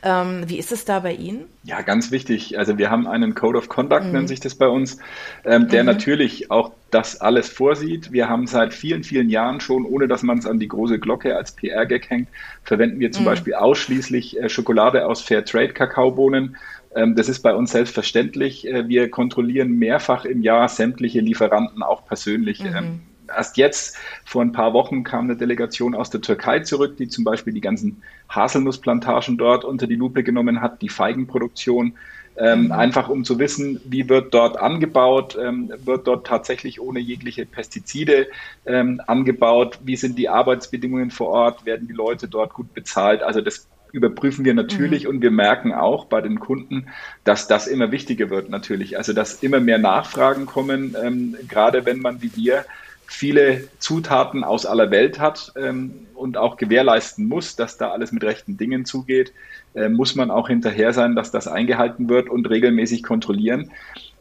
Ähm, 0.05 0.44
wie 0.47 0.57
ist 0.57 0.71
es 0.71 0.85
da 0.85 1.01
bei 1.01 1.12
Ihnen? 1.12 1.47
Ja, 1.64 1.81
ganz 1.81 2.12
wichtig. 2.12 2.57
Also 2.57 2.79
wir 2.79 2.88
haben 2.90 3.09
einen 3.09 3.35
Code 3.35 3.59
of 3.59 3.68
Conduct, 3.68 4.05
mhm. 4.05 4.12
nennt 4.12 4.29
sich 4.29 4.38
das 4.38 4.55
bei 4.55 4.68
uns, 4.68 4.99
ähm, 5.44 5.66
der 5.66 5.83
mhm. 5.83 5.88
natürlich 5.88 6.53
auch 6.53 6.71
das 6.92 7.21
alles 7.21 7.49
vorsieht. 7.49 8.12
Wir 8.12 8.29
haben 8.29 8.47
seit 8.47 8.73
vielen, 8.73 9.03
vielen 9.03 9.29
Jahren 9.29 9.61
schon, 9.61 9.85
ohne 9.85 10.07
dass 10.07 10.23
man 10.23 10.38
es 10.38 10.47
an 10.47 10.61
die 10.61 10.68
große 10.68 11.01
Glocke 11.01 11.37
als 11.37 11.53
PR-Gag 11.53 12.09
hängt, 12.09 12.29
verwenden 12.62 13.01
wir 13.01 13.11
zum 13.11 13.25
mhm. 13.25 13.31
Beispiel 13.31 13.55
ausschließlich 13.55 14.40
äh, 14.40 14.49
Schokolade 14.49 15.05
aus 15.07 15.23
Fairtrade 15.23 15.73
Kakaobohnen 15.73 16.51
ähm, 16.51 16.57
das 17.06 17.28
ist 17.28 17.40
bei 17.40 17.54
uns 17.54 17.72
selbstverständlich. 17.72 18.66
Äh, 18.66 18.88
wir 18.88 19.11
kontrollieren 19.11 19.78
mehrfach 19.78 20.24
im 20.24 20.42
Jahr 20.42 20.68
sämtliche 20.68 21.20
Lieferanten 21.20 21.82
auch 21.82 22.06
persönlich. 22.06 22.61
Mhm. 22.61 22.76
Ähm, 22.76 23.00
erst 23.28 23.56
jetzt, 23.56 23.96
vor 24.24 24.42
ein 24.42 24.52
paar 24.52 24.72
Wochen, 24.72 25.04
kam 25.04 25.24
eine 25.24 25.37
Delegation 25.37 25.94
aus 25.94 26.11
der 26.11 26.20
Türkei 26.20 26.61
zurück, 26.61 26.96
die 26.96 27.08
zum 27.08 27.24
Beispiel 27.24 27.52
die 27.52 27.61
ganzen 27.61 28.02
Haselnussplantagen 28.28 29.38
dort 29.38 29.64
unter 29.64 29.87
die 29.87 29.96
Lupe 29.96 30.22
genommen 30.22 30.61
hat, 30.61 30.82
die 30.82 30.88
Feigenproduktion. 30.88 31.94
Ähm, 32.40 32.66
mhm. 32.66 32.72
einfach 32.72 33.08
um 33.08 33.24
zu 33.24 33.40
wissen, 33.40 33.80
wie 33.84 34.08
wird 34.08 34.32
dort 34.32 34.58
angebaut, 34.58 35.37
ähm, 35.42 35.72
wird 35.84 36.06
dort 36.06 36.24
tatsächlich 36.24 36.80
ohne 36.80 37.00
jegliche 37.00 37.44
Pestizide 37.46 38.28
ähm, 38.64 39.00
angebaut, 39.08 39.80
wie 39.82 39.96
sind 39.96 40.16
die 40.16 40.28
Arbeitsbedingungen 40.28 41.11
vor 41.11 41.30
Ort, 41.30 41.66
werden 41.66 41.88
die 41.88 41.94
Leute 41.94 42.28
dort 42.28 42.54
gut 42.54 42.72
bezahlt. 42.74 43.24
Also 43.24 43.40
das 43.40 43.66
überprüfen 43.92 44.44
wir 44.44 44.55
natürlich 44.55 45.05
mhm. 45.05 45.11
und 45.11 45.22
wir 45.22 45.31
merken 45.31 45.72
auch 45.72 46.07
bei 46.07 46.20
den 46.20 46.40
Kunden, 46.40 46.88
dass 47.24 47.48
das 47.48 47.66
immer 47.66 47.90
wichtiger 47.92 48.31
wird 48.31 48.51
natürlich. 48.51 48.98
Also 48.98 49.12
dass 49.12 49.42
immer 49.42 49.61
mehr 49.61 49.79
Nachfragen 49.79 50.46
kommen, 50.46 50.96
ähm, 51.03 51.37
gerade 51.48 51.87
wenn 51.87 52.01
man 52.01 52.22
wie 52.22 52.35
wir 52.37 52.64
viele 53.07 53.66
Zutaten 53.79 54.44
aus 54.44 54.66
aller 54.66 54.90
Welt 54.90 55.18
hat 55.18 55.53
ähm, 55.57 56.07
und 56.14 56.37
auch 56.37 56.59
gewährleisten 56.59 57.27
muss, 57.27 57.57
dass 57.57 57.79
da 57.79 57.90
alles 57.90 58.12
mit 58.12 58.22
rechten 58.22 58.59
Dingen 58.59 58.85
zugeht, 58.85 59.33
äh, 59.74 59.88
muss 59.88 60.14
man 60.14 60.31
auch 60.31 60.48
hinterher 60.48 60.92
sein, 60.92 61.16
dass 61.16 61.31
das 61.31 61.48
eingehalten 61.48 62.11
wird 62.11 62.29
und 62.29 62.48
regelmäßig 62.51 63.03
kontrollieren. 63.03 63.70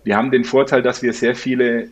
Wir 0.06 0.16
haben 0.16 0.32
den 0.32 0.46
Vorteil, 0.46 0.82
dass 0.82 1.02
wir 1.02 1.12
sehr 1.12 1.36
viele 1.36 1.90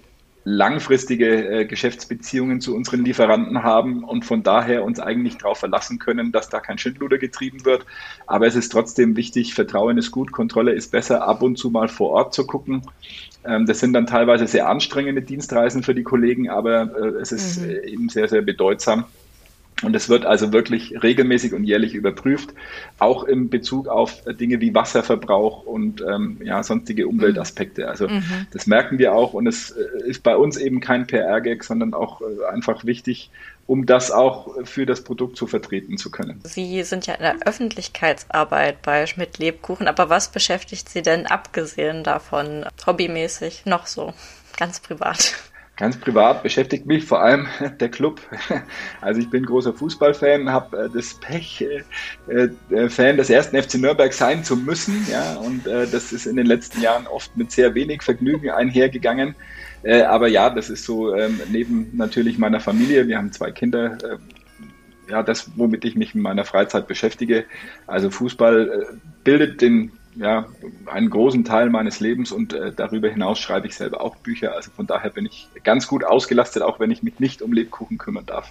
langfristige 0.48 1.62
äh, 1.62 1.66
Geschäftsbeziehungen 1.66 2.62
zu 2.62 2.76
unseren 2.76 3.04
Lieferanten 3.04 3.64
haben 3.64 4.04
und 4.04 4.26
von 4.26 4.44
daher 4.44 4.84
uns 4.84 5.00
eigentlich 5.00 5.38
darauf 5.40 5.58
verlassen 5.58 5.98
können, 5.98 6.32
dass 6.32 6.50
da 6.50 6.60
kein 6.60 6.78
Schindluder 6.78 7.18
getrieben 7.18 7.66
wird. 7.66 7.84
Aber 8.28 8.46
es 8.46 8.56
ist 8.56 8.72
trotzdem 8.72 9.18
wichtig, 9.18 9.56
Vertrauen 9.56 9.98
ist 9.98 10.12
gut, 10.12 10.32
Kontrolle 10.32 10.74
ist 10.74 10.92
besser, 10.92 11.28
ab 11.28 11.42
und 11.42 11.58
zu 11.58 11.72
mal 11.72 11.88
vor 11.88 12.12
Ort 12.12 12.36
zu 12.36 12.46
gucken. 12.46 12.84
Ähm, 13.44 13.66
das 13.66 13.80
sind 13.80 13.94
dann 13.94 14.06
teilweise 14.06 14.46
sehr 14.46 14.70
anstrengende 14.70 15.24
Dienstreisen 15.24 15.82
für 15.82 15.96
die 15.96 16.04
Kollegen, 16.04 16.48
aber 16.48 16.96
äh, 16.96 17.22
es 17.22 17.32
ist 17.32 17.62
mhm. 17.62 17.70
Äh, 17.70 17.88
eben 17.88 18.10
sehr, 18.10 18.28
sehr 18.28 18.44
bedeutsam. 18.44 19.06
Und 19.84 19.94
es 19.96 20.08
wird 20.08 20.26
also 20.26 20.54
wirklich 20.54 21.04
regelmäßig 21.04 21.54
und 21.54 21.66
jährlich 21.66 21.96
überprüft, 21.96 22.54
auch 22.98 23.26
in 23.26 23.50
Bezug 23.50 23.90
auf 23.90 24.24
Dinge 24.40 24.62
wie 24.62 24.74
Wasserverbrauch 24.74 25.66
und 25.66 26.02
ähm, 26.02 26.38
ja, 26.44 26.64
sonstige 26.64 27.08
Umweltaspekte. 27.08 27.90
Also 27.90 28.08
mhm. 28.08 28.48
das 28.54 28.68
merken 28.68 29.00
wir 29.00 29.14
auch 29.14 29.34
und 29.34 29.48
es 29.48 29.72
äh, 29.72 30.10
ist 30.10 30.24
bei 30.24 30.38
uns 30.38 30.56
eben 30.56 30.80
kein 30.80 31.08
PR-Gag, 31.08 31.66
sondern 31.66 31.94
auch 31.94 32.22
äh, 32.22 32.46
einfach 32.54 32.86
wichtig, 32.86 33.32
um 33.68 33.86
das 33.86 34.12
auch 34.12 34.64
für 34.64 34.86
das 34.86 35.04
Produkt 35.04 35.36
zu 35.36 35.46
vertreten 35.46 35.98
zu 35.98 36.10
können. 36.10 36.40
Sie 36.44 36.82
sind 36.84 37.08
ja 37.08 37.16
in 37.16 37.24
der 37.24 37.38
Öffentlichkeitsarbeit 37.46 38.82
bei 38.82 39.08
Schmidt 39.08 39.40
Lebkuchen, 39.40 39.88
aber 39.88 40.10
was 40.10 40.32
beschäftigt 40.32 40.88
Sie 40.88 41.02
denn 41.02 41.26
abgesehen 41.26 42.04
davon 42.04 42.66
hobbymäßig 42.86 43.66
noch 43.66 43.88
so, 43.88 44.14
ganz 44.58 44.80
privat? 44.80 45.34
Ganz 45.78 45.98
privat 45.98 46.42
beschäftigt 46.42 46.86
mich 46.86 47.04
vor 47.04 47.22
allem 47.22 47.48
der 47.80 47.90
Club. 47.90 48.22
Also 49.02 49.20
ich 49.20 49.30
bin 49.30 49.46
großer 49.46 49.74
Fußballfan, 49.74 50.50
habe 50.50 50.86
äh, 50.86 50.90
das 50.90 51.16
Pech, 51.16 51.66
äh, 52.30 52.50
äh, 52.74 52.90
Fan 52.90 53.18
des 53.18 53.30
ersten 53.30 53.62
FC 53.62 53.76
Nürnberg 53.76 54.14
sein 54.14 54.44
zu 54.44 54.56
müssen. 54.56 55.06
Ja, 55.12 55.36
und 55.36 55.66
das 55.66 56.14
ist 56.14 56.26
in 56.26 56.38
den 56.38 56.46
letzten 56.46 56.82
Jahren 56.82 57.08
oft 57.08 57.36
mit 57.36 57.52
sehr 57.52 57.76
wenig 57.76 58.04
Vergnügen 58.04 58.50
einhergegangen. 58.50 59.36
Aber 60.08 60.28
ja, 60.28 60.50
das 60.50 60.70
ist 60.70 60.86
so 60.86 61.16
ähm, 61.16 61.40
neben 61.52 61.92
natürlich 61.96 62.40
meiner 62.40 62.60
Familie. 62.60 63.08
Wir 63.08 63.18
haben 63.18 63.32
zwei 63.32 63.52
Kinder. 63.52 63.98
Ja, 65.10 65.22
das, 65.22 65.52
womit 65.56 65.86
ich 65.86 65.96
mich 65.96 66.16
in 66.16 66.22
meiner 66.22 66.46
Freizeit 66.46 66.88
beschäftige. 66.88 67.46
Also 67.86 68.10
Fußball 68.10 68.98
bildet 69.24 69.62
den 69.62 69.92
ja, 70.16 70.48
einen 70.86 71.10
großen 71.10 71.44
Teil 71.44 71.70
meines 71.70 72.00
Lebens 72.00 72.32
und 72.32 72.54
äh, 72.54 72.72
darüber 72.76 73.10
hinaus 73.10 73.40
schreibe 73.40 73.68
ich 73.68 73.76
selber 73.76 74.02
auch 74.02 74.16
Bücher. 74.16 74.56
Also 74.56 74.72
von 74.72 74.88
daher 74.88 75.10
bin 75.10 75.26
ich 75.26 75.48
ganz 75.64 75.88
gut 75.88 76.04
ausgelastet, 76.04 76.64
auch 76.64 76.80
wenn 76.80 76.92
ich 76.92 77.04
mich 77.04 77.20
nicht 77.20 77.42
um 77.42 77.54
Lebkuchen 77.54 77.98
kümmern 77.98 78.26
darf. 78.26 78.50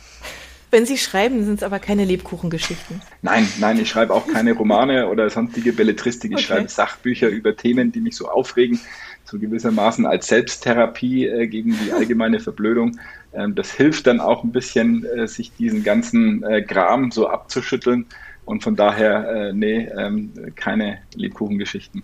Wenn 0.70 0.86
Sie 0.86 0.98
schreiben, 0.98 1.44
sind 1.44 1.54
es 1.54 1.62
aber 1.62 1.78
keine 1.78 2.04
Lebkuchengeschichten. 2.04 3.00
Nein, 3.22 3.46
nein, 3.60 3.78
ich 3.78 3.88
schreibe 3.88 4.12
auch 4.12 4.26
keine 4.26 4.54
Romane 4.54 5.08
oder 5.08 5.30
sonstige 5.30 5.72
Belletristik. 5.72 6.32
Ich 6.32 6.38
okay. 6.38 6.46
schreibe 6.46 6.68
Sachbücher 6.68 7.28
über 7.28 7.56
Themen, 7.56 7.92
die 7.92 8.00
mich 8.00 8.16
so 8.16 8.28
aufregen, 8.28 8.80
so 9.24 9.38
gewissermaßen 9.38 10.04
als 10.04 10.26
Selbsttherapie 10.26 11.26
äh, 11.26 11.46
gegen 11.46 11.78
die 11.78 11.92
allgemeine 11.92 12.40
Verblödung. 12.40 12.98
Ähm, 13.32 13.54
das 13.54 13.70
hilft 13.70 14.08
dann 14.08 14.18
auch 14.18 14.42
ein 14.42 14.50
bisschen, 14.50 15.04
äh, 15.04 15.28
sich 15.28 15.52
diesen 15.54 15.84
ganzen 15.84 16.42
äh, 16.42 16.60
Gram 16.62 17.12
so 17.12 17.28
abzuschütteln 17.28 18.06
und 18.44 18.62
von 18.62 18.76
daher, 18.76 19.28
äh, 19.28 19.52
nee, 19.52 19.88
ähm, 19.96 20.32
keine 20.54 20.98
Lebkuchengeschichten. 21.14 22.02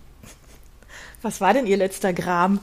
Was 1.22 1.40
war 1.40 1.53
denn 1.53 1.66
Ihr 1.66 1.76
letzter 1.76 2.12
Gram? 2.12 2.61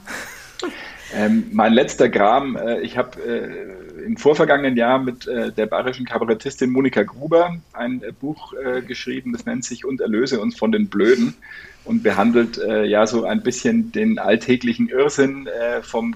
Ähm, 1.13 1.45
mein 1.53 1.73
letzter 1.73 2.09
Gram, 2.09 2.57
äh, 2.57 2.81
ich 2.81 2.97
habe 2.97 3.21
äh, 3.21 4.03
im 4.03 4.17
vorvergangenen 4.17 4.75
Jahr 4.75 4.99
mit 4.99 5.27
äh, 5.27 5.51
der 5.51 5.65
bayerischen 5.65 6.05
Kabarettistin 6.05 6.69
Monika 6.69 7.03
Gruber 7.03 7.57
ein 7.73 8.03
äh, 8.03 8.11
Buch 8.11 8.53
äh, 8.53 8.81
geschrieben, 8.81 9.31
das 9.31 9.45
nennt 9.45 9.63
sich 9.63 9.85
Und 9.85 10.01
erlöse 10.01 10.41
uns 10.41 10.57
von 10.57 10.71
den 10.71 10.87
Blöden 10.87 11.33
und 11.85 12.03
behandelt 12.03 12.57
äh, 12.57 12.83
ja 12.83 13.07
so 13.07 13.23
ein 13.23 13.41
bisschen 13.41 13.91
den 13.93 14.19
alltäglichen 14.19 14.89
Irrsinn 14.89 15.47
vom 15.83 16.15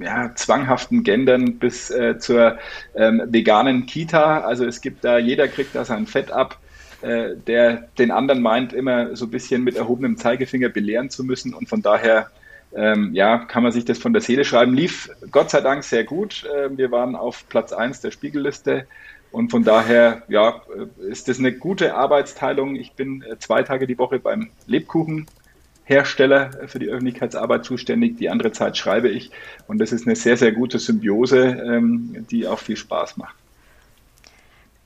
ja, 0.00 0.34
zwanghaften 0.34 1.04
Gendern 1.04 1.58
bis 1.58 1.92
zur 2.18 2.58
ähm, 2.96 3.22
veganen 3.26 3.86
Kita. 3.86 4.40
Also 4.40 4.66
es 4.66 4.80
gibt 4.80 5.04
da, 5.04 5.18
jeder 5.18 5.46
kriegt 5.46 5.76
da 5.76 5.84
sein 5.84 6.08
Fett 6.08 6.32
ab 6.32 6.58
äh, 7.04 7.36
der 7.36 7.88
den 7.98 8.10
anderen 8.10 8.40
meint, 8.40 8.72
immer 8.72 9.14
so 9.14 9.26
ein 9.26 9.30
bisschen 9.30 9.62
mit 9.62 9.76
erhobenem 9.76 10.16
Zeigefinger 10.16 10.70
belehren 10.70 11.10
zu 11.10 11.22
müssen. 11.22 11.52
Und 11.52 11.68
von 11.68 11.82
daher, 11.82 12.30
ähm, 12.74 13.10
ja, 13.12 13.38
kann 13.38 13.62
man 13.62 13.72
sich 13.72 13.84
das 13.84 13.98
von 13.98 14.14
der 14.14 14.22
Seele 14.22 14.44
schreiben. 14.44 14.74
Lief 14.74 15.10
Gott 15.30 15.50
sei 15.50 15.60
Dank 15.60 15.84
sehr 15.84 16.04
gut. 16.04 16.44
Äh, 16.44 16.76
wir 16.76 16.90
waren 16.90 17.14
auf 17.14 17.46
Platz 17.50 17.74
1 17.74 18.00
der 18.00 18.10
Spiegelliste. 18.10 18.86
Und 19.32 19.50
von 19.50 19.64
daher, 19.64 20.22
ja, 20.28 20.62
äh, 20.74 21.10
ist 21.10 21.28
das 21.28 21.38
eine 21.38 21.52
gute 21.52 21.94
Arbeitsteilung. 21.94 22.74
Ich 22.74 22.92
bin 22.92 23.22
äh, 23.22 23.38
zwei 23.38 23.62
Tage 23.62 23.86
die 23.86 23.98
Woche 23.98 24.18
beim 24.18 24.48
Lebkuchenhersteller 24.66 26.68
für 26.68 26.78
die 26.78 26.88
Öffentlichkeitsarbeit 26.88 27.66
zuständig. 27.66 28.16
Die 28.16 28.30
andere 28.30 28.52
Zeit 28.52 28.78
schreibe 28.78 29.10
ich. 29.10 29.30
Und 29.66 29.76
das 29.76 29.92
ist 29.92 30.06
eine 30.06 30.16
sehr, 30.16 30.38
sehr 30.38 30.52
gute 30.52 30.78
Symbiose, 30.78 31.42
ähm, 31.42 32.24
die 32.30 32.46
auch 32.46 32.60
viel 32.60 32.78
Spaß 32.78 33.18
macht 33.18 33.34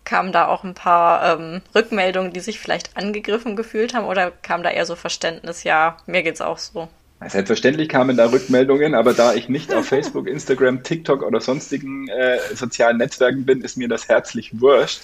kamen 0.08 0.32
da 0.32 0.48
auch 0.48 0.64
ein 0.64 0.74
paar 0.74 1.38
ähm, 1.38 1.60
Rückmeldungen, 1.74 2.32
die 2.32 2.40
sich 2.40 2.58
vielleicht 2.58 2.96
angegriffen 2.96 3.56
gefühlt 3.56 3.92
haben 3.92 4.06
oder 4.06 4.30
kam 4.30 4.62
da 4.62 4.70
eher 4.70 4.86
so 4.86 4.96
Verständnis, 4.96 5.64
ja, 5.64 5.98
mir 6.06 6.22
geht's 6.22 6.40
auch 6.40 6.56
so? 6.56 6.88
Selbstverständlich 7.26 7.88
kamen 7.88 8.16
da 8.16 8.31
Rückmeldungen, 8.31 8.94
aber 8.94 9.12
da 9.12 9.35
ich 9.35 9.48
nicht 9.48 9.74
auf 9.74 9.87
Facebook, 9.87 10.28
Instagram, 10.28 10.85
TikTok 10.85 11.24
oder 11.24 11.40
sonstigen 11.40 12.07
äh, 12.07 12.38
sozialen 12.54 12.98
Netzwerken 12.98 13.44
bin, 13.44 13.61
ist 13.61 13.76
mir 13.76 13.88
das 13.88 14.09
herzlich 14.09 14.61
wurscht. 14.61 15.00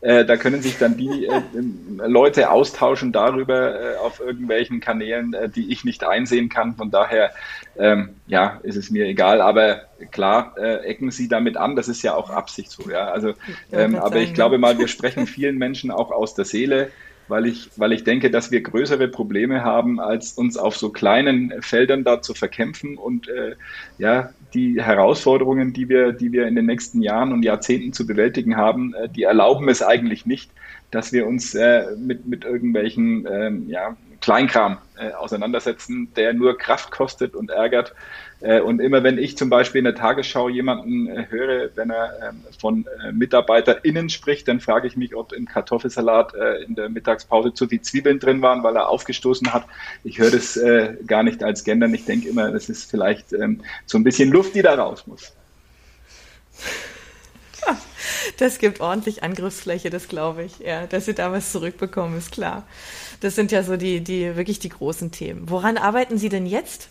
Äh, 0.00 0.24
da 0.24 0.36
können 0.36 0.62
sich 0.62 0.78
dann 0.78 0.96
die 0.96 1.26
äh, 1.26 1.42
Leute 2.06 2.50
austauschen 2.50 3.10
darüber 3.10 3.94
äh, 3.94 3.96
auf 3.96 4.20
irgendwelchen 4.20 4.78
Kanälen, 4.78 5.34
äh, 5.34 5.48
die 5.48 5.72
ich 5.72 5.84
nicht 5.84 6.04
einsehen 6.04 6.48
kann. 6.48 6.76
Von 6.76 6.92
daher, 6.92 7.32
ähm, 7.76 8.10
ja, 8.28 8.60
ist 8.62 8.76
es 8.76 8.90
mir 8.90 9.06
egal. 9.06 9.40
Aber 9.40 9.82
klar, 10.12 10.54
äh, 10.56 10.84
ecken 10.84 11.10
Sie 11.10 11.26
damit 11.26 11.56
an. 11.56 11.74
Das 11.74 11.88
ist 11.88 12.02
ja 12.02 12.14
auch 12.14 12.30
Absicht 12.30 12.70
so. 12.70 12.88
Ja, 12.88 13.08
also, 13.08 13.34
ähm, 13.72 13.96
aber 13.96 14.18
ich 14.18 14.34
glaube 14.34 14.58
mal, 14.58 14.78
wir 14.78 14.86
sprechen 14.86 15.26
vielen 15.26 15.58
Menschen 15.58 15.90
auch 15.90 16.12
aus 16.12 16.34
der 16.34 16.44
Seele 16.44 16.92
weil 17.28 17.46
ich, 17.46 17.70
weil 17.76 17.92
ich 17.92 18.04
denke, 18.04 18.30
dass 18.30 18.50
wir 18.50 18.62
größere 18.62 19.08
Probleme 19.08 19.64
haben, 19.64 20.00
als 20.00 20.32
uns 20.32 20.56
auf 20.56 20.76
so 20.76 20.90
kleinen 20.90 21.52
Feldern 21.60 22.04
da 22.04 22.22
zu 22.22 22.34
verkämpfen 22.34 22.96
und 22.96 23.28
äh, 23.28 23.56
ja, 23.98 24.30
die 24.54 24.82
Herausforderungen, 24.82 25.72
die 25.72 25.88
wir, 25.88 26.12
die 26.12 26.32
wir 26.32 26.46
in 26.46 26.54
den 26.54 26.66
nächsten 26.66 27.02
Jahren 27.02 27.32
und 27.32 27.42
Jahrzehnten 27.42 27.92
zu 27.92 28.06
bewältigen 28.06 28.56
haben, 28.56 28.94
äh, 28.94 29.08
die 29.08 29.24
erlauben 29.24 29.68
es 29.68 29.82
eigentlich 29.82 30.26
nicht, 30.26 30.50
dass 30.90 31.12
wir 31.12 31.26
uns 31.26 31.54
äh, 31.54 31.84
mit, 31.98 32.26
mit 32.26 32.44
irgendwelchen 32.44 33.26
ähm, 33.30 33.68
ja, 33.68 33.96
Kleinkram 34.20 34.78
äh, 34.98 35.12
auseinandersetzen, 35.12 36.08
der 36.16 36.32
nur 36.32 36.56
Kraft 36.56 36.90
kostet 36.90 37.34
und 37.34 37.50
ärgert. 37.50 37.94
Äh, 38.40 38.60
und 38.60 38.80
immer 38.80 39.02
wenn 39.02 39.18
ich 39.18 39.36
zum 39.36 39.48
Beispiel 39.48 39.78
in 39.78 39.84
der 39.84 39.94
Tagesschau 39.94 40.48
jemanden 40.48 41.08
äh, 41.08 41.26
höre, 41.28 41.70
wenn 41.74 41.90
er 41.90 42.30
ähm, 42.30 42.42
von 42.58 42.86
äh, 43.02 43.12
MitarbeiterInnen 43.12 44.10
spricht, 44.10 44.48
dann 44.48 44.60
frage 44.60 44.86
ich 44.86 44.96
mich, 44.96 45.14
ob 45.14 45.32
im 45.32 45.46
Kartoffelsalat 45.46 46.34
in 46.66 46.74
der 46.74 46.88
Mittagspause 46.88 47.54
zu 47.54 47.66
viel 47.66 47.80
Zwiebeln 47.80 48.18
drin 48.18 48.42
waren, 48.42 48.62
weil 48.62 48.76
er 48.76 48.88
aufgestoßen 48.88 49.52
hat. 49.52 49.64
Ich 50.04 50.18
höre 50.18 50.30
das 50.30 50.58
gar 51.06 51.22
nicht 51.22 51.42
als 51.42 51.64
Gendern. 51.64 51.92
Ich 51.94 52.04
denke 52.04 52.28
immer, 52.28 52.50
das 52.50 52.68
ist 52.68 52.90
vielleicht 52.90 53.32
ähm, 53.32 53.62
so 53.86 53.98
ein 53.98 54.04
bisschen 54.04 54.30
Luft, 54.30 54.54
die 54.54 54.62
da 54.62 54.74
raus 54.74 55.06
muss. 55.06 55.32
Das 58.38 58.58
gibt 58.58 58.80
ordentlich 58.80 59.22
Angriffsfläche, 59.22 59.90
das 59.90 60.08
glaube 60.08 60.44
ich. 60.44 60.58
Ja, 60.58 60.86
dass 60.86 61.06
sie 61.06 61.14
da 61.14 61.32
was 61.32 61.52
zurückbekommen, 61.52 62.18
ist 62.18 62.32
klar. 62.32 62.64
Das 63.20 63.34
sind 63.34 63.52
ja 63.52 63.62
so 63.62 63.76
die, 63.76 64.00
die 64.00 64.36
wirklich 64.36 64.58
die 64.58 64.68
großen 64.68 65.10
Themen. 65.10 65.48
Woran 65.48 65.78
arbeiten 65.78 66.18
Sie 66.18 66.28
denn 66.28 66.46
jetzt? 66.46 66.88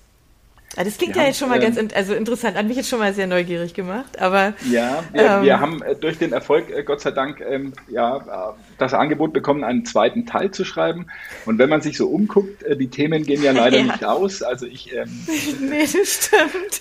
Ja, 0.75 0.83
das 0.83 0.97
klingt 0.97 1.15
wir 1.15 1.21
ja 1.21 1.27
jetzt 1.29 1.39
schon 1.39 1.49
mal 1.49 1.61
ähm, 1.61 1.75
ganz 1.75 1.93
also 1.93 2.13
interessant, 2.13 2.57
hat 2.57 2.65
mich 2.65 2.77
jetzt 2.77 2.89
schon 2.89 2.99
mal 2.99 3.13
sehr 3.13 3.27
neugierig 3.27 3.73
gemacht. 3.73 4.19
Aber 4.19 4.53
ja, 4.69 5.03
wir, 5.13 5.21
ähm, 5.21 5.43
wir 5.43 5.59
haben 5.59 5.81
äh, 5.81 5.95
durch 5.95 6.17
den 6.17 6.33
Erfolg 6.33 6.69
äh, 6.69 6.83
Gott 6.83 7.01
sei 7.01 7.11
Dank 7.11 7.41
ähm, 7.41 7.73
ja 7.87 8.17
äh, 8.17 8.74
das 8.77 8.93
Angebot 8.93 9.33
bekommen, 9.33 9.63
einen 9.63 9.85
zweiten 9.85 10.25
Teil 10.25 10.51
zu 10.51 10.65
schreiben. 10.65 11.07
Und 11.45 11.57
wenn 11.59 11.69
man 11.69 11.81
sich 11.81 11.97
so 11.97 12.07
umguckt, 12.07 12.63
äh, 12.63 12.75
die 12.75 12.87
Themen 12.87 13.23
gehen 13.23 13.43
ja 13.43 13.51
leider 13.51 13.77
ja. 13.79 13.83
nicht 13.83 14.05
aus. 14.05 14.41
Also 14.41 14.65
ich 14.65 14.93
ähm, 14.93 15.25
nee, 15.61 15.85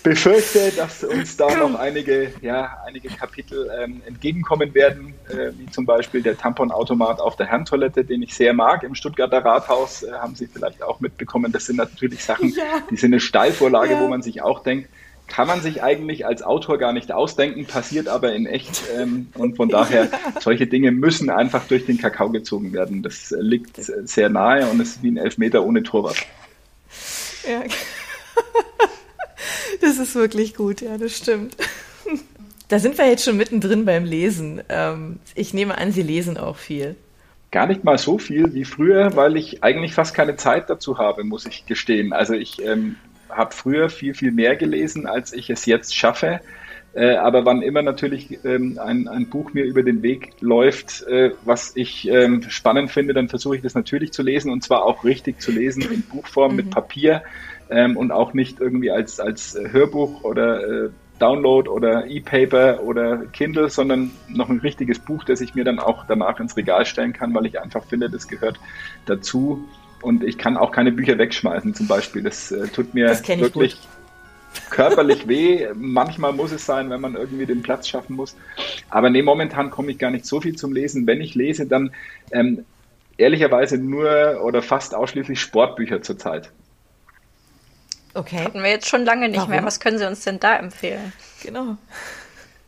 befürchte, 0.02 0.72
dass 0.76 1.04
uns 1.04 1.36
da 1.36 1.56
noch 1.56 1.78
einige 1.78 2.32
ja 2.40 2.78
einige 2.86 3.08
Kapitel 3.08 3.70
ähm, 3.80 4.02
entgegenkommen 4.06 4.74
werden, 4.74 5.14
äh, 5.28 5.52
wie 5.58 5.66
zum 5.70 5.86
Beispiel 5.86 6.22
der 6.22 6.36
Tamponautomat 6.36 7.20
auf 7.20 7.36
der 7.36 7.46
Herrentoilette, 7.46 8.04
den 8.04 8.22
ich 8.22 8.34
sehr 8.34 8.52
mag 8.54 8.82
im 8.82 8.94
Stuttgarter 8.94 9.44
Rathaus. 9.44 10.02
Äh, 10.02 10.12
haben 10.12 10.34
Sie 10.34 10.46
vielleicht 10.46 10.82
auch 10.82 11.00
mitbekommen. 11.00 11.52
Das 11.52 11.66
sind 11.66 11.76
natürlich 11.76 12.24
Sachen, 12.24 12.48
ja. 12.50 12.80
die 12.90 12.96
sind 12.96 13.12
eine 13.12 13.20
Steilvorlage 13.20 13.94
ja. 13.94 14.00
wo 14.00 14.08
man 14.08 14.22
sich 14.22 14.42
auch 14.42 14.62
denkt, 14.62 14.88
kann 15.26 15.46
man 15.46 15.60
sich 15.62 15.82
eigentlich 15.82 16.26
als 16.26 16.42
Autor 16.42 16.78
gar 16.78 16.92
nicht 16.92 17.10
ausdenken, 17.12 17.66
passiert 17.66 18.08
aber 18.08 18.34
in 18.34 18.46
echt. 18.46 18.82
Ähm, 18.96 19.28
und 19.34 19.56
von 19.56 19.68
daher, 19.68 20.08
solche 20.40 20.66
Dinge 20.66 20.92
müssen 20.92 21.30
einfach 21.30 21.66
durch 21.66 21.86
den 21.86 21.98
Kakao 21.98 22.30
gezogen 22.30 22.72
werden. 22.72 23.02
Das 23.02 23.34
liegt 23.38 23.76
sehr 23.76 24.28
nahe 24.28 24.66
und 24.68 24.80
es 24.80 24.96
ist 24.96 25.02
wie 25.02 25.10
ein 25.10 25.16
Elfmeter 25.16 25.64
ohne 25.64 25.82
Torwart. 25.82 26.24
Ja. 27.48 27.62
Das 29.80 29.98
ist 29.98 30.14
wirklich 30.14 30.54
gut, 30.54 30.80
ja, 30.80 30.96
das 30.96 31.16
stimmt. 31.16 31.56
Da 32.68 32.78
sind 32.78 32.96
wir 32.96 33.06
jetzt 33.06 33.24
schon 33.24 33.36
mittendrin 33.36 33.84
beim 33.84 34.04
Lesen. 34.04 34.62
Ähm, 34.68 35.18
ich 35.34 35.52
nehme 35.52 35.76
an, 35.76 35.92
Sie 35.92 36.02
lesen 36.02 36.38
auch 36.38 36.56
viel. 36.56 36.96
Gar 37.50 37.66
nicht 37.66 37.84
mal 37.84 37.98
so 37.98 38.18
viel 38.18 38.54
wie 38.54 38.64
früher, 38.64 39.14
weil 39.14 39.36
ich 39.36 39.62
eigentlich 39.62 39.92
fast 39.92 40.14
keine 40.14 40.36
Zeit 40.36 40.70
dazu 40.70 40.98
habe, 40.98 41.22
muss 41.24 41.44
ich 41.44 41.66
gestehen. 41.66 42.12
Also 42.12 42.32
ich 42.32 42.62
ähm, 42.64 42.96
habe 43.28 43.54
früher 43.54 43.88
viel, 43.88 44.14
viel 44.14 44.32
mehr 44.32 44.56
gelesen, 44.56 45.06
als 45.06 45.32
ich 45.32 45.50
es 45.50 45.66
jetzt 45.66 45.96
schaffe. 45.96 46.40
Äh, 46.94 47.16
aber 47.16 47.44
wann 47.44 47.62
immer 47.62 47.82
natürlich 47.82 48.38
ähm, 48.44 48.78
ein, 48.78 49.08
ein 49.08 49.28
Buch 49.28 49.52
mir 49.52 49.64
über 49.64 49.82
den 49.82 50.02
Weg 50.02 50.32
läuft, 50.40 51.02
äh, 51.08 51.32
was 51.44 51.72
ich 51.74 52.08
ähm, 52.08 52.42
spannend 52.48 52.92
finde, 52.92 53.14
dann 53.14 53.28
versuche 53.28 53.56
ich 53.56 53.62
das 53.62 53.74
natürlich 53.74 54.12
zu 54.12 54.22
lesen 54.22 54.52
und 54.52 54.62
zwar 54.62 54.84
auch 54.84 55.02
richtig 55.02 55.40
zu 55.40 55.50
lesen 55.50 55.82
in 55.82 56.02
Buchform 56.02 56.52
mhm. 56.52 56.56
mit 56.56 56.70
Papier 56.70 57.22
ähm, 57.68 57.96
und 57.96 58.12
auch 58.12 58.32
nicht 58.32 58.60
irgendwie 58.60 58.92
als, 58.92 59.18
als 59.18 59.58
Hörbuch 59.72 60.22
oder 60.22 60.84
äh, 60.84 60.90
Download 61.18 61.68
oder 61.68 62.06
E-Paper 62.06 62.82
oder 62.82 63.26
Kindle, 63.26 63.70
sondern 63.70 64.10
noch 64.28 64.48
ein 64.48 64.58
richtiges 64.58 64.98
Buch, 64.98 65.24
das 65.24 65.40
ich 65.40 65.54
mir 65.54 65.64
dann 65.64 65.78
auch 65.78 66.04
danach 66.06 66.40
ins 66.40 66.56
Regal 66.56 66.86
stellen 66.86 67.12
kann, 67.12 67.34
weil 67.34 67.46
ich 67.46 67.60
einfach 67.60 67.84
finde, 67.84 68.10
das 68.10 68.28
gehört 68.28 68.58
dazu. 69.06 69.66
Und 70.04 70.22
ich 70.22 70.36
kann 70.36 70.56
auch 70.56 70.70
keine 70.70 70.92
Bücher 70.92 71.16
wegschmeißen 71.16 71.74
zum 71.74 71.88
Beispiel. 71.88 72.22
Das 72.22 72.52
äh, 72.52 72.68
tut 72.68 72.92
mir 72.92 73.08
wirklich 73.08 73.78
körperlich 74.68 75.26
weh. 75.26 75.66
Manchmal 75.74 76.32
muss 76.32 76.52
es 76.52 76.66
sein, 76.66 76.90
wenn 76.90 77.00
man 77.00 77.14
irgendwie 77.14 77.46
den 77.46 77.62
Platz 77.62 77.88
schaffen 77.88 78.14
muss. 78.14 78.36
Aber 78.90 79.08
nee, 79.08 79.22
momentan 79.22 79.70
komme 79.70 79.90
ich 79.90 79.98
gar 79.98 80.10
nicht 80.10 80.26
so 80.26 80.40
viel 80.40 80.56
zum 80.56 80.72
Lesen. 80.72 81.06
Wenn 81.06 81.20
ich 81.20 81.34
lese, 81.34 81.66
dann 81.66 81.92
ähm, 82.30 82.64
ehrlicherweise 83.16 83.78
nur 83.78 84.40
oder 84.42 84.62
fast 84.62 84.94
ausschließlich 84.94 85.40
Sportbücher 85.40 86.02
zurzeit. 86.02 86.50
Okay. 88.12 88.44
Hatten 88.44 88.62
wir 88.62 88.70
jetzt 88.70 88.88
schon 88.88 89.04
lange 89.04 89.28
nicht 89.28 89.38
Warum? 89.38 89.50
mehr. 89.50 89.64
Was 89.64 89.80
können 89.80 89.98
Sie 89.98 90.06
uns 90.06 90.22
denn 90.22 90.38
da 90.38 90.56
empfehlen? 90.56 91.12
Genau. 91.42 91.76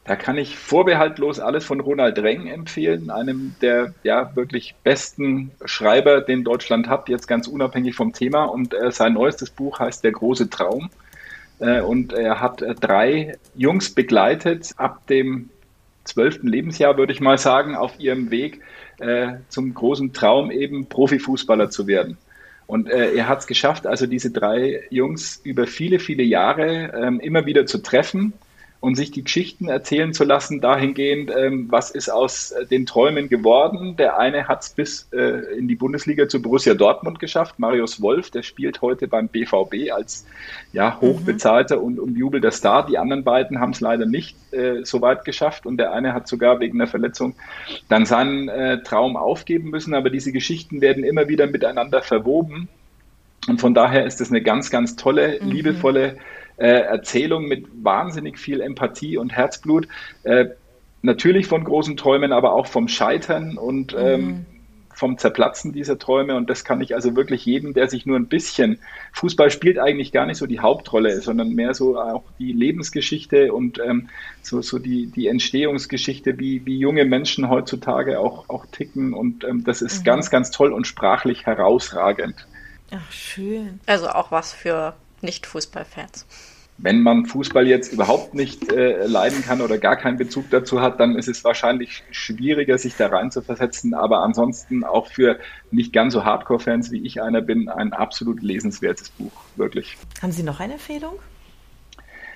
Da 0.06 0.14
kann 0.14 0.38
ich 0.38 0.56
vorbehaltlos 0.56 1.40
alles 1.40 1.64
von 1.64 1.80
Ronald 1.80 2.18
Reng 2.20 2.46
empfehlen, 2.46 3.10
einem 3.10 3.56
der 3.60 3.92
ja 4.04 4.36
wirklich 4.36 4.76
besten 4.84 5.50
Schreiber, 5.64 6.20
den 6.20 6.44
Deutschland 6.44 6.88
hat, 6.88 7.08
jetzt 7.08 7.26
ganz 7.26 7.48
unabhängig 7.48 7.96
vom 7.96 8.12
Thema. 8.12 8.44
Und 8.44 8.72
äh, 8.72 8.92
sein 8.92 9.14
neuestes 9.14 9.50
Buch 9.50 9.80
heißt 9.80 10.04
Der 10.04 10.12
große 10.12 10.48
Traum. 10.48 10.90
Äh, 11.58 11.80
und 11.80 12.12
er 12.12 12.40
hat 12.40 12.62
äh, 12.62 12.76
drei 12.76 13.36
Jungs 13.56 13.94
begleitet 13.94 14.74
ab 14.76 15.04
dem 15.08 15.50
zwölften 16.04 16.46
Lebensjahr, 16.46 16.96
würde 16.96 17.12
ich 17.12 17.20
mal 17.20 17.36
sagen, 17.36 17.74
auf 17.74 17.98
ihrem 17.98 18.30
Weg 18.30 18.60
äh, 18.98 19.34
zum 19.48 19.74
großen 19.74 20.12
Traum, 20.12 20.52
eben 20.52 20.86
Profifußballer 20.86 21.68
zu 21.70 21.88
werden. 21.88 22.16
Und 22.68 22.88
äh, 22.88 23.12
er 23.12 23.28
hat 23.28 23.40
es 23.40 23.48
geschafft, 23.48 23.88
also 23.88 24.06
diese 24.06 24.30
drei 24.30 24.84
Jungs 24.90 25.40
über 25.42 25.66
viele, 25.66 25.98
viele 25.98 26.22
Jahre 26.22 26.92
ähm, 26.94 27.18
immer 27.18 27.44
wieder 27.44 27.66
zu 27.66 27.78
treffen 27.78 28.34
und 28.86 28.94
sich 28.94 29.10
die 29.10 29.24
Geschichten 29.24 29.66
erzählen 29.66 30.14
zu 30.14 30.22
lassen, 30.22 30.60
dahingehend, 30.60 31.32
ähm, 31.36 31.66
was 31.70 31.90
ist 31.90 32.08
aus 32.08 32.52
äh, 32.52 32.66
den 32.66 32.86
Träumen 32.86 33.28
geworden. 33.28 33.96
Der 33.96 34.16
eine 34.16 34.46
hat 34.46 34.62
es 34.62 34.70
bis 34.70 35.08
äh, 35.12 35.58
in 35.58 35.66
die 35.66 35.74
Bundesliga 35.74 36.28
zu 36.28 36.40
Borussia 36.40 36.72
Dortmund 36.74 37.18
geschafft, 37.18 37.58
Marius 37.58 38.00
Wolf, 38.00 38.30
der 38.30 38.44
spielt 38.44 38.82
heute 38.82 39.08
beim 39.08 39.26
BVB 39.26 39.90
als 39.92 40.24
ja, 40.72 41.00
hochbezahlter 41.00 41.78
mhm. 41.78 41.82
und 41.82 41.98
umjubelter 41.98 42.52
Star. 42.52 42.86
Die 42.86 42.96
anderen 42.96 43.24
beiden 43.24 43.58
haben 43.58 43.72
es 43.72 43.80
leider 43.80 44.06
nicht 44.06 44.36
äh, 44.52 44.84
so 44.84 45.00
weit 45.00 45.24
geschafft 45.24 45.66
und 45.66 45.78
der 45.78 45.92
eine 45.92 46.14
hat 46.14 46.28
sogar 46.28 46.60
wegen 46.60 46.80
einer 46.80 46.86
Verletzung 46.86 47.34
dann 47.88 48.06
seinen 48.06 48.48
äh, 48.48 48.84
Traum 48.84 49.16
aufgeben 49.16 49.70
müssen. 49.70 49.94
Aber 49.94 50.10
diese 50.10 50.30
Geschichten 50.30 50.80
werden 50.80 51.02
immer 51.02 51.26
wieder 51.26 51.48
miteinander 51.48 52.02
verwoben. 52.02 52.68
Und 53.48 53.60
von 53.60 53.74
daher 53.74 54.06
ist 54.06 54.20
es 54.20 54.30
eine 54.30 54.42
ganz, 54.42 54.70
ganz 54.70 54.94
tolle, 54.94 55.40
mhm. 55.42 55.50
liebevolle 55.50 56.18
äh, 56.56 56.66
Erzählung 56.66 57.46
mit 57.46 57.66
wahnsinnig 57.82 58.38
viel 58.38 58.60
Empathie 58.60 59.16
und 59.16 59.32
Herzblut. 59.32 59.88
Äh, 60.22 60.46
natürlich 61.02 61.46
von 61.46 61.64
großen 61.64 61.96
Träumen, 61.96 62.32
aber 62.32 62.52
auch 62.52 62.66
vom 62.66 62.88
Scheitern 62.88 63.58
und 63.58 63.92
mhm. 63.94 64.00
ähm, 64.00 64.46
vom 64.96 65.18
Zerplatzen 65.18 65.72
dieser 65.72 65.98
Träume. 65.98 66.36
Und 66.36 66.48
das 66.48 66.64
kann 66.64 66.80
ich 66.80 66.94
also 66.94 67.14
wirklich 67.14 67.44
jedem, 67.44 67.74
der 67.74 67.88
sich 67.88 68.06
nur 68.06 68.18
ein 68.18 68.28
bisschen, 68.28 68.78
Fußball 69.12 69.50
spielt 69.50 69.78
eigentlich 69.78 70.10
gar 70.10 70.24
nicht 70.24 70.38
so 70.38 70.46
die 70.46 70.60
Hauptrolle, 70.60 71.20
sondern 71.20 71.50
mehr 71.50 71.74
so 71.74 71.98
auch 71.98 72.24
die 72.38 72.52
Lebensgeschichte 72.52 73.52
und 73.52 73.78
ähm, 73.78 74.08
so, 74.42 74.62
so 74.62 74.78
die, 74.78 75.08
die 75.08 75.28
Entstehungsgeschichte, 75.28 76.38
wie, 76.38 76.64
wie 76.64 76.78
junge 76.78 77.04
Menschen 77.04 77.50
heutzutage 77.50 78.18
auch, 78.18 78.48
auch 78.48 78.64
ticken. 78.72 79.12
Und 79.12 79.44
ähm, 79.44 79.64
das 79.64 79.82
ist 79.82 80.00
mhm. 80.00 80.04
ganz, 80.04 80.30
ganz 80.30 80.50
toll 80.50 80.72
und 80.72 80.86
sprachlich 80.86 81.44
herausragend. 81.44 82.46
Ach, 82.90 83.12
schön. 83.12 83.80
Also 83.84 84.08
auch 84.08 84.30
was 84.30 84.54
für 84.54 84.94
nicht-Fußballfans. 85.22 86.26
Wenn 86.78 87.00
man 87.00 87.24
Fußball 87.24 87.66
jetzt 87.66 87.90
überhaupt 87.92 88.34
nicht 88.34 88.70
äh, 88.70 89.06
leiden 89.06 89.42
kann 89.42 89.62
oder 89.62 89.78
gar 89.78 89.96
keinen 89.96 90.18
Bezug 90.18 90.50
dazu 90.50 90.82
hat, 90.82 91.00
dann 91.00 91.16
ist 91.16 91.26
es 91.26 91.42
wahrscheinlich 91.42 92.04
schwieriger, 92.10 92.76
sich 92.76 92.96
da 92.96 93.06
rein 93.06 93.30
zu 93.30 93.40
versetzen. 93.40 93.94
Aber 93.94 94.20
ansonsten 94.20 94.84
auch 94.84 95.06
für 95.06 95.38
nicht 95.70 95.94
ganz 95.94 96.12
so 96.12 96.24
Hardcore-Fans, 96.24 96.90
wie 96.90 97.06
ich 97.06 97.22
einer 97.22 97.40
bin, 97.40 97.70
ein 97.70 97.94
absolut 97.94 98.42
lesenswertes 98.42 99.08
Buch, 99.08 99.32
wirklich. 99.56 99.96
Haben 100.20 100.32
Sie 100.32 100.42
noch 100.42 100.60
eine 100.60 100.74
Empfehlung? 100.74 101.14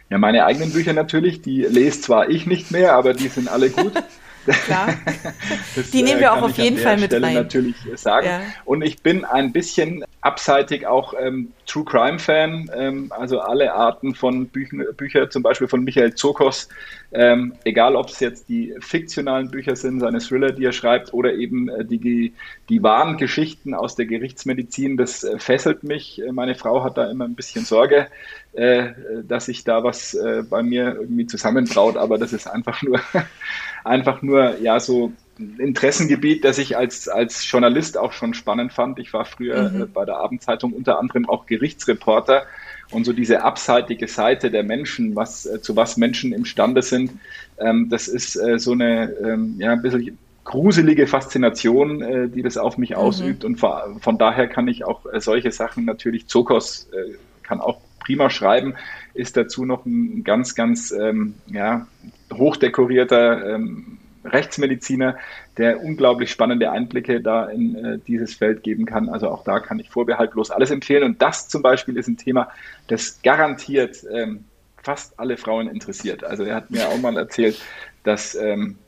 Ja, 0.08 0.16
meine 0.16 0.44
eigenen 0.46 0.72
Bücher 0.72 0.94
natürlich, 0.94 1.42
die 1.42 1.62
lese 1.62 2.00
zwar 2.00 2.30
ich 2.30 2.46
nicht 2.46 2.70
mehr, 2.70 2.94
aber 2.94 3.12
die 3.12 3.28
sind 3.28 3.48
alle 3.48 3.68
gut. 3.70 3.92
Klar. 4.64 4.94
Das, 5.76 5.90
die 5.90 6.02
nehmen 6.02 6.20
wir 6.20 6.28
äh, 6.28 6.30
auch 6.30 6.42
auf 6.42 6.56
jeden 6.56 6.78
Fall 6.78 6.96
mit 6.96 7.06
Stelle 7.06 7.26
rein. 7.26 7.34
natürlich 7.34 7.76
sagen. 7.94 8.26
Ja. 8.26 8.40
Und 8.64 8.82
ich 8.82 9.02
bin 9.02 9.24
ein 9.24 9.52
bisschen 9.52 10.04
abseitig 10.20 10.86
auch 10.86 11.14
ähm, 11.18 11.52
True 11.70 11.84
Crime 11.84 12.18
Fan, 12.18 12.68
ähm, 12.74 13.12
also 13.16 13.38
alle 13.38 13.72
Arten 13.72 14.16
von 14.16 14.48
Büchern, 14.48 14.84
Bücher, 14.96 15.30
zum 15.30 15.44
Beispiel 15.44 15.68
von 15.68 15.84
Michael 15.84 16.14
Zokos, 16.14 16.68
ähm, 17.12 17.54
egal 17.62 17.94
ob 17.94 18.08
es 18.08 18.18
jetzt 18.18 18.48
die 18.48 18.74
fiktionalen 18.80 19.52
Bücher 19.52 19.76
sind, 19.76 20.00
seine 20.00 20.18
Thriller, 20.18 20.50
die 20.50 20.64
er 20.64 20.72
schreibt, 20.72 21.14
oder 21.14 21.32
eben 21.32 21.68
äh, 21.68 21.84
die, 21.84 22.34
die 22.68 22.82
wahren 22.82 23.18
Geschichten 23.18 23.74
aus 23.74 23.94
der 23.94 24.06
Gerichtsmedizin, 24.06 24.96
das 24.96 25.22
äh, 25.22 25.38
fesselt 25.38 25.84
mich. 25.84 26.20
Äh, 26.20 26.32
meine 26.32 26.56
Frau 26.56 26.82
hat 26.82 26.98
da 26.98 27.08
immer 27.08 27.24
ein 27.24 27.36
bisschen 27.36 27.64
Sorge, 27.64 28.08
äh, 28.52 28.88
dass 29.28 29.46
sich 29.46 29.62
da 29.62 29.84
was 29.84 30.14
äh, 30.14 30.42
bei 30.42 30.64
mir 30.64 30.96
irgendwie 30.96 31.26
zusammenbraut, 31.26 31.96
aber 31.96 32.18
das 32.18 32.32
ist 32.32 32.48
einfach 32.48 32.82
nur, 32.82 33.00
einfach 33.84 34.22
nur, 34.22 34.58
ja, 34.58 34.80
so 34.80 35.12
Interessengebiet, 35.58 36.44
das 36.44 36.58
ich 36.58 36.76
als, 36.76 37.08
als 37.08 37.50
Journalist 37.50 37.96
auch 37.98 38.12
schon 38.12 38.34
spannend 38.34 38.72
fand. 38.72 38.98
Ich 38.98 39.12
war 39.12 39.24
früher 39.24 39.70
mhm. 39.70 39.82
äh, 39.82 39.86
bei 39.86 40.04
der 40.04 40.18
Abendzeitung 40.18 40.72
unter 40.72 40.98
anderem 40.98 41.28
auch 41.28 41.46
Gerichtsreporter 41.46 42.44
und 42.90 43.04
so 43.04 43.12
diese 43.12 43.42
abseitige 43.42 44.08
Seite 44.08 44.50
der 44.50 44.62
Menschen, 44.62 45.16
was, 45.16 45.46
äh, 45.46 45.60
zu 45.60 45.76
was 45.76 45.96
Menschen 45.96 46.32
imstande 46.32 46.82
sind, 46.82 47.12
ähm, 47.58 47.88
das 47.88 48.08
ist 48.08 48.36
äh, 48.36 48.58
so 48.58 48.72
eine, 48.72 49.12
ähm, 49.22 49.56
ja, 49.58 49.72
ein 49.72 49.82
bisschen 49.82 50.18
gruselige 50.44 51.06
Faszination, 51.06 52.02
äh, 52.02 52.28
die 52.28 52.42
das 52.42 52.56
auf 52.56 52.78
mich 52.78 52.90
mhm. 52.90 52.96
ausübt. 52.96 53.44
Und 53.44 53.56
von, 53.56 54.18
daher 54.18 54.48
kann 54.48 54.68
ich 54.68 54.84
auch 54.84 55.06
äh, 55.06 55.20
solche 55.20 55.52
Sachen 55.52 55.84
natürlich, 55.84 56.26
Zokos 56.26 56.88
äh, 56.92 57.14
kann 57.42 57.60
auch 57.60 57.80
prima 58.00 58.30
schreiben, 58.30 58.74
ist 59.14 59.36
dazu 59.36 59.64
noch 59.64 59.86
ein 59.86 60.24
ganz, 60.24 60.54
ganz 60.54 60.90
ähm, 60.90 61.34
ja, 61.46 61.86
hochdekorierter 62.32 63.54
ähm, 63.54 63.99
Rechtsmediziner, 64.24 65.16
der 65.56 65.82
unglaublich 65.82 66.30
spannende 66.30 66.70
Einblicke 66.70 67.20
da 67.20 67.46
in 67.46 67.74
äh, 67.76 67.98
dieses 67.98 68.34
Feld 68.34 68.62
geben 68.62 68.86
kann. 68.86 69.08
Also 69.08 69.28
auch 69.28 69.44
da 69.44 69.60
kann 69.60 69.78
ich 69.78 69.90
vorbehaltlos 69.90 70.50
alles 70.50 70.70
empfehlen. 70.70 71.04
Und 71.04 71.22
das 71.22 71.48
zum 71.48 71.62
Beispiel 71.62 71.96
ist 71.96 72.08
ein 72.08 72.16
Thema, 72.16 72.48
das 72.88 73.22
garantiert 73.22 74.04
ähm, 74.12 74.44
fast 74.82 75.18
alle 75.18 75.36
Frauen 75.36 75.68
interessiert. 75.68 76.24
Also 76.24 76.44
er 76.44 76.56
hat 76.56 76.70
mir 76.70 76.88
auch 76.88 76.98
mal 76.98 77.16
erzählt, 77.16 77.60
dass 78.04 78.34
ähm, 78.34 78.78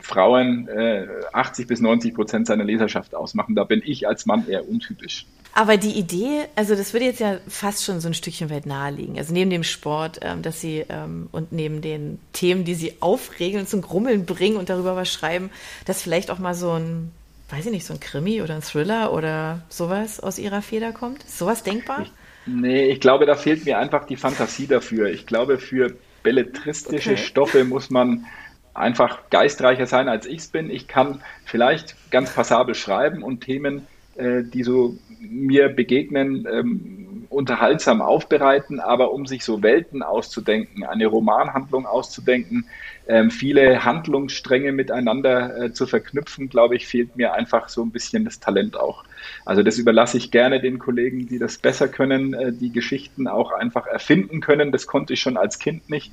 Frauen 0.00 0.68
äh, 0.68 1.06
80 1.32 1.66
bis 1.66 1.80
90 1.80 2.14
Prozent 2.14 2.46
seiner 2.46 2.64
Leserschaft 2.64 3.14
ausmachen. 3.14 3.54
Da 3.54 3.64
bin 3.64 3.82
ich 3.84 4.06
als 4.06 4.26
Mann 4.26 4.46
eher 4.48 4.68
untypisch. 4.68 5.26
Aber 5.58 5.76
die 5.76 5.98
Idee, 5.98 6.44
also 6.54 6.76
das 6.76 6.92
würde 6.92 7.06
jetzt 7.06 7.18
ja 7.18 7.38
fast 7.48 7.84
schon 7.84 7.98
so 7.98 8.06
ein 8.06 8.14
Stückchen 8.14 8.48
weit 8.48 8.64
naheliegen. 8.64 9.18
Also 9.18 9.32
neben 9.32 9.50
dem 9.50 9.64
Sport, 9.64 10.20
ähm, 10.22 10.40
dass 10.40 10.60
sie 10.60 10.84
ähm, 10.88 11.28
und 11.32 11.50
neben 11.50 11.82
den 11.82 12.20
Themen, 12.32 12.62
die 12.64 12.76
sie 12.76 12.94
aufregeln, 13.00 13.66
zum 13.66 13.82
Grummeln 13.82 14.24
bringen 14.24 14.56
und 14.56 14.68
darüber 14.70 14.94
was 14.94 15.12
schreiben, 15.12 15.50
dass 15.84 16.00
vielleicht 16.00 16.30
auch 16.30 16.38
mal 16.38 16.54
so 16.54 16.70
ein, 16.74 17.10
weiß 17.50 17.66
ich 17.66 17.72
nicht, 17.72 17.86
so 17.86 17.92
ein 17.92 17.98
Krimi 17.98 18.40
oder 18.40 18.54
ein 18.54 18.62
Thriller 18.62 19.12
oder 19.12 19.62
sowas 19.68 20.20
aus 20.20 20.38
ihrer 20.38 20.62
Feder 20.62 20.92
kommt. 20.92 21.24
Ist 21.24 21.38
sowas 21.38 21.64
denkbar? 21.64 22.02
Ich, 22.02 22.12
nee, 22.46 22.86
ich 22.86 23.00
glaube, 23.00 23.26
da 23.26 23.34
fehlt 23.34 23.64
mir 23.64 23.80
einfach 23.80 24.06
die 24.06 24.16
Fantasie 24.16 24.68
dafür. 24.68 25.10
Ich 25.10 25.26
glaube, 25.26 25.58
für 25.58 25.92
belletristische 26.22 27.14
okay. 27.14 27.20
Stoffe 27.20 27.64
muss 27.64 27.90
man 27.90 28.26
einfach 28.74 29.28
geistreicher 29.30 29.88
sein, 29.88 30.08
als 30.08 30.24
ich 30.24 30.38
es 30.38 30.46
bin. 30.46 30.70
Ich 30.70 30.86
kann 30.86 31.20
vielleicht 31.44 31.96
ganz 32.12 32.32
passabel 32.32 32.76
schreiben 32.76 33.24
und 33.24 33.40
Themen, 33.40 33.88
äh, 34.18 34.42
die 34.42 34.62
so 34.62 34.96
mir 35.20 35.68
begegnen, 35.68 36.46
ähm, 36.50 37.08
unterhaltsam 37.30 38.00
aufbereiten, 38.00 38.80
aber 38.80 39.12
um 39.12 39.26
sich 39.26 39.44
so 39.44 39.62
Welten 39.62 40.02
auszudenken, 40.02 40.84
eine 40.84 41.06
Romanhandlung 41.06 41.86
auszudenken, 41.86 42.66
ähm, 43.06 43.30
viele 43.30 43.84
Handlungsstränge 43.84 44.72
miteinander 44.72 45.64
äh, 45.64 45.72
zu 45.72 45.86
verknüpfen, 45.86 46.48
glaube 46.48 46.76
ich, 46.76 46.86
fehlt 46.86 47.16
mir 47.16 47.34
einfach 47.34 47.68
so 47.68 47.82
ein 47.82 47.90
bisschen 47.90 48.24
das 48.24 48.40
Talent 48.40 48.76
auch. 48.78 49.04
Also 49.44 49.62
das 49.62 49.78
überlasse 49.78 50.18
ich 50.18 50.30
gerne 50.30 50.60
den 50.60 50.78
Kollegen, 50.78 51.26
die 51.26 51.38
das 51.38 51.58
besser 51.58 51.88
können, 51.88 52.34
äh, 52.34 52.52
die 52.52 52.72
Geschichten 52.72 53.26
auch 53.26 53.52
einfach 53.52 53.86
erfinden 53.86 54.40
können. 54.40 54.72
Das 54.72 54.86
konnte 54.86 55.14
ich 55.14 55.20
schon 55.20 55.36
als 55.36 55.58
Kind 55.58 55.88
nicht. 55.90 56.12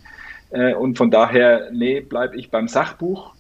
Äh, 0.52 0.74
und 0.74 0.98
von 0.98 1.12
daher, 1.12 1.70
nee, 1.72 2.02
bleibe 2.02 2.38
ich 2.38 2.50
beim 2.50 2.68
Sachbuch. 2.68 3.35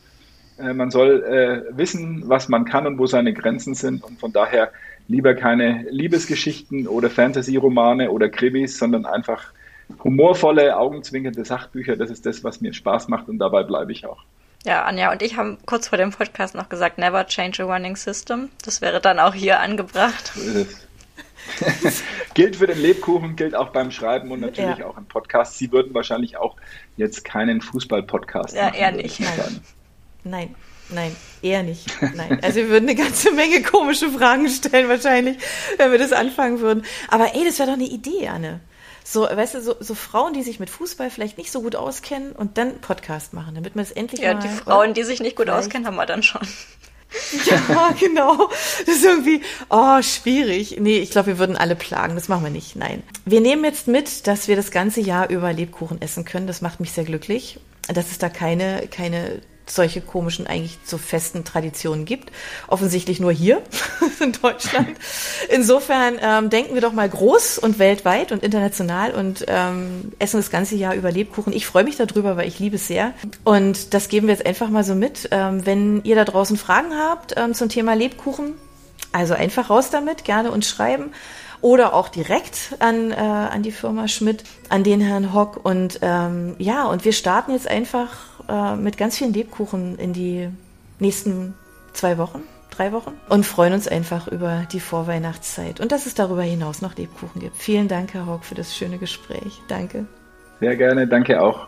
Äh, 0.57 0.73
man 0.73 0.91
soll 0.91 1.23
äh, 1.23 1.77
wissen, 1.77 2.23
was 2.27 2.49
man 2.49 2.65
kann 2.65 2.87
und 2.87 2.97
wo 2.97 3.05
seine 3.05 3.33
Grenzen 3.33 3.75
sind. 3.75 4.03
Und 4.03 4.19
von 4.19 4.31
daher 4.31 4.71
lieber 5.07 5.35
keine 5.35 5.85
Liebesgeschichten 5.89 6.87
oder 6.87 7.09
Fantasy-Romane 7.09 8.11
oder 8.11 8.29
Krimis, 8.29 8.77
sondern 8.77 9.05
einfach 9.05 9.51
humorvolle, 10.03 10.77
augenzwinkernde 10.77 11.45
Sachbücher. 11.45 11.95
Das 11.95 12.09
ist 12.09 12.25
das, 12.25 12.43
was 12.43 12.61
mir 12.61 12.73
Spaß 12.73 13.07
macht 13.07 13.29
und 13.29 13.37
dabei 13.39 13.63
bleibe 13.63 13.91
ich 13.91 14.05
auch. 14.05 14.23
Ja, 14.65 14.83
Anja 14.83 15.11
und 15.11 15.21
ich 15.21 15.37
haben 15.37 15.59
kurz 15.67 15.89
vor 15.89 15.99
dem 15.99 16.09
Podcast 16.09 16.55
noch 16.55 16.69
gesagt, 16.69 16.97
never 16.97 17.27
change 17.27 17.61
a 17.61 17.65
running 17.65 17.95
system. 17.95 18.49
Das 18.63 18.81
wäre 18.81 18.99
dann 18.99 19.19
auch 19.19 19.35
hier 19.35 19.59
angebracht. 19.59 20.31
So 20.33 20.41
ist 20.41 20.55
es. 20.55 22.03
gilt 22.33 22.55
für 22.55 22.65
den 22.65 22.79
Lebkuchen, 22.79 23.35
gilt 23.35 23.55
auch 23.55 23.69
beim 23.69 23.91
Schreiben 23.91 24.31
und 24.31 24.39
natürlich 24.39 24.79
ja. 24.79 24.87
auch 24.87 24.97
im 24.97 25.05
Podcast. 25.05 25.59
Sie 25.59 25.71
würden 25.71 25.93
wahrscheinlich 25.93 26.37
auch 26.37 26.55
jetzt 26.97 27.23
keinen 27.23 27.61
Fußball-Podcast 27.61 28.55
machen. 28.55 28.73
Ja, 28.73 28.79
eher 28.79 28.91
nicht. 28.91 29.21
Nein. 30.26 30.55
Nein. 30.89 31.15
Eher 31.41 31.63
nicht. 31.63 31.88
Nein. 32.15 32.39
Also 32.43 32.57
wir 32.57 32.69
würden 32.69 32.89
eine 32.89 32.95
ganze 32.95 33.32
Menge 33.32 33.61
komische 33.61 34.09
Fragen 34.09 34.49
stellen 34.49 34.89
wahrscheinlich, 34.89 35.38
wenn 35.78 35.91
wir 35.91 35.99
das 35.99 36.11
anfangen 36.11 36.59
würden. 36.59 36.84
Aber 37.07 37.34
ey, 37.36 37.43
das 37.45 37.59
wäre 37.59 37.69
doch 37.69 37.76
eine 37.76 37.88
Idee, 37.88 38.28
Anne. 38.28 38.59
So, 39.03 39.21
weißt 39.21 39.55
du, 39.55 39.61
so, 39.61 39.76
so, 39.80 39.93
Frauen, 39.93 40.34
die 40.34 40.41
sich 40.41 40.59
mit 40.59 40.69
Fußball 40.71 41.11
vielleicht 41.11 41.38
nicht 41.38 41.51
so 41.51 41.61
gut 41.61 41.76
auskennen 41.76 42.32
und 42.32 42.57
dann 42.57 42.82
Podcast 42.82 43.34
machen, 43.34 43.53
damit 43.53 43.76
man 43.76 43.84
es 43.84 43.91
endlich 43.91 44.21
ja, 44.21 44.34
mal... 44.34 44.43
Ja, 44.43 44.49
die 44.49 44.55
Frauen, 44.55 44.93
die 44.95 45.03
sich 45.03 45.19
nicht 45.19 45.36
gut 45.36 45.47
auskennen, 45.47 45.86
haben 45.86 45.95
wir 45.95 46.07
dann 46.07 46.23
schon. 46.23 46.41
Ja, 47.45 47.93
genau. 47.97 48.49
Das 48.86 48.95
ist 48.95 49.05
irgendwie, 49.05 49.41
oh, 49.69 50.01
schwierig. 50.01 50.78
Nee, 50.82 50.97
ich 50.97 51.11
glaube, 51.11 51.28
wir 51.28 51.38
würden 51.38 51.55
alle 51.55 51.78
plagen. 51.78 52.15
Das 52.15 52.28
machen 52.28 52.43
wir 52.43 52.49
nicht. 52.49 52.76
Nein. 52.76 53.03
Wir 53.23 53.39
nehmen 53.39 53.63
jetzt 53.63 53.88
mit, 53.88 54.28
dass 54.28 54.49
wir 54.49 54.57
das 54.57 54.69
ganze 54.69 54.99
Jahr 54.99 55.30
über 55.30 55.53
Lebkuchen 55.53 56.01
essen 56.01 56.26
können. 56.26 56.45
Das 56.45 56.61
macht 56.61 56.82
mich 56.82 56.91
sehr 56.91 57.05
glücklich. 57.05 57.57
Dass 57.88 58.11
es 58.11 58.17
da 58.17 58.28
keine, 58.28 58.89
keine 58.91 59.41
solche 59.68 60.01
komischen, 60.01 60.47
eigentlich 60.47 60.78
so 60.84 60.97
festen 60.97 61.43
Traditionen 61.43 62.05
gibt. 62.05 62.32
Offensichtlich 62.68 63.20
nur 63.20 63.32
hier 63.32 63.61
in 64.20 64.32
Deutschland. 64.32 64.89
Insofern 65.49 66.16
ähm, 66.22 66.49
denken 66.49 66.74
wir 66.74 66.82
doch 66.82 66.93
mal 66.93 67.09
groß 67.09 67.57
und 67.57 67.80
weltweit 67.80 68.32
und 68.32 68.43
international 68.43 69.11
und 69.11 69.45
ähm, 69.47 70.11
essen 70.20 70.38
das 70.38 70.51
ganze 70.51 70.76
Jahr 70.76 70.95
über 70.95 71.11
Lebkuchen. 71.11 71.53
Ich 71.53 71.66
freue 71.66 71.84
mich 71.84 71.95
darüber, 71.95 72.38
weil 72.38 72.47
ich 72.47 72.59
liebe 72.59 72.76
es 72.76 72.88
sehr. 72.88 73.13
Und 73.43 73.93
das 73.93 74.09
geben 74.09 74.28
wir 74.28 74.36
jetzt 74.36 74.45
einfach 74.45 74.70
mal 74.70 74.84
so 74.84 74.95
mit. 74.95 75.30
Ähm, 75.32 75.66
wenn 75.66 76.03
ihr 76.03 76.16
da 76.16 76.26
draußen 76.26 76.57
Fragen 76.57 76.93
habt 76.95 77.34
ähm, 77.38 77.53
zum 77.53 77.70
Thema 77.70 77.95
Lebkuchen, 77.95 78.53
also 79.11 79.34
einfach 79.34 79.70
raus 79.70 79.89
damit, 79.89 80.26
gerne 80.26 80.51
uns 80.51 80.68
schreiben 80.68 81.11
oder 81.61 81.93
auch 81.93 82.09
direkt 82.09 82.76
an, 82.80 83.11
äh, 83.11 83.16
an 83.16 83.63
die 83.63 83.72
Firma 83.72 84.07
Schmidt, 84.07 84.43
an 84.70 84.84
den 84.84 85.01
Herrn 85.01 85.34
Hock. 85.34 85.61
Und 85.63 85.99
ähm, 86.01 86.55
ja, 86.59 86.86
und 86.86 87.05
wir 87.05 87.13
starten 87.13 87.53
jetzt 87.53 87.68
einfach 87.68 88.09
äh, 88.49 88.75
mit 88.75 88.97
ganz 88.97 89.17
vielen 89.17 89.33
Lebkuchen 89.33 89.97
in 89.97 90.13
die 90.13 90.49
nächsten 90.99 91.53
zwei 91.93 92.17
Wochen, 92.17 92.43
drei 92.71 92.91
Wochen 92.91 93.13
und 93.29 93.45
freuen 93.45 93.73
uns 93.73 93.87
einfach 93.87 94.27
über 94.27 94.65
die 94.71 94.79
Vorweihnachtszeit 94.79 95.79
und 95.79 95.91
dass 95.91 96.05
es 96.05 96.13
darüber 96.13 96.43
hinaus 96.43 96.81
noch 96.81 96.95
Lebkuchen 96.95 97.41
gibt. 97.41 97.57
Vielen 97.57 97.87
Dank, 97.87 98.13
Herr 98.13 98.25
Hock, 98.25 98.43
für 98.43 98.55
das 98.55 98.75
schöne 98.75 98.97
Gespräch. 98.97 99.61
Danke. 99.67 100.05
Sehr 100.59 100.75
gerne, 100.75 101.07
danke 101.07 101.41
auch. 101.41 101.67